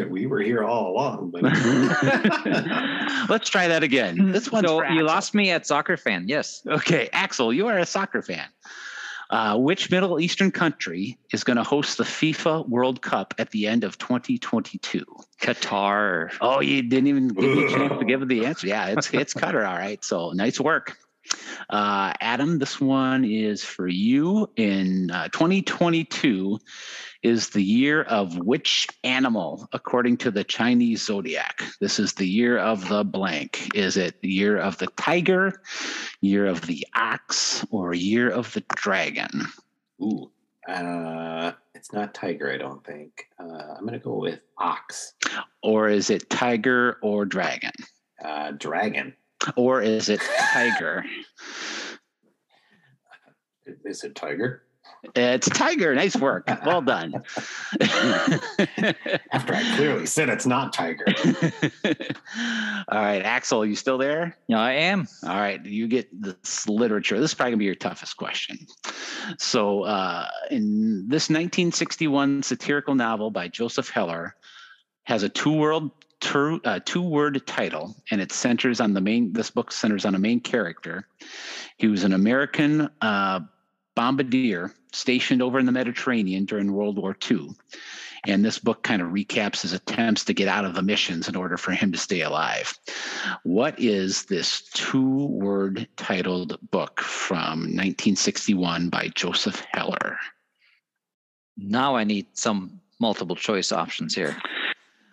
we 0.09 0.27
were 0.27 0.41
here 0.41 0.65
all 0.65 0.93
along, 0.93 1.31
but 1.33 1.43
Let's 3.29 3.51
try 3.51 3.69
that 3.69 3.83
again. 3.83 4.33
This 4.33 4.51
one's 4.51 4.67
so 4.69 4.79
you 4.79 4.85
Axel. 4.85 5.05
lost 5.05 5.35
me 5.35 5.51
at 5.51 5.67
soccer 5.67 5.99
fan. 5.99 6.25
Yes. 6.29 6.63
Okay, 6.67 7.11
Axel, 7.13 7.53
you 7.53 7.67
are 7.67 7.79
a 7.79 7.85
soccer 7.85 8.23
fan. 8.23 8.47
Uh, 9.29 9.59
which 9.59 9.91
Middle 9.91 10.19
Eastern 10.19 10.51
country 10.51 11.19
is 11.31 11.45
going 11.45 11.59
to 11.59 11.63
host 11.63 11.99
the 11.99 12.05
FIFA 12.05 12.67
World 12.67 13.03
Cup 13.03 13.35
at 13.37 13.51
the 13.51 13.67
end 13.67 13.85
of 13.85 13.99
2022? 13.99 15.05
Qatar. 15.43 16.33
Oh, 16.41 16.61
you 16.61 16.81
didn't 16.81 17.09
even 17.09 17.29
give 17.29 17.45
me 17.55 17.67
a 17.67 17.69
chance 17.69 17.99
to 17.99 18.05
give 18.07 18.27
the 18.27 18.47
answer. 18.47 18.67
Yeah, 18.67 18.87
it's 18.87 19.13
it's 19.13 19.35
Qatar. 19.35 19.69
All 19.69 19.77
right. 19.77 20.03
So 20.03 20.33
nice 20.33 20.59
work. 20.59 20.97
Uh, 21.71 22.13
Adam, 22.21 22.59
this 22.59 22.81
one 22.81 23.25
is 23.25 23.63
for 23.65 23.89
you. 23.89 24.49
In 24.57 25.11
uh, 25.11 25.29
2022 25.29 26.59
is 27.23 27.51
the 27.51 27.63
year 27.63 28.03
of 28.03 28.39
which 28.39 28.89
animal 29.05 29.69
according 29.73 30.17
to 30.19 30.31
the 30.31 30.45
Chinese 30.45 31.05
zodiac? 31.05 31.63
This 31.81 31.99
is 31.99 32.13
the 32.15 32.27
year 32.27 32.59
of 32.59 32.89
the 32.89 33.05
blank. 33.05 33.71
Is 33.75 33.97
it 33.97 34.21
the 34.21 34.29
year 34.29 34.59
of 34.59 34.79
the 34.79 34.87
tiger, 34.97 35.63
year 36.21 36.47
of 36.47 36.63
the 36.63 36.87
ox, 36.95 37.65
or 37.71 37.95
year 37.95 38.31
of 38.31 38.53
the 38.53 38.65
dragon? 38.77 39.47
Ooh. 40.01 40.31
Uh, 40.69 41.53
it's 41.75 41.93
not 41.93 42.13
tiger, 42.13 42.53
I 42.53 42.59
don't 42.59 42.85
think. 42.85 43.27
Uh, 43.41 43.75
I'm 43.77 43.87
going 43.87 43.95
to 43.95 43.99
go 43.99 44.17
with 44.17 44.41
ox. 44.59 45.15
Or 45.63 45.89
is 45.89 46.11
it 46.11 46.29
tiger 46.29 46.99
or 47.03 47.25
dragon? 47.25 47.73
Uh, 48.23 48.53
dragon. 48.53 49.15
Or 49.57 49.83
is 49.83 50.09
it 50.09 50.21
tiger? 50.53 51.05
Is 53.85 54.03
it 54.03 54.15
tiger? 54.15 54.63
It's 55.15 55.49
tiger. 55.49 55.95
Nice 55.95 56.17
work. 56.17 56.49
Well 56.65 56.83
done. 56.83 57.15
After 59.33 59.55
I 59.55 59.77
clearly 59.77 60.07
said 60.07 60.29
it's 60.29 60.47
not 60.47 60.73
tiger. 60.73 61.05
All 62.89 62.99
right, 62.99 63.23
Axel, 63.23 63.65
you 63.65 63.77
still 63.77 63.99
there? 63.99 64.37
Yeah, 64.49 64.61
I 64.61 64.73
am. 64.73 65.07
All 65.25 65.37
right, 65.37 65.65
you 65.65 65.87
get 65.87 66.09
this 66.21 66.69
literature. 66.69 67.21
This 67.21 67.31
is 67.31 67.35
probably 67.35 67.53
gonna 67.53 67.59
be 67.59 67.65
your 67.67 67.75
toughest 67.75 68.17
question. 68.17 68.59
So, 69.39 69.83
uh, 69.83 70.27
in 70.51 71.07
this 71.09 71.29
1961 71.29 72.43
satirical 72.43 72.95
novel 72.95 73.31
by 73.31 73.49
Joseph 73.49 73.91
Heller, 73.91 74.35
has 75.05 75.23
a 75.23 75.29
two-world 75.29 75.91
two, 76.21 76.61
uh, 76.65 76.81
two-word 76.85 77.47
title, 77.47 77.95
and 78.11 78.21
it 78.21 78.33
centers 78.33 78.81
on 78.81 78.95
the 78.95 79.01
main. 79.01 79.33
This 79.33 79.51
book 79.51 79.73
centers 79.73 80.05
on 80.05 80.15
a 80.15 80.19
main 80.19 80.41
character. 80.41 81.07
He 81.77 81.89
was 81.89 82.05
an 82.05 82.13
American 82.13 82.91
uh, 83.01 83.41
bombardier 83.95 84.73
stationed 84.93 85.43
over 85.43 85.59
in 85.59 85.67
the 85.67 85.73
Mediterranean 85.73 86.45
during 86.45 86.73
World 86.73 86.99
War 86.99 87.17
II. 87.31 87.51
And 88.27 88.45
this 88.45 88.59
book 88.59 88.83
kind 88.83 89.01
of 89.01 89.09
recaps 89.09 89.63
his 89.63 89.73
attempts 89.73 90.25
to 90.25 90.35
get 90.35 90.49
out 90.49 90.65
of 90.65 90.75
the 90.75 90.83
missions 90.83 91.29
in 91.29 91.37
order 91.37 91.57
for 91.57 91.73
him 91.73 91.93
to 91.93 91.99
stay 91.99 92.23
alive. 92.23 92.77
What 93.45 93.79
is 93.79 94.25
this 94.25 94.63
two 94.75 95.27
word 95.27 95.89
titled 95.97 96.59
book 96.71 97.01
from 97.01 97.61
1961 97.61 98.89
by 98.89 99.09
Joseph 99.15 99.65
Heller? 99.73 100.19
Now 101.57 101.97
I 101.97 102.05
need 102.05 102.27
some 102.33 102.81
multiple 103.01 103.37
choice 103.37 103.73
options 103.73 104.15
here. 104.15 104.37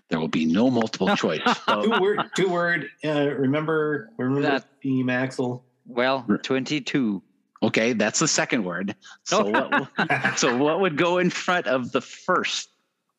There 0.10 0.20
will 0.20 0.28
be 0.28 0.46
no 0.46 0.70
multiple 0.70 1.08
choice. 1.16 1.42
two 1.68 1.92
word. 2.00 2.22
Two 2.36 2.50
word. 2.50 2.90
Uh, 3.04 3.30
remember. 3.32 4.10
Remember 4.18 4.42
That- 4.42 4.62
that 4.64 4.82
theme, 4.82 5.10
Axel. 5.10 5.64
Well, 5.88 6.26
22. 6.44 7.22
Okay, 7.62 7.94
that's 7.94 8.20
the 8.20 8.28
second 8.28 8.64
word. 8.64 8.96
So 9.24 9.46
what, 9.50 10.38
so 10.38 10.58
what 10.58 10.80
would 10.82 10.98
go 10.98 11.20
in 11.20 11.30
front 11.30 11.68
of 11.68 11.92
the 11.92 12.02
first 12.02 12.70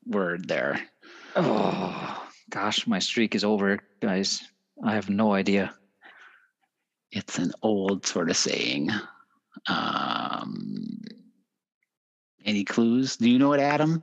word 0.05 0.49
there? 0.49 0.81
Oh, 1.37 2.27
gosh, 2.51 2.87
my 2.87 2.99
streak 2.99 3.35
is 3.35 3.45
over, 3.45 3.79
guys. 4.01 4.43
I 4.85 4.95
have 4.95 5.09
no 5.09 5.33
idea. 5.33 5.75
It's 7.13 7.39
an 7.39 7.53
old 7.63 8.05
sort 8.07 8.31
of 8.31 8.37
saying. 8.37 8.91
Um, 9.69 11.03
any 12.45 12.65
clues? 12.65 13.17
Do 13.17 13.31
you 13.31 13.39
know 13.39 13.53
it, 13.53 13.61
Adam? 13.61 14.03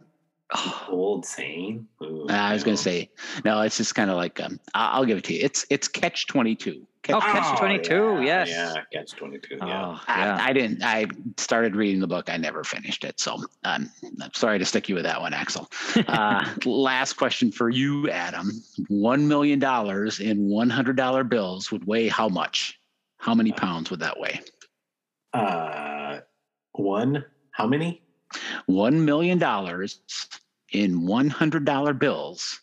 Oh, 0.56 0.86
Old 0.90 1.26
saying. 1.26 1.88
Ooh, 2.04 2.28
Uh, 2.30 2.34
I 2.34 2.54
was 2.54 2.64
going 2.64 2.78
to 2.78 2.82
say 2.84 3.10
no. 3.44 3.62
It's 3.62 3.78
just 3.78 3.96
kind 3.96 4.10
of 4.12 4.18
like 4.18 4.40
um, 4.40 4.60
I- 4.76 4.92
I'll 4.92 5.06
give 5.06 5.18
it 5.18 5.24
to 5.26 5.34
you. 5.34 5.40
It's 5.44 5.66
it's 5.70 5.88
catch 5.88 6.28
twenty 6.28 6.56
two. 6.56 6.86
Oh, 7.10 7.20
Catch 7.20 7.60
22, 7.60 8.22
yeah, 8.22 8.46
yes. 8.46 8.50
Yeah, 8.50 8.84
catch 8.94 9.12
22. 9.18 9.56
Yeah. 9.58 9.66
oh, 9.66 10.02
yeah. 10.08 10.38
I, 10.40 10.52
I 10.52 10.54
didn't. 10.54 10.82
I 10.82 11.06
started 11.36 11.76
reading 11.76 12.00
the 12.00 12.08
book. 12.08 12.30
I 12.30 12.38
never 12.38 12.64
finished 12.64 13.04
it. 13.04 13.20
So 13.20 13.44
um, 13.66 13.92
I'm 14.22 14.34
sorry 14.34 14.58
to 14.58 14.64
stick 14.64 14.88
you 14.88 14.96
with 14.96 15.04
that 15.04 15.20
one, 15.20 15.34
Axel. 15.34 15.70
Uh, 16.08 16.46
last 16.64 17.14
question 17.14 17.52
for 17.52 17.70
you, 17.70 18.10
Adam. 18.10 18.50
One 18.88 19.28
million 19.28 19.60
dollars 19.60 20.22
in 20.22 20.48
one 20.48 20.70
hundred 20.70 20.96
dollar 20.96 21.26
bills 21.26 21.74
would 21.74 21.86
weigh 21.86 22.08
how 22.08 22.30
much? 22.30 22.80
How 23.18 23.36
many 23.36 23.52
pounds 23.52 23.92
would 23.92 24.00
that 24.00 24.18
weigh? 24.18 24.40
Uh, 25.34 26.20
one. 26.74 27.26
How 27.52 27.68
many? 27.68 28.02
One 28.66 29.04
million 29.04 29.40
dollars 29.40 30.00
in 30.74 31.06
one 31.06 31.30
hundred 31.30 31.66
dollar 31.66 31.94
bills 31.94 32.60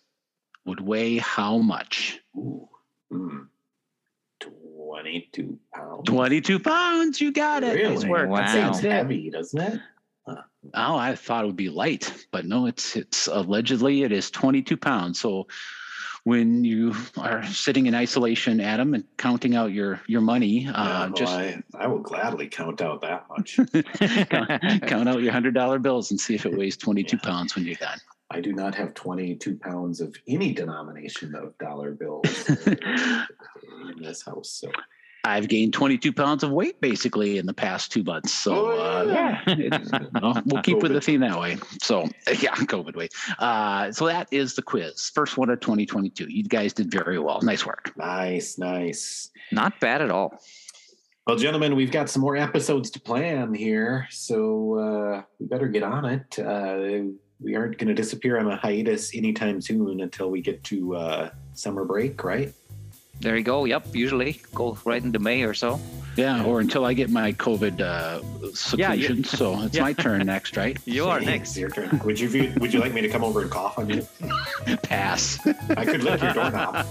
would 0.66 0.80
weigh 0.80 1.16
how 1.18 1.58
much? 1.58 2.20
Ooh. 2.36 2.68
Hmm. 3.10 3.38
22 4.40 5.58
pounds. 5.74 6.02
Twenty 6.08 6.40
two 6.40 6.58
pounds. 6.58 7.20
You 7.20 7.32
got 7.32 7.62
it. 7.62 7.74
Nice 7.82 8.02
Really? 8.04 8.08
work. 8.08 8.28
Wow. 8.28 8.36
That 8.38 8.74
seems 8.74 8.80
heavy, 8.80 9.30
doesn't 9.30 9.60
it? 9.60 9.80
Oh, 10.74 10.96
I 10.96 11.14
thought 11.16 11.44
it 11.44 11.46
would 11.46 11.56
be 11.56 11.70
light, 11.70 12.26
but 12.30 12.44
no, 12.44 12.66
it's 12.66 12.94
it's 12.96 13.26
allegedly 13.26 14.02
it 14.02 14.12
is 14.12 14.30
22 14.30 14.76
pounds. 14.76 15.18
So 15.18 15.46
when 16.24 16.64
you 16.64 16.94
are 17.16 17.44
sitting 17.46 17.86
in 17.86 17.94
isolation, 17.94 18.60
Adam, 18.60 18.94
and 18.94 19.04
counting 19.16 19.54
out 19.56 19.72
your 19.72 20.00
your 20.06 20.20
money, 20.20 20.64
Yeah, 20.64 20.72
uh, 20.72 21.00
well, 21.06 21.10
just 21.10 21.32
I, 21.32 21.62
I 21.74 21.86
will 21.86 21.98
gladly 22.00 22.48
count 22.48 22.80
out 22.80 23.00
that 23.02 23.26
much. 23.28 23.56
count, 24.28 24.82
count 24.86 25.08
out 25.08 25.22
your 25.22 25.32
hundred 25.32 25.54
dollar 25.54 25.78
bills 25.78 26.10
and 26.10 26.20
see 26.20 26.34
if 26.34 26.46
it 26.46 26.56
weighs 26.56 26.76
22 26.76 27.16
Yeah. 27.22 27.28
pounds 27.30 27.54
when 27.56 27.64
you're 27.64 27.74
done. 27.76 27.98
I 28.32 28.40
do 28.40 28.52
not 28.52 28.76
have 28.76 28.94
22 28.94 29.56
pounds 29.56 30.00
of 30.00 30.14
any 30.28 30.52
denomination 30.52 31.34
of 31.34 31.58
dollar 31.58 31.90
bills 31.92 32.48
uh, 32.48 33.26
in 33.96 34.00
this 34.02 34.22
house. 34.24 34.50
So 34.50 34.70
I've 35.24 35.48
gained 35.48 35.72
22 35.74 36.12
pounds 36.12 36.42
of 36.42 36.50
weight 36.50 36.80
basically 36.80 37.38
in 37.38 37.46
the 37.46 37.52
past 37.54 37.92
two 37.92 38.02
months. 38.02 38.32
So 38.32 38.70
Oh, 38.72 38.78
uh, 38.78 39.04
yeah. 39.12 39.42
yeah, 39.46 39.54
it- 39.56 40.12
well, 40.22 40.40
we'll 40.46 40.62
keep 40.68 40.78
with 40.82 40.92
the 40.92 41.00
theme 41.00 41.20
that 41.20 41.38
way. 41.38 41.58
So 41.82 42.02
yeah, 42.28 42.54
COVID 42.54 42.96
weight. 42.96 43.12
Uh, 43.38 43.92
so 43.92 44.06
that 44.06 44.28
is 44.30 44.54
the 44.54 44.62
quiz, 44.62 45.10
first 45.14 45.36
one 45.36 45.50
of 45.50 45.60
2022. 45.60 46.26
You 46.30 46.44
guys 46.44 46.72
did 46.72 46.90
very 46.90 47.18
well. 47.18 47.40
Nice 47.42 47.66
work. 47.66 47.92
nice, 47.96 48.58
nice. 48.58 49.30
Not 49.52 49.78
bad 49.80 50.00
at 50.02 50.10
all. 50.10 50.38
Well, 51.26 51.36
gentlemen, 51.36 51.76
we've 51.76 51.92
got 51.92 52.08
some 52.08 52.22
more 52.22 52.36
episodes 52.36 52.90
to 52.92 53.00
plan 53.00 53.54
here, 53.54 54.08
so 54.10 54.78
uh, 54.78 55.22
we 55.38 55.46
better 55.46 55.68
get 55.68 55.82
on 55.82 56.04
it. 56.06 56.38
Uh, 56.38 57.12
we 57.38 57.54
aren't 57.54 57.78
going 57.78 57.88
to 57.88 57.94
disappear 57.94 58.38
on 58.38 58.50
a 58.50 58.56
hiatus 58.56 59.14
anytime 59.14 59.60
soon 59.60 60.00
until 60.00 60.30
we 60.30 60.40
get 60.40 60.64
to 60.64 60.96
uh, 60.96 61.30
summer 61.52 61.84
break, 61.84 62.24
right? 62.24 62.52
There 63.20 63.36
you 63.36 63.42
go. 63.44 63.64
Yep. 63.66 63.94
Usually 63.94 64.40
go 64.54 64.78
right 64.84 65.02
into 65.02 65.18
May 65.18 65.42
or 65.42 65.54
so. 65.54 65.78
Yeah, 66.16 66.42
or 66.44 66.60
until 66.60 66.84
I 66.84 66.92
get 66.92 67.08
my 67.08 67.32
COVID 67.34 67.80
uh, 67.80 68.20
Yeah, 68.76 68.94
so 69.22 69.62
it's 69.62 69.74
Yeah. 69.76 69.82
my 69.82 69.92
turn 69.92 70.26
next, 70.26 70.56
right? 70.56 70.76
You 70.84 71.06
are 71.06 71.20
next. 71.20 71.56
your 71.56 71.70
turn. 71.70 72.00
Would 72.04 72.18
you 72.18 72.52
Would 72.58 72.74
you 72.74 72.80
like 72.80 72.92
me 72.92 73.00
to 73.00 73.08
come 73.08 73.22
over 73.22 73.42
and 73.42 73.50
cough 73.50 73.78
on 73.78 73.88
you? 73.90 74.06
Pass. 74.82 75.38
I 75.76 75.84
could 75.84 76.02
lick 76.02 76.20
your 76.20 76.32
doorknob. 76.32 76.84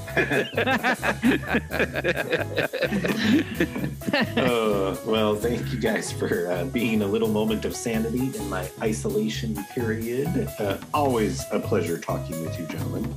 uh, 4.40 4.96
well, 5.06 5.36
thank 5.36 5.72
you 5.72 5.80
guys 5.80 6.12
for 6.12 6.50
uh, 6.52 6.66
being 6.66 7.02
a 7.02 7.08
little 7.08 7.28
moment 7.30 7.66
of 7.66 7.76
sanity 7.76 8.32
in 8.36 8.50
my 8.50 8.70
isolation 8.82 9.56
period. 9.74 10.28
Uh, 10.60 10.78
always 10.94 11.44
a 11.52 11.60
pleasure 11.60 11.98
talking 11.98 12.42
with 12.44 12.58
you, 12.60 12.66
gentlemen. 12.68 13.14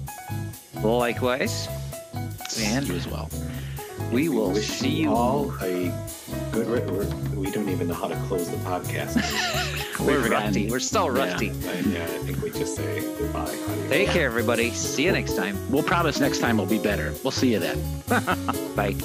Likewise. 0.82 1.68
And 2.58 2.86
you 2.86 2.94
as 2.94 3.06
well. 3.08 3.30
we 4.12 4.28
will 4.28 4.52
wish 4.52 4.66
see 4.66 4.88
you. 4.88 5.14
all 5.14 5.50
a 5.62 5.92
good. 6.52 6.66
Re- 6.66 6.80
we're, 6.90 7.06
we 7.34 7.50
don't 7.50 7.68
even 7.68 7.88
know 7.88 7.94
how 7.94 8.08
to 8.08 8.16
close 8.26 8.50
the 8.50 8.56
podcast. 8.58 9.16
We're 10.00 10.28
rusty. 10.28 10.68
We're 10.68 10.80
so 10.80 11.06
rusty. 11.06 11.50
I, 11.50 11.54
yeah, 11.80 12.02
I 12.04 12.18
think 12.24 12.42
we 12.42 12.50
just 12.50 12.74
say 12.74 13.00
goodbye. 13.18 13.42
Adios. 13.42 13.88
Take 13.88 14.08
care, 14.08 14.26
everybody. 14.26 14.70
See 14.70 15.04
you 15.04 15.12
next 15.12 15.36
time. 15.36 15.56
We'll 15.70 15.84
promise 15.84 16.18
next 16.18 16.38
time 16.38 16.56
will 16.56 16.66
be 16.66 16.78
better. 16.78 17.14
We'll 17.22 17.30
see 17.30 17.52
you 17.52 17.60
then. 17.60 17.78
Bye. 18.74 18.96